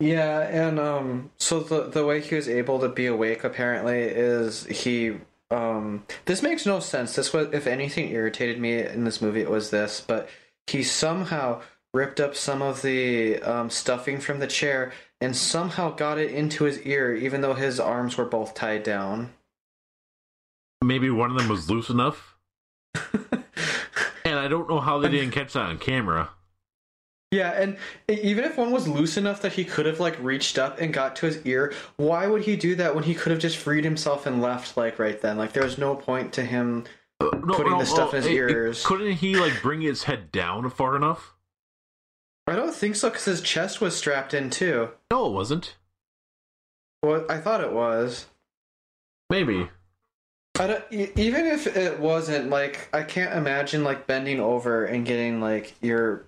Yeah, 0.00 0.40
and 0.40 0.80
um 0.80 1.30
so 1.38 1.60
the 1.60 1.84
the 1.84 2.04
way 2.04 2.20
he 2.20 2.34
was 2.34 2.48
able 2.48 2.80
to 2.80 2.88
be 2.88 3.06
awake 3.06 3.44
apparently 3.44 4.00
is 4.00 4.66
he 4.66 5.18
um 5.52 6.04
this 6.24 6.42
makes 6.42 6.66
no 6.66 6.80
sense. 6.80 7.14
This 7.14 7.32
was 7.32 7.46
if 7.54 7.68
anything 7.68 8.10
irritated 8.10 8.58
me 8.58 8.80
in 8.80 9.04
this 9.04 9.22
movie 9.22 9.40
it 9.42 9.50
was 9.50 9.70
this, 9.70 10.00
but 10.04 10.28
he 10.66 10.82
somehow 10.82 11.62
ripped 11.94 12.18
up 12.18 12.34
some 12.34 12.60
of 12.60 12.82
the 12.82 13.40
um, 13.42 13.70
stuffing 13.70 14.18
from 14.18 14.40
the 14.40 14.48
chair 14.48 14.92
and 15.20 15.34
somehow 15.36 15.90
got 15.94 16.18
it 16.18 16.32
into 16.32 16.64
his 16.64 16.80
ear 16.80 17.14
even 17.14 17.40
though 17.40 17.54
his 17.54 17.78
arms 17.78 18.16
were 18.18 18.24
both 18.24 18.52
tied 18.52 18.82
down. 18.82 19.32
Maybe 20.84 21.10
one 21.10 21.30
of 21.30 21.38
them 21.38 21.48
was 21.48 21.68
loose 21.70 21.88
enough, 21.90 22.36
and 22.94 24.38
I 24.38 24.46
don't 24.48 24.68
know 24.68 24.80
how 24.80 24.98
they 24.98 25.08
didn't 25.08 25.30
catch 25.32 25.54
that 25.54 25.60
on 25.62 25.78
camera. 25.78 26.30
Yeah, 27.32 27.50
and 27.60 27.76
even 28.08 28.44
if 28.44 28.56
one 28.56 28.70
was 28.70 28.86
loose 28.86 29.16
enough 29.16 29.42
that 29.42 29.52
he 29.52 29.64
could 29.64 29.86
have 29.86 29.98
like 30.00 30.16
reached 30.22 30.58
up 30.58 30.80
and 30.80 30.94
got 30.94 31.16
to 31.16 31.26
his 31.26 31.44
ear, 31.44 31.72
why 31.96 32.26
would 32.26 32.42
he 32.42 32.56
do 32.56 32.74
that 32.76 32.94
when 32.94 33.04
he 33.04 33.14
could 33.14 33.32
have 33.32 33.40
just 33.40 33.56
freed 33.56 33.84
himself 33.84 34.26
and 34.26 34.40
left 34.40 34.76
like 34.76 34.98
right 34.98 35.20
then? 35.20 35.36
Like 35.36 35.52
there 35.52 35.64
was 35.64 35.76
no 35.78 35.94
point 35.96 36.32
to 36.34 36.44
him. 36.44 36.84
Uh, 37.20 37.30
no, 37.44 37.54
Putting 37.54 37.72
no, 37.72 37.78
the 37.80 37.86
stuff 37.86 38.12
in 38.14 38.18
his 38.18 38.26
it- 38.26 38.32
it- 38.32 38.34
ears. 38.50 38.84
couldn't 38.86 39.12
he 39.12 39.34
like 39.34 39.60
bring 39.62 39.80
his 39.80 40.04
head 40.04 40.30
down 40.30 40.70
far 40.70 40.94
enough? 40.94 41.34
I 42.46 42.54
don't 42.54 42.74
think 42.74 42.94
so 42.94 43.08
because 43.10 43.24
his 43.24 43.40
chest 43.40 43.80
was 43.80 43.96
strapped 43.96 44.32
in 44.34 44.50
too. 44.50 44.90
No, 45.10 45.26
it 45.26 45.32
wasn't. 45.32 45.74
Well, 47.02 47.24
I 47.28 47.38
thought 47.38 47.60
it 47.62 47.72
was. 47.72 48.26
Maybe. 49.30 49.68
I 50.58 50.66
don't, 50.66 50.84
even 50.90 51.46
if 51.46 51.66
it 51.66 52.00
wasn't, 52.00 52.48
like 52.48 52.88
I 52.92 53.02
can't 53.02 53.34
imagine 53.34 53.84
like 53.84 54.06
bending 54.06 54.40
over 54.40 54.84
and 54.84 55.04
getting 55.04 55.40
like 55.40 55.74
your 55.82 56.26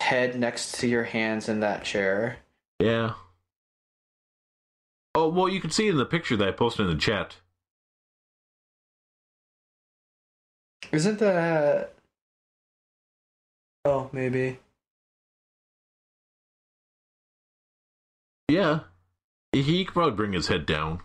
head 0.00 0.38
next 0.38 0.78
to 0.80 0.86
your 0.86 1.04
hands 1.04 1.48
in 1.48 1.60
that 1.60 1.84
chair. 1.84 2.38
Yeah. 2.78 3.14
Oh 5.14 5.28
well, 5.28 5.48
you 5.48 5.60
can 5.60 5.70
see 5.70 5.88
in 5.88 5.96
the 5.96 6.04
picture 6.04 6.36
that 6.36 6.48
I 6.48 6.52
posted 6.52 6.86
in 6.86 6.92
the 6.92 7.00
chat. 7.00 7.36
Isn't 10.92 11.18
that? 11.18 11.94
Oh, 13.84 14.08
maybe. 14.12 14.58
Yeah, 18.48 18.80
he 19.52 19.84
could 19.84 19.94
probably 19.94 20.14
bring 20.14 20.32
his 20.32 20.48
head 20.48 20.66
down. 20.66 21.00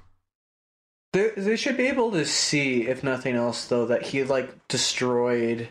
They, 1.13 1.29
they 1.35 1.55
should 1.57 1.77
be 1.77 1.87
able 1.87 2.11
to 2.11 2.25
see, 2.25 2.87
if 2.87 3.03
nothing 3.03 3.35
else, 3.35 3.65
though, 3.65 3.85
that 3.87 4.03
he 4.03 4.23
like 4.23 4.67
destroyed 4.67 5.67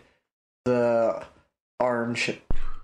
the 0.65 1.25
arm 1.79 2.17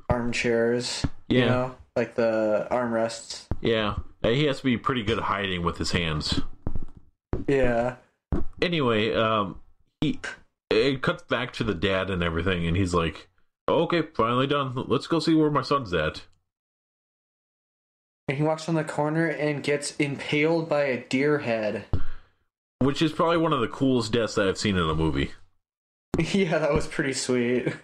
armchairs. 0.09 1.05
Yeah. 1.29 1.39
You 1.39 1.47
know? 1.47 1.75
like 1.97 2.15
the 2.15 2.69
armrests. 2.71 3.47
Yeah, 3.61 3.97
he 4.23 4.45
has 4.45 4.59
to 4.59 4.65
be 4.65 4.77
pretty 4.77 5.03
good 5.03 5.19
at 5.19 5.25
hiding 5.25 5.65
with 5.65 5.79
his 5.79 5.91
hands. 5.91 6.41
Yeah. 7.49 7.97
Anyway, 8.61 9.15
um, 9.15 9.61
he 10.01 10.21
it 10.71 11.03
cuts 11.03 11.23
back 11.25 11.53
to 11.55 11.65
the 11.65 11.75
dad 11.75 12.11
and 12.11 12.23
everything, 12.23 12.67
and 12.67 12.77
he's 12.77 12.95
like, 12.95 13.29
"Okay, 13.69 14.03
finally 14.15 14.47
done. 14.47 14.75
Let's 14.87 15.07
go 15.07 15.19
see 15.19 15.35
where 15.35 15.51
my 15.51 15.63
son's 15.63 15.93
at." 15.95 16.23
And 18.29 18.37
he 18.37 18.45
walks 18.45 18.65
from 18.65 18.75
the 18.75 18.85
corner 18.85 19.27
and 19.27 19.63
gets 19.63 19.97
impaled 19.97 20.69
by 20.69 20.83
a 20.83 21.05
deer 21.05 21.39
head. 21.39 21.87
Which 22.81 23.03
is 23.03 23.13
probably 23.13 23.39
one 23.39 23.53
of 23.53 23.61
the 23.61 23.69
coolest 23.69 24.13
deaths 24.13 24.35
that 24.35 24.49
I've 24.49 24.59
seen 24.59 24.77
in 24.77 24.89
a 24.89 24.95
movie. 24.95 25.33
yeah, 26.33 26.59
that 26.59 26.73
was 26.73 26.87
pretty 26.87 27.13
sweet. 27.13 27.75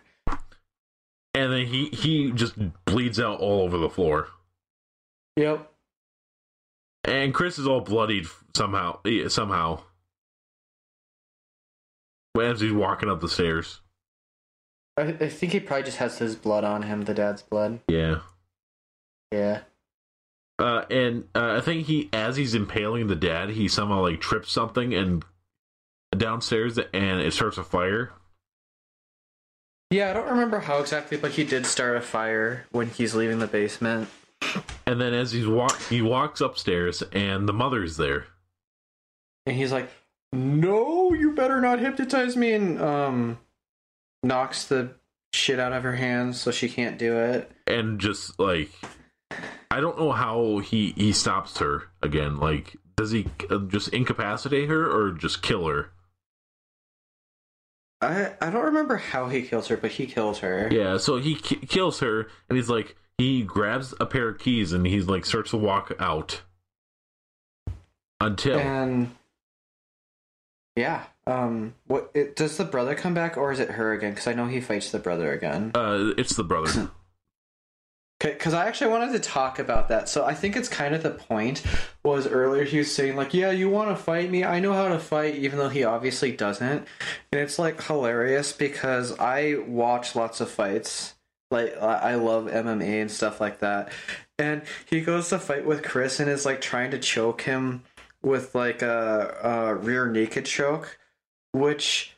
And 1.35 1.53
then 1.53 1.67
he 1.67 1.87
he 1.87 2.31
just 2.31 2.55
bleeds 2.85 3.19
out 3.19 3.41
all 3.41 3.63
over 3.63 3.79
the 3.79 3.89
floor. 3.89 4.29
Yep. 5.37 5.71
And 7.05 7.33
Chris 7.33 7.59
is 7.59 7.67
all 7.67 7.81
bloodied 7.81 8.27
somehow. 8.55 8.99
Somehow, 9.29 9.81
as 12.41 12.61
he's 12.61 12.73
walking 12.73 13.09
up 13.09 13.21
the 13.21 13.29
stairs. 13.29 13.81
I, 14.97 15.03
I 15.03 15.29
think 15.29 15.53
he 15.53 15.61
probably 15.61 15.85
just 15.85 15.99
has 15.99 16.19
his 16.19 16.37
blood 16.37 16.65
on 16.65 16.83
him, 16.83 17.03
the 17.03 17.15
dad's 17.15 17.43
blood. 17.43 17.81
Yeah. 17.89 18.21
Yeah. 19.33 19.63
Uh, 20.63 20.85
and 20.91 21.25
uh, 21.35 21.57
I 21.59 21.61
think 21.61 21.87
he, 21.87 22.09
as 22.13 22.37
he's 22.37 22.55
impaling 22.55 23.09
the 23.09 23.17
dad, 23.17 23.51
he 23.51 23.67
somehow 23.67 24.03
like 24.03 24.21
trips 24.21 24.53
something 24.53 24.95
and 24.95 25.25
downstairs, 26.17 26.79
and 26.79 27.21
it 27.21 27.33
starts 27.33 27.59
a 27.59 27.65
fire. 27.65 28.13
Yeah, 29.91 30.11
I 30.11 30.13
don't 30.15 30.29
remember 30.31 30.61
how 30.61 30.79
exactly, 30.79 31.17
but 31.17 31.33
he 31.33 31.45
did 31.45 31.67
start 31.67 31.97
a 31.97 32.01
fire 32.01 32.67
when 32.71 32.89
he's 32.89 33.15
leaving 33.15 33.41
the 33.41 33.47
basement. 33.47 34.09
And 34.87 35.01
then 35.01 35.13
as 35.15 35.33
he's 35.33 35.47
walk, 35.47 35.81
he 35.89 36.01
walks 36.01 36.41
upstairs, 36.41 37.03
and 37.13 37.49
the 37.49 37.53
mother's 37.53 37.97
there. 37.97 38.27
And 39.47 39.57
he's 39.57 39.73
like, 39.73 39.91
No, 40.33 41.13
you 41.13 41.33
better 41.33 41.61
not 41.61 41.81
hypnotize 41.81 42.37
me 42.37 42.53
and 42.53 42.81
um 42.81 43.39
knocks 44.23 44.65
the 44.65 44.95
shit 45.35 45.59
out 45.59 45.73
of 45.73 45.83
her 45.83 45.97
hands 45.97 46.41
so 46.41 46.51
she 46.53 46.69
can't 46.69 46.99
do 46.99 47.19
it. 47.19 47.51
and 47.67 47.99
just 47.99 48.39
like 48.39 48.71
I 49.71 49.81
don't 49.81 49.99
know 49.99 50.13
how 50.13 50.59
he 50.59 50.93
he 50.97 51.13
stops 51.13 51.59
her 51.59 51.85
again. 52.03 52.39
Like, 52.39 52.77
does 52.97 53.11
he 53.11 53.29
uh, 53.51 53.59
just 53.69 53.89
incapacitate 53.89 54.69
her 54.69 54.91
or 54.91 55.13
just 55.13 55.43
kill 55.43 55.67
her? 55.67 55.91
I 58.01 58.33
I 58.41 58.51
don't 58.51 58.65
remember 58.65 58.97
how 58.97 59.29
he 59.29 59.43
kills 59.43 59.69
her, 59.69 59.77
but 59.77 59.93
he 59.93 60.07
kills 60.07 60.41
her. 60.41 60.69
Yeah, 60.71 60.99
so 60.99 61.17
he 61.19 61.37
ki- 61.37 61.67
kills 61.67 62.01
her, 62.01 62.29
and 62.49 62.57
he's 62.59 62.69
like, 62.69 62.97
he 63.19 63.43
grabs 63.43 63.95
a 64.01 64.07
pair 64.07 64.29
of 64.29 64.39
keys 64.39 64.73
and 64.73 64.87
he's 64.87 65.07
like 65.07 65.25
starts 65.25 65.51
to 65.51 65.57
walk 65.57 65.93
out 65.99 66.43
until 68.21 68.59
And 68.59 69.15
yeah, 70.77 71.05
um, 71.27 71.75
what 71.87 72.11
it, 72.15 72.35
does 72.37 72.57
the 72.57 72.65
brother 72.65 72.95
come 72.95 73.15
back 73.15 73.37
or 73.37 73.53
is 73.53 73.61
it 73.61 73.73
her 73.73 73.93
again? 73.93 74.13
Because 74.13 74.27
I 74.27 74.33
know 74.33 74.47
he 74.47 74.61
fights 74.61 74.91
the 74.91 74.99
brother 74.99 75.33
again. 75.33 75.73
uh, 75.75 76.13
it's 76.17 76.35
the 76.35 76.45
brother. 76.45 76.91
Because 78.23 78.55
I 78.55 78.67
actually 78.67 78.91
wanted 78.91 79.13
to 79.13 79.19
talk 79.19 79.59
about 79.59 79.89
that. 79.89 80.09
So 80.09 80.25
I 80.25 80.35
think 80.35 80.57
it's 80.57 80.69
kind 80.69 80.95
of 80.95 81.03
the 81.03 81.11
point 81.11 81.63
was 82.05 82.27
earlier 82.27 82.65
he 82.65 82.79
was 82.79 82.95
saying 82.95 83.17
like, 83.17 83.35
yeah, 83.35 83.51
you 83.51 83.69
want 83.69 83.91
to 83.91 83.97
fight 83.97 84.31
me? 84.31 84.45
I 84.45 84.61
know 84.61 84.73
how 84.73 84.89
to 84.89 84.99
fight, 84.99 85.35
even 85.35 85.59
though 85.59 85.69
he 85.69 85.85
obviously 85.85 86.33
doesn't. 86.33 86.87
And 87.33 87.41
it's 87.41 87.59
like 87.59 87.83
hilarious 87.83 88.53
because 88.53 89.19
I 89.19 89.57
watch 89.67 90.15
lots 90.15 90.41
of 90.41 90.51
fights. 90.51 91.15
Like 91.51 91.77
I 91.77 92.15
love 92.15 92.47
MMA 92.47 93.03
and 93.03 93.11
stuff 93.11 93.41
like 93.41 93.59
that. 93.59 93.93
And 94.39 94.63
he 94.87 95.03
goes 95.03 95.29
to 95.29 95.39
fight 95.39 95.67
with 95.67 95.83
Chris 95.83 96.19
and 96.19 96.31
is 96.31 96.47
like 96.47 96.61
trying 96.61 96.93
to 96.93 96.99
choke 96.99 97.43
him 97.43 97.83
with 98.23 98.55
like 98.55 98.83
a, 98.83 99.37
a 99.43 99.75
rear 99.75 100.07
naked 100.07 100.47
choke, 100.47 100.99
which 101.53 102.12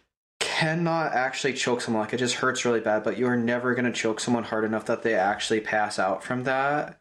cannot 0.55 1.13
actually 1.13 1.53
choke 1.53 1.81
someone. 1.81 2.05
Like 2.05 2.15
it 2.15 2.19
just 2.19 2.37
hurts 2.37 2.65
really 2.65 2.81
bad, 2.81 3.03
but 3.03 3.19
you're 3.19 3.37
never 3.37 3.75
gonna 3.75 3.93
choke 3.93 4.21
someone 4.21 4.45
hard 4.45 4.65
enough 4.65 4.87
that 4.87 5.03
they 5.03 5.15
actually 5.15 5.61
pass 5.61 5.99
out 5.99 6.23
from 6.23 6.45
that. 6.45 7.01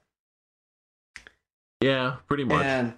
yeah, 1.81 2.17
pretty 2.27 2.45
much. 2.45 2.65
And 2.65 2.93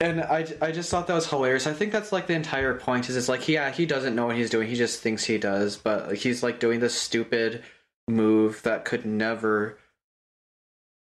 and 0.00 0.22
I, 0.22 0.46
I 0.62 0.72
just 0.72 0.90
thought 0.90 1.06
that 1.08 1.14
was 1.14 1.28
hilarious. 1.28 1.66
I 1.66 1.74
think 1.74 1.92
that's 1.92 2.12
like 2.12 2.28
the 2.28 2.34
entire 2.34 2.74
point 2.74 3.10
is 3.10 3.16
it's 3.16 3.28
like 3.28 3.46
yeah 3.46 3.70
he 3.70 3.84
doesn't 3.84 4.14
know 4.14 4.26
what 4.26 4.36
he's 4.36 4.48
doing. 4.50 4.68
He 4.68 4.74
just 4.74 5.02
thinks 5.02 5.24
he 5.24 5.36
does, 5.36 5.76
but 5.76 6.14
he's 6.14 6.42
like 6.42 6.60
doing 6.60 6.80
this 6.80 6.94
stupid 6.94 7.62
move 8.08 8.62
that 8.62 8.86
could 8.86 9.04
never 9.04 9.76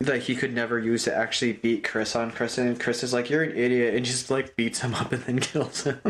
that 0.00 0.22
he 0.22 0.34
could 0.34 0.54
never 0.54 0.78
use 0.78 1.04
to 1.04 1.14
actually 1.14 1.52
beat 1.52 1.84
Chris 1.84 2.16
on 2.16 2.30
Chris 2.30 2.57
and 2.57 2.80
Chris 2.80 3.02
is 3.02 3.12
like 3.12 3.28
you're 3.28 3.42
an 3.42 3.57
idiot 3.57 3.94
and 3.94 4.04
just 4.07 4.30
like 4.30 4.57
beats 4.57 4.80
him 4.80 4.94
up 4.94 5.12
and 5.12 5.22
then 5.24 5.38
kills 5.40 5.84
him. 5.84 6.00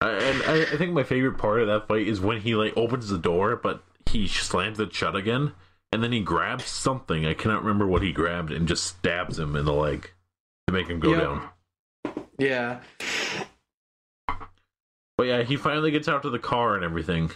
I- 0.00 0.10
and 0.10 0.42
I, 0.44 0.62
I 0.62 0.76
think 0.76 0.92
my 0.92 1.02
favorite 1.02 1.38
part 1.38 1.60
of 1.60 1.66
that 1.68 1.86
fight 1.88 2.06
is 2.08 2.20
when 2.20 2.40
he 2.40 2.54
like 2.54 2.76
opens 2.76 3.08
the 3.08 3.18
door, 3.18 3.56
but 3.56 3.82
he 4.06 4.26
slams 4.28 4.80
it 4.80 4.94
shut 4.94 5.14
again, 5.14 5.52
and 5.92 6.02
then 6.02 6.12
he 6.12 6.20
grabs 6.20 6.64
something. 6.66 7.26
I 7.26 7.34
cannot 7.34 7.62
remember 7.62 7.86
what 7.86 8.02
he 8.02 8.12
grabbed, 8.12 8.50
and 8.50 8.66
just 8.68 8.84
stabs 8.84 9.38
him 9.38 9.56
in 9.56 9.64
the 9.66 9.72
leg 9.74 10.10
to 10.66 10.72
make 10.72 10.88
him 10.88 11.00
go 11.00 11.10
Yep. 11.10 11.20
down. 11.20 11.48
yeah. 12.38 12.80
But 15.18 15.26
yeah, 15.26 15.42
he 15.42 15.56
finally 15.56 15.90
gets 15.90 16.08
out 16.08 16.22
to 16.22 16.30
the 16.30 16.38
car 16.38 16.74
and 16.76 16.82
everything, 16.84 17.30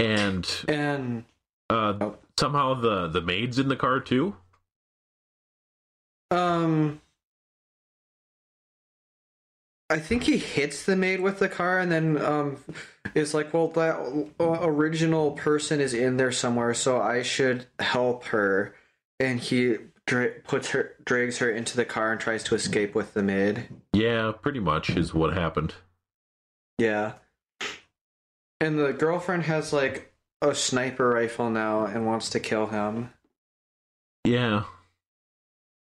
and 0.00 0.48
And 0.66 1.24
uh, 1.70 1.94
Oh. 2.00 2.18
somehow 2.40 2.74
the 2.74 3.06
the 3.06 3.20
maid's 3.20 3.60
in 3.60 3.68
the 3.68 3.76
car 3.76 4.00
too. 4.00 4.34
Um, 6.32 7.01
I 9.92 9.98
think 9.98 10.22
he 10.22 10.38
hits 10.38 10.86
the 10.86 10.96
maid 10.96 11.20
with 11.20 11.38
the 11.38 11.50
car, 11.50 11.78
and 11.78 11.92
then 11.92 12.16
um, 12.16 12.56
is 13.14 13.34
like, 13.34 13.52
"Well, 13.52 13.68
that 13.68 13.96
uh, 14.40 14.58
original 14.62 15.32
person 15.32 15.80
is 15.80 15.92
in 15.92 16.16
there 16.16 16.32
somewhere, 16.32 16.72
so 16.72 16.98
I 17.00 17.20
should 17.20 17.66
help 17.78 18.24
her." 18.24 18.74
And 19.20 19.38
he 19.38 19.76
dra- 20.06 20.40
puts 20.44 20.70
her, 20.70 20.94
drags 21.04 21.38
her 21.38 21.50
into 21.50 21.76
the 21.76 21.84
car, 21.84 22.10
and 22.10 22.18
tries 22.18 22.42
to 22.44 22.54
escape 22.54 22.94
with 22.94 23.12
the 23.12 23.22
maid. 23.22 23.68
Yeah, 23.92 24.32
pretty 24.32 24.60
much 24.60 24.88
is 24.88 25.12
what 25.12 25.34
happened. 25.34 25.74
Yeah. 26.78 27.12
And 28.60 28.78
the 28.78 28.94
girlfriend 28.94 29.42
has 29.42 29.74
like 29.74 30.14
a 30.40 30.54
sniper 30.54 31.10
rifle 31.10 31.50
now 31.50 31.84
and 31.84 32.06
wants 32.06 32.30
to 32.30 32.40
kill 32.40 32.68
him. 32.68 33.10
Yeah. 34.24 34.64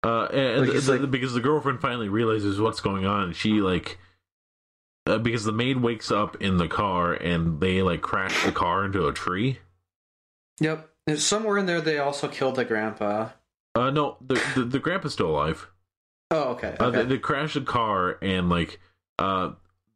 Uh, 0.04 0.26
and 0.26 0.68
Like, 0.68 0.82
the- 0.84 0.98
like- 1.00 1.12
because 1.12 1.34
the 1.34 1.40
girlfriend 1.40 1.80
finally 1.82 2.10
realizes 2.10 2.60
what's 2.60 2.82
going 2.82 3.06
on, 3.06 3.34
she 3.34 3.62
like, 3.62 3.98
uh, 5.06 5.18
because 5.18 5.44
the 5.46 5.52
maid 5.52 5.78
wakes 5.82 6.12
up 6.12 6.36
in 6.42 6.58
the 6.58 6.68
car 6.68 7.14
and 7.14 7.60
they 7.60 7.82
like 7.82 8.02
crash 8.02 8.44
the 8.44 8.52
car 8.52 8.84
into 8.86 9.08
a 9.08 9.14
tree. 9.14 9.60
Yep. 10.60 10.90
And 11.08 11.20
somewhere 11.20 11.58
in 11.58 11.66
there, 11.66 11.82
they 11.82 12.00
also 12.00 12.28
killed 12.28 12.56
the 12.56 12.66
grandpa. 12.66 13.30
Uh, 13.76 13.90
no, 13.90 14.18
the 14.22 14.36
the, 14.56 14.64
the 14.64 14.80
grandpa's 14.80 15.14
still 15.14 15.30
alive. 15.32 15.68
Oh, 16.32 16.52
okay. 16.52 16.76
Uh, 16.80 16.86
okay. 16.88 16.98
they, 17.04 17.10
they 17.10 17.18
crash 17.18 17.54
the 17.54 17.62
car 17.62 18.18
and 18.22 18.50
like, 18.50 18.80
uh, 19.20 19.52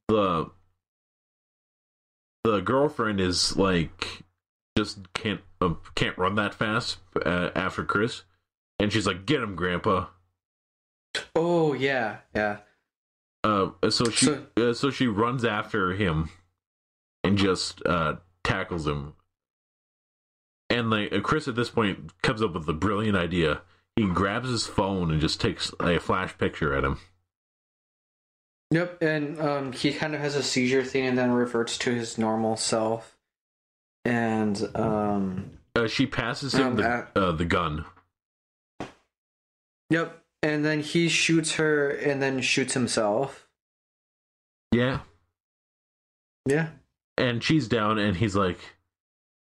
the 0.08 0.50
the 2.44 2.60
girlfriend 2.62 3.20
is 3.20 3.56
like 3.58 4.24
just 4.78 5.12
can't 5.14 5.42
uh, 5.62 5.74
can't 5.96 6.18
run 6.18 6.36
that 6.36 6.54
fast 6.54 6.98
uh, 7.26 7.50
after 7.56 7.84
Chris, 7.84 8.24
and 8.80 8.92
she's 8.92 9.08
like, 9.08 9.26
"Get 9.26 9.42
him, 9.42 9.56
Grandpa." 9.56 10.08
oh, 11.36 11.74
yeah. 11.74 12.18
Yeah. 12.36 12.58
Uh, 13.44 13.70
so 13.90 14.06
she 14.10 14.26
So- 14.28 14.46
uh, 14.58 14.74
so 14.74 14.92
she 14.92 15.08
runs 15.08 15.44
after 15.46 15.94
him 15.94 16.30
and 17.24 17.38
just 17.38 17.86
uh, 17.86 18.18
tackles 18.44 18.86
him. 18.88 19.14
And 20.70 20.90
like 20.90 21.14
uh, 21.14 21.22
Chris 21.22 21.48
at 21.48 21.56
this 21.56 21.70
point 21.70 22.22
comes 22.22 22.42
up 22.42 22.54
with 22.54 22.68
a 22.68 22.74
brilliant 22.74 23.18
idea. 23.18 23.62
He 23.96 24.06
grabs 24.06 24.50
his 24.50 24.68
phone 24.68 25.10
and 25.12 25.20
just 25.22 25.40
takes 25.42 25.72
a 25.80 25.98
flash 26.00 26.38
picture 26.38 26.76
at 26.76 26.84
him. 26.84 27.00
Yep, 28.72 29.02
and 29.02 29.40
um, 29.40 29.72
he 29.72 29.94
kind 29.94 30.14
of 30.14 30.20
has 30.20 30.36
a 30.36 30.44
seizure 30.44 30.84
thing 30.84 31.06
and 31.06 31.18
then 31.18 31.32
reverts 31.32 31.78
to 31.80 31.92
his 31.96 32.18
normal 32.18 32.58
self. 32.58 33.18
And 34.04 34.62
um, 34.76 35.52
Uh, 35.74 35.88
she 35.88 36.06
passes 36.06 36.54
him 36.54 36.68
Um, 36.68 36.76
the 36.76 37.08
uh, 37.16 37.32
the 37.32 37.46
gun. 37.46 37.86
Yep, 39.90 40.24
and 40.44 40.64
then 40.66 40.82
he 40.82 41.08
shoots 41.10 41.56
her 41.56 41.90
and 41.90 42.22
then 42.22 42.42
shoots 42.42 42.74
himself. 42.74 43.48
Yeah, 44.72 45.00
Yeah. 46.46 46.70
and 47.18 47.44
she's 47.44 47.68
down, 47.68 47.98
and 47.98 48.18
he's 48.18 48.36
like, 48.36 48.60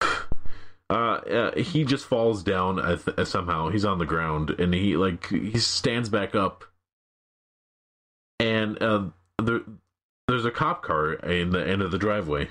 uh, 0.00 0.92
uh 0.92 1.54
he 1.56 1.84
just 1.84 2.06
falls 2.06 2.42
down 2.42 2.78
uh, 2.78 2.96
th- 2.96 3.26
somehow. 3.26 3.68
He's 3.70 3.84
on 3.84 3.98
the 3.98 4.06
ground, 4.06 4.50
and 4.58 4.72
he 4.72 4.96
like 4.96 5.26
he 5.28 5.58
stands 5.58 6.08
back 6.08 6.34
up, 6.36 6.64
and 8.38 8.80
uh, 8.82 9.06
there 9.42 9.60
there's 10.28 10.44
a 10.44 10.50
cop 10.50 10.82
car 10.82 11.14
in 11.14 11.50
the 11.50 11.66
end 11.66 11.82
of 11.82 11.90
the 11.90 11.98
driveway, 11.98 12.48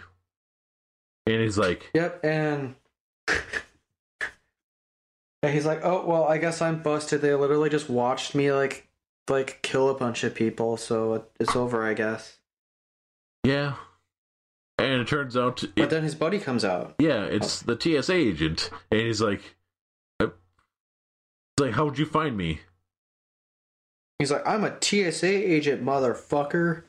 and 1.26 1.42
he's 1.42 1.58
like, 1.58 1.90
Yep, 1.94 2.26
and 2.26 2.76
And 5.44 5.54
he's 5.54 5.66
like, 5.66 5.82
"Oh 5.84 6.06
well, 6.06 6.24
I 6.26 6.38
guess 6.38 6.62
I'm 6.62 6.82
busted. 6.82 7.22
They 7.22 7.34
literally 7.36 7.70
just 7.70 7.90
watched 7.90 8.34
me 8.36 8.52
like 8.52 8.88
like 9.30 9.60
kill 9.62 9.90
a 9.90 9.94
bunch 9.94 10.24
of 10.24 10.34
people, 10.34 10.78
so 10.78 11.26
it's 11.40 11.56
over, 11.56 11.86
I 11.86 11.94
guess." 11.94 12.40
Yeah. 13.44 13.76
And 14.80 15.02
it 15.02 15.08
turns 15.08 15.36
out, 15.36 15.64
But 15.76 15.90
then 15.90 16.04
his 16.04 16.14
buddy 16.16 16.38
comes 16.40 16.64
out. 16.64 16.94
yeah, 17.00 17.24
it's 17.24 17.62
the 17.62 17.76
TSA 17.80 18.14
agent, 18.14 18.70
and 18.92 19.02
he's 19.02 19.22
like, 19.22 19.56
uh, 20.20 20.28
like, 21.60 21.74
how'd 21.74 21.98
you 21.98 22.06
find 22.06 22.38
me?" 22.38 22.62
He's 24.20 24.32
like, 24.32 24.46
"I'm 24.48 24.64
a 24.64 24.78
TSA 24.82 25.28
agent, 25.28 25.84
motherfucker." 25.84 26.84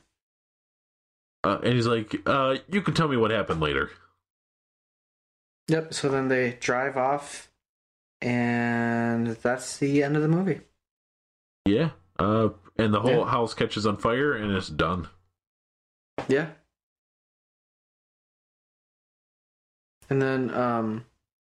Uh, 1.43 1.59
and 1.63 1.73
he's 1.73 1.87
like, 1.87 2.15
uh, 2.27 2.57
"You 2.69 2.81
can 2.81 2.93
tell 2.93 3.07
me 3.07 3.17
what 3.17 3.31
happened 3.31 3.59
later." 3.61 3.89
Yep. 5.67 5.93
So 5.93 6.09
then 6.09 6.27
they 6.27 6.57
drive 6.59 6.97
off, 6.97 7.48
and 8.21 9.27
that's 9.27 9.77
the 9.77 10.03
end 10.03 10.15
of 10.15 10.21
the 10.21 10.27
movie. 10.27 10.61
Yeah. 11.65 11.91
Uh, 12.17 12.49
and 12.77 12.93
the 12.93 12.99
whole 13.01 13.19
Yeah. 13.19 13.29
house 13.29 13.53
catches 13.53 13.85
on 13.85 13.97
fire, 13.97 14.33
and 14.33 14.51
it's 14.55 14.69
done. 14.69 15.07
Yeah. 16.27 16.49
And 20.09 20.21
then 20.21 20.53
um 20.53 21.05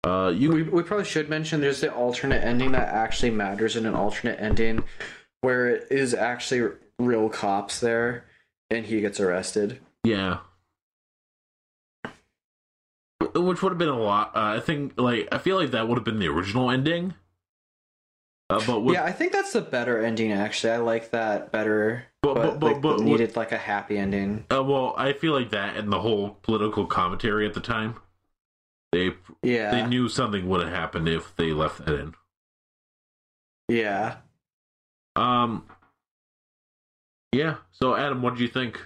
Uh, 0.03 0.29
you 0.35 0.51
we 0.51 0.63
we 0.63 0.83
probably 0.83 1.05
should 1.05 1.29
mention 1.29 1.61
there's 1.61 1.81
the 1.81 1.91
alternate 1.93 2.43
ending 2.43 2.71
that 2.73 2.87
actually 2.89 3.31
matters 3.31 3.75
in 3.75 3.85
an 3.85 3.95
alternate 3.95 4.39
ending 4.39 4.83
where 5.41 5.67
it 5.67 5.87
is 5.91 6.13
actually 6.13 6.71
real 6.99 7.27
cops 7.29 7.79
there 7.79 8.25
and 8.69 8.85
he 8.85 9.01
gets 9.01 9.19
arrested. 9.19 9.79
Yeah. 10.03 10.39
Which 13.19 13.61
would 13.61 13.69
have 13.71 13.77
been 13.77 13.89
a 13.89 13.97
lot. 13.99 14.35
Uh, 14.35 14.55
I 14.57 14.59
think, 14.59 14.99
like, 14.99 15.27
I 15.31 15.37
feel 15.37 15.55
like 15.57 15.71
that 15.71 15.87
would 15.87 15.97
have 15.97 16.03
been 16.03 16.19
the 16.19 16.27
original 16.27 16.69
ending. 16.69 17.13
Uh, 18.49 18.61
but 18.67 18.81
with, 18.81 18.93
yeah, 18.95 19.03
I 19.03 19.11
think 19.11 19.31
that's 19.31 19.53
the 19.53 19.61
better 19.61 20.03
ending 20.03 20.31
actually. 20.31 20.73
I 20.73 20.77
like 20.77 21.11
that 21.11 21.51
better. 21.51 22.05
But- 22.21 22.35
But, 22.35 22.43
but- 22.43 22.59
but- 22.59 22.65
like, 22.73 22.81
but- 22.81 22.99
it 22.99 23.03
needed 23.03 23.35
like 23.35 23.51
a 23.51 23.57
happy 23.57 23.97
ending. 23.97 24.45
uh, 24.51 24.63
well, 24.63 24.93
I 24.97 25.13
feel 25.13 25.33
like 25.33 25.49
that 25.51 25.75
and 25.77 25.91
the 25.91 25.99
whole 26.01 26.37
political 26.43 26.85
commentary 26.85 27.45
at 27.47 27.53
the 27.55 27.59
time, 27.61 27.95
they 28.91 29.13
Yeah. 29.41 29.71
they 29.71 29.85
knew 29.87 30.07
something 30.09 30.47
would 30.47 30.61
have 30.61 30.69
happened 30.73 31.07
if 31.09 31.35
they 31.35 31.53
left 31.53 31.83
that 31.85 31.95
in. 31.99 32.13
Yeah. 33.67 34.17
Um. 35.15 35.67
Yeah. 37.31 37.57
So, 37.71 37.95
Adam, 37.95 38.21
what 38.21 38.31
did 38.35 38.41
you 38.41 38.47
think? 38.47 38.79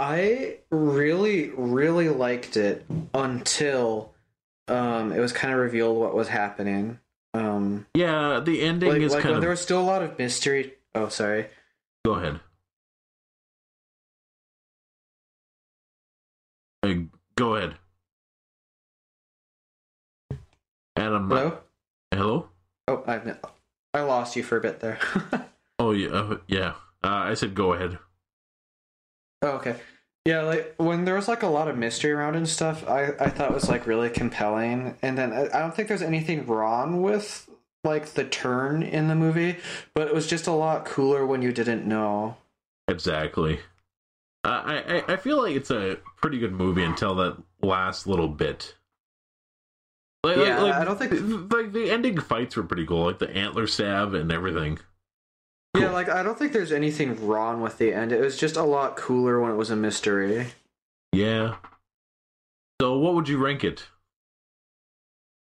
I 0.00 0.56
really, 0.70 1.50
really 1.50 2.08
liked 2.08 2.56
it 2.56 2.86
until 3.12 4.14
um, 4.66 5.12
it 5.12 5.18
was 5.20 5.34
kind 5.34 5.52
of 5.52 5.60
revealed 5.60 5.98
what 5.98 6.14
was 6.14 6.26
happening. 6.26 6.98
Um, 7.34 7.86
Yeah, 7.94 8.40
the 8.42 8.62
ending 8.62 8.88
like, 8.88 9.02
is 9.02 9.12
like 9.12 9.22
kind 9.24 9.34
of. 9.34 9.42
there 9.42 9.50
was 9.50 9.60
still 9.60 9.78
a 9.78 9.84
lot 9.84 10.02
of 10.02 10.18
mystery. 10.18 10.72
Oh, 10.94 11.10
sorry. 11.10 11.48
Go 12.02 12.14
ahead. 12.14 12.40
Uh, 16.82 16.94
go 17.36 17.56
ahead. 17.56 17.74
Adam. 20.96 21.28
Hello. 21.28 21.58
Hello. 22.10 22.48
Oh, 22.88 23.04
I 23.06 23.20
I 23.92 24.00
lost 24.00 24.34
you 24.34 24.42
for 24.42 24.56
a 24.56 24.62
bit 24.62 24.80
there. 24.80 24.98
Oh 25.78 25.92
yeah, 25.92 26.08
uh, 26.10 26.36
yeah. 26.46 26.74
Uh, 27.02 27.24
I 27.32 27.32
said 27.32 27.54
go 27.54 27.72
ahead. 27.72 27.98
Oh, 29.42 29.48
okay. 29.52 29.76
Yeah, 30.26 30.42
like 30.42 30.74
when 30.76 31.04
there 31.06 31.14
was 31.14 31.28
like 31.28 31.42
a 31.42 31.46
lot 31.48 31.68
of 31.68 31.78
mystery 31.78 32.12
around 32.12 32.34
and 32.34 32.48
stuff, 32.48 32.86
I 32.88 33.12
I 33.18 33.30
thought 33.30 33.50
it 33.50 33.54
was 33.54 33.68
like 33.70 33.86
really 33.86 34.10
compelling. 34.10 34.96
And 35.02 35.16
then 35.16 35.32
I, 35.32 35.44
I 35.46 35.60
don't 35.60 35.74
think 35.74 35.88
there's 35.88 36.02
anything 36.02 36.46
wrong 36.46 37.00
with 37.02 37.48
like 37.84 38.06
the 38.10 38.24
turn 38.24 38.82
in 38.82 39.08
the 39.08 39.14
movie, 39.14 39.56
but 39.94 40.08
it 40.08 40.14
was 40.14 40.26
just 40.26 40.46
a 40.46 40.52
lot 40.52 40.84
cooler 40.84 41.24
when 41.24 41.40
you 41.40 41.52
didn't 41.52 41.86
know. 41.86 42.36
Exactly. 42.88 43.60
Uh, 44.44 44.48
I 44.64 44.76
I 45.08 45.12
I 45.14 45.16
feel 45.16 45.42
like 45.42 45.56
it's 45.56 45.70
a 45.70 45.96
pretty 46.20 46.38
good 46.38 46.52
movie 46.52 46.84
until 46.84 47.14
that 47.16 47.38
last 47.62 48.06
little 48.06 48.28
bit. 48.28 48.74
Like, 50.22 50.36
like- 50.36 50.46
Yeah, 50.46 50.60
like, 50.62 50.74
I 50.74 50.84
don't 50.84 50.98
think- 50.98 51.50
like 51.52 51.72
the 51.72 51.90
ending 51.90 52.20
fights 52.20 52.56
were 52.56 52.62
pretty 52.62 52.84
cool, 52.84 53.04
like 53.06 53.18
the 53.20 53.30
antler 53.30 53.66
stab 53.66 54.12
and 54.12 54.30
everything. 54.30 54.78
Yeah, 55.76 55.90
like 55.90 56.08
I 56.08 56.22
don't 56.22 56.38
think 56.38 56.52
there's 56.52 56.72
anything 56.72 57.26
wrong 57.26 57.60
with 57.60 57.78
the 57.78 57.92
end. 57.92 58.12
It 58.12 58.20
was 58.20 58.36
just 58.36 58.56
a 58.56 58.64
lot 58.64 58.96
cooler 58.96 59.40
when 59.40 59.52
it 59.52 59.56
was 59.56 59.70
a 59.70 59.76
mystery. 59.76 60.48
Yeah. 61.12 61.56
So 62.80 62.98
what 62.98 63.14
would 63.14 63.28
you 63.28 63.38
rank 63.38 63.62
it? 63.62 63.86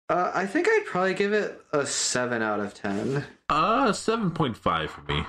Uh, 0.08 0.30
I 0.34 0.46
think 0.46 0.68
I'd 0.68 0.86
probably 0.86 1.14
give 1.14 1.32
it 1.32 1.60
a 1.72 1.84
seven 1.84 2.40
out 2.40 2.60
of 2.60 2.74
ten. 2.74 3.24
Uh, 3.48 3.92
seven 3.92 4.30
point 4.30 4.56
five 4.56 4.90
for 4.90 5.02
me. 5.02 5.24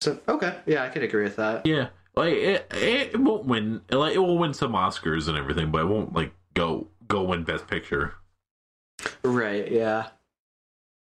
So 0.00 0.20
okay, 0.28 0.56
yeah, 0.66 0.84
I 0.84 0.88
could 0.88 1.02
agree 1.02 1.24
with 1.24 1.36
that. 1.36 1.66
Yeah, 1.66 1.88
like 2.14 2.34
it, 2.34 2.72
it 2.74 3.20
won't 3.20 3.46
win. 3.46 3.80
Like 3.90 4.14
it 4.14 4.18
will 4.18 4.38
win 4.38 4.54
some 4.54 4.72
Oscars 4.72 5.28
and 5.28 5.36
everything, 5.38 5.70
but 5.70 5.80
it 5.80 5.86
won't 5.86 6.12
like 6.12 6.32
go 6.54 6.88
go 7.08 7.22
win 7.22 7.44
Best 7.44 7.66
Picture. 7.66 8.14
Right? 9.24 9.70
Yeah. 9.70 10.08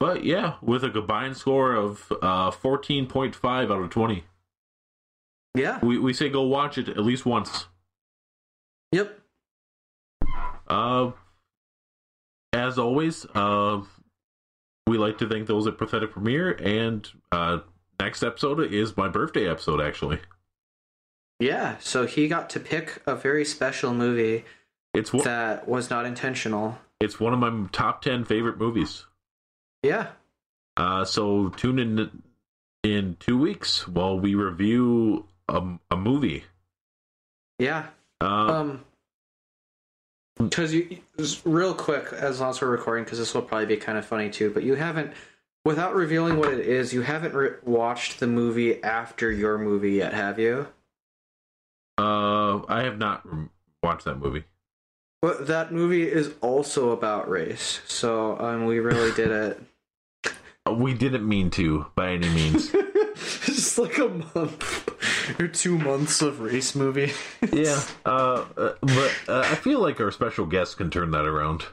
But 0.02 0.24
yeah, 0.26 0.56
with 0.64 0.84
a 0.84 0.90
combined 0.90 1.38
score 1.38 1.76
of 1.76 2.12
uh 2.24 2.50
fourteen 2.50 3.06
point 3.06 3.36
five 3.36 3.70
out 3.70 3.82
of 3.84 3.92
twenty, 3.92 4.24
Yeah. 5.56 5.78
we 5.86 6.00
we 6.00 6.12
say 6.12 6.28
go 6.28 6.42
watch 6.42 6.80
it 6.80 6.90
at 6.90 6.98
least 6.98 7.24
once. 7.24 7.68
Yep. 8.92 9.20
Uh, 10.68 11.12
as 12.52 12.80
always, 12.80 13.28
uh, 13.36 13.82
we 14.88 14.98
like 14.98 15.20
to 15.20 15.30
thank 15.30 15.46
those 15.46 15.68
at 15.68 15.78
Pathetic 15.78 16.12
Premiere, 16.14 16.54
and 16.54 17.08
uh, 17.32 17.60
next 18.00 18.24
episode 18.24 18.60
is 18.74 18.98
my 18.98 19.08
birthday 19.08 19.48
episode. 19.48 19.82
Actually, 19.82 20.20
Yeah. 21.40 21.76
So 21.80 22.08
he 22.08 22.28
got 22.28 22.50
to 22.50 22.60
pick 22.60 23.04
a 23.06 23.16
very 23.16 23.46
special 23.46 23.94
movie 23.94 24.46
it's 24.96 25.14
one 25.14 25.24
that 25.26 25.68
was 25.68 25.92
not 25.92 26.08
intentional. 26.08 26.80
it's 27.00 27.20
one 27.20 27.34
of 27.34 27.40
my 27.40 27.68
top 27.72 28.02
ten 28.02 28.26
favorite 28.26 28.58
movies. 28.58 29.06
Yeah. 29.84 30.08
Uh, 30.78 31.06
so 31.06 31.50
tune 31.50 31.80
in 31.80 32.22
in 32.84 33.18
two 33.20 33.38
weeks 33.38 33.88
while 33.88 34.20
we 34.20 34.36
review 34.36 35.28
a, 35.48 35.62
a 35.90 35.98
movie. 35.98 36.44
Yeah. 37.60 37.88
Uh, 38.20 38.26
Um. 38.26 38.86
Because 40.38 40.74
you, 40.74 40.98
real 41.44 41.76
quick, 41.76 42.12
as 42.14 42.40
long 42.40 42.50
as 42.50 42.62
we're 42.62 42.70
recording, 42.70 43.04
because 43.04 43.20
this 43.20 43.34
will 43.36 43.44
probably 43.44 43.68
be 43.68 43.78
kind 43.78 43.98
of 43.98 44.06
funny 44.06 44.30
too. 44.30 44.50
But 44.50 44.64
you 44.64 44.74
haven't, 44.74 45.14
without 45.66 45.94
revealing 45.94 46.38
what 46.38 46.52
it 46.52 46.62
is, 46.66 46.94
you 46.94 47.02
haven't 47.02 47.36
re- 47.36 47.58
watched 47.64 48.20
the 48.20 48.26
movie 48.26 48.82
after 48.84 49.32
your 49.32 49.60
movie 49.60 49.92
yet, 49.92 50.14
have 50.14 50.40
you? 50.40 50.68
uh, 52.00 52.64
I 52.68 52.82
have 52.84 52.98
not 52.98 53.28
rem- 53.28 53.52
watched 53.84 54.06
that 54.06 54.16
movie. 54.16 54.46
But 55.22 55.46
that 55.46 55.72
movie 55.72 56.10
is 56.10 56.32
also 56.42 56.90
about 56.90 57.30
race, 57.30 57.82
so 57.86 58.40
um, 58.40 58.66
we 58.66 58.80
really 58.80 59.12
did 59.12 59.30
it. 59.30 59.62
We 60.70 60.94
didn't 60.94 61.28
mean 61.28 61.50
to 61.52 61.88
by 61.96 62.12
any 62.12 62.30
means. 62.30 62.72
Just 63.46 63.78
like 63.78 63.98
a 63.98 64.08
month 64.08 65.40
or 65.40 65.48
two 65.48 65.78
months 65.78 66.22
of 66.22 66.40
race 66.40 66.76
movie. 66.76 67.12
yeah, 67.52 67.82
uh, 68.06 68.46
uh, 68.58 68.74
but 68.82 69.12
uh, 69.28 69.42
I 69.46 69.56
feel 69.56 69.80
like 69.80 70.00
our 70.00 70.12
special 70.12 70.46
guest 70.46 70.78
can 70.78 70.90
turn 70.90 71.12
that 71.12 71.26
around. 71.26 71.64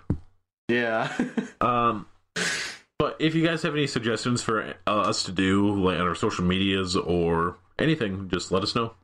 yeah. 0.68 1.12
Um, 1.60 2.06
but 3.00 3.16
if 3.18 3.34
you 3.34 3.44
guys 3.44 3.62
have 3.62 3.74
any 3.74 3.88
suggestions 3.88 4.42
for 4.42 4.74
uh, 4.86 4.90
us 4.90 5.24
to 5.24 5.32
do 5.32 5.74
like, 5.74 5.98
on 5.98 6.06
our 6.06 6.14
social 6.14 6.44
medias 6.44 6.94
or 6.94 7.56
anything, 7.80 8.28
just 8.30 8.52
let 8.52 8.62
us 8.62 8.76
know. 8.76 8.94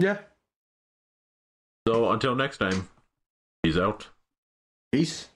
yeah. 0.00 0.18
So 1.86 2.10
until 2.10 2.34
next 2.34 2.58
time, 2.58 2.88
peace 3.62 3.76
out. 3.76 4.08
Peace. 4.90 5.28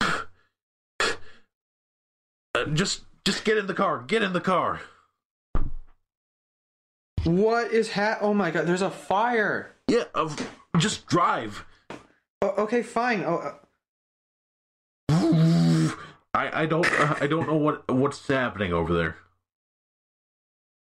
Uh, 0.00 0.14
just 2.64 3.02
just 3.24 3.44
get 3.44 3.58
in 3.58 3.66
the 3.66 3.74
car. 3.74 4.02
Get 4.06 4.22
in 4.22 4.32
the 4.32 4.40
car. 4.40 4.80
What 7.24 7.70
is 7.72 7.92
ha? 7.92 8.16
Oh 8.20 8.32
my 8.32 8.50
god! 8.50 8.66
There's 8.66 8.82
a 8.82 8.90
fire. 8.90 9.74
Yeah, 9.88 10.04
uh, 10.14 10.34
just 10.78 11.06
drive. 11.06 11.64
Okay, 12.42 12.82
fine. 12.82 13.22
Oh, 13.24 13.36
uh, 13.36 13.54
I 16.32 16.62
I 16.62 16.66
don't 16.66 16.86
uh, 16.86 17.16
I 17.20 17.26
don't 17.26 17.46
know 17.46 17.56
what 17.56 17.90
what's 17.90 18.26
happening 18.26 18.72
over 18.72 18.94
there. 18.94 19.16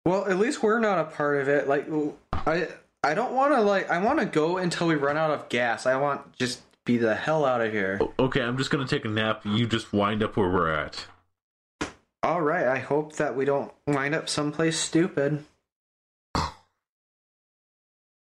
well, 0.05 0.25
at 0.28 0.38
least 0.38 0.61
we're 0.61 0.80
not 0.80 0.99
a 0.99 1.05
part 1.05 1.41
of 1.41 1.47
it. 1.47 1.67
Like, 1.67 1.88
I 2.34 2.67
I 3.03 3.13
don't 3.15 3.34
want 3.34 3.53
to 3.53 3.61
like. 3.61 3.89
I 3.89 3.97
want 3.97 4.19
to 4.19 4.25
go 4.25 4.57
until 4.57 4.88
we 4.88 4.95
run 4.95 5.17
out 5.17 5.32
of 5.32 5.49
gas. 5.49 5.86
I 5.88 5.95
want 5.95 6.38
just 6.38 6.61
be 6.86 6.97
the 6.97 7.15
hell 7.15 7.45
out 7.45 7.61
of 7.61 7.71
here. 7.71 7.99
Okay, 8.19 8.41
I'm 8.41 8.57
just 8.57 8.69
gonna 8.69 8.88
take 8.88 9.05
a 9.05 9.09
nap. 9.09 9.41
You 9.43 9.65
just 9.65 9.91
wind 9.91 10.21
up 10.21 10.38
where 10.38 10.49
we're 10.49 10.69
at. 10.69 11.07
All 12.28 12.41
right. 12.41 12.67
I 12.67 12.80
hope 12.80 13.13
that 13.13 13.38
we 13.38 13.45
don't 13.45 13.71
wind 13.88 14.13
up 14.13 14.28
someplace 14.28 14.78
stupid. 14.78 15.45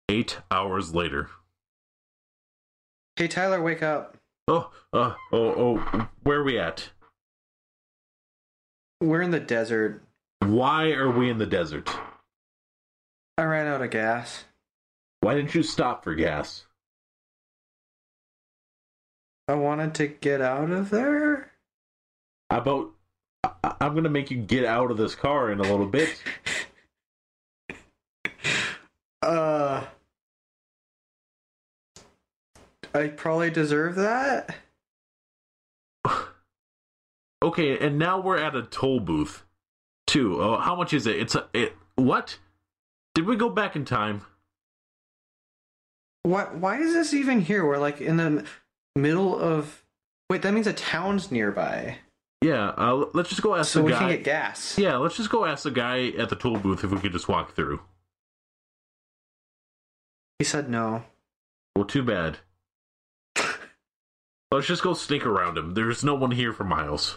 Eight 0.08 0.38
hours 0.50 0.94
later. 0.94 1.28
Hey, 3.16 3.28
Tyler, 3.28 3.62
wake 3.62 3.82
up. 3.82 4.16
Oh, 4.48 4.70
uh, 4.94 5.12
oh, 5.30 5.76
oh, 5.84 6.08
where 6.22 6.40
are 6.40 6.42
we 6.42 6.58
at? 6.58 6.88
We're 9.02 9.20
in 9.20 9.30
the 9.30 9.38
desert. 9.38 10.02
Why 10.40 10.92
are 10.92 11.10
we 11.10 11.28
in 11.28 11.36
the 11.36 11.44
desert? 11.44 11.94
I 13.36 13.42
ran 13.42 13.66
out 13.66 13.82
of 13.82 13.90
gas. 13.90 14.44
Why 15.20 15.34
didn't 15.34 15.54
you 15.54 15.62
stop 15.62 16.02
for 16.02 16.14
gas? 16.14 16.64
I 19.48 19.52
wanted 19.52 19.92
to 19.96 20.06
get 20.06 20.40
out 20.40 20.70
of 20.70 20.88
there. 20.88 21.52
How 22.48 22.56
about 22.56 22.92
I- 23.64 23.74
I'm 23.80 23.94
gonna 23.94 24.08
make 24.08 24.30
you 24.30 24.38
get 24.38 24.64
out 24.64 24.90
of 24.90 24.96
this 24.96 25.14
car 25.14 25.50
in 25.50 25.60
a 25.60 25.62
little 25.62 25.86
bit. 25.86 26.22
Uh, 29.24 29.84
I 32.92 33.06
probably 33.06 33.50
deserve 33.50 33.94
that. 33.96 34.56
Okay, 37.42 37.76
and 37.84 37.98
now 37.98 38.20
we're 38.20 38.38
at 38.38 38.54
a 38.54 38.62
toll 38.62 39.00
booth, 39.00 39.42
too. 40.06 40.40
Oh, 40.40 40.58
how 40.58 40.76
much 40.76 40.92
is 40.92 41.08
it? 41.08 41.16
It's 41.16 41.34
a 41.34 41.48
it. 41.52 41.76
What? 41.96 42.38
Did 43.16 43.26
we 43.26 43.34
go 43.34 43.48
back 43.48 43.74
in 43.74 43.84
time? 43.84 44.22
What? 46.22 46.54
Why 46.54 46.78
is 46.78 46.94
this 46.94 47.12
even 47.12 47.40
here? 47.40 47.66
We're 47.66 47.78
like 47.78 48.00
in 48.00 48.16
the 48.16 48.44
middle 48.94 49.36
of. 49.36 49.82
Wait, 50.30 50.42
that 50.42 50.54
means 50.54 50.68
a 50.68 50.72
town's 50.72 51.32
nearby, 51.32 51.98
Yeah. 52.42 52.68
Uh, 52.76 53.06
let's 53.14 53.28
just 53.28 53.42
go 53.42 53.54
ask 53.54 53.70
so 53.72 53.78
the 53.80 53.86
we 53.86 53.92
guy. 53.92 53.98
can 53.98 54.08
get 54.08 54.24
gas. 54.24 54.76
Yeah, 54.78 54.96
let's 54.96 55.16
just 55.16 55.30
go 55.30 55.44
ask 55.44 55.62
the 55.64 55.70
guy 55.70 56.08
at 56.18 56.28
the 56.28 56.36
tool 56.36 56.58
booth 56.58 56.84
if 56.84 56.90
we 56.90 56.98
could 56.98 57.12
just 57.12 57.28
walk 57.28 57.54
through. 57.54 57.80
He 60.38 60.44
said 60.44 60.68
no. 60.68 61.04
Well, 61.76 61.84
too 61.84 62.02
bad. 62.02 62.38
Let's 64.50 64.66
just 64.66 64.82
go 64.82 64.92
sneak 64.92 65.24
around 65.24 65.56
him. 65.56 65.74
There's 65.74 66.04
no 66.04 66.14
one 66.14 66.32
here 66.32 66.52
for 66.52 66.64
miles. 66.64 67.10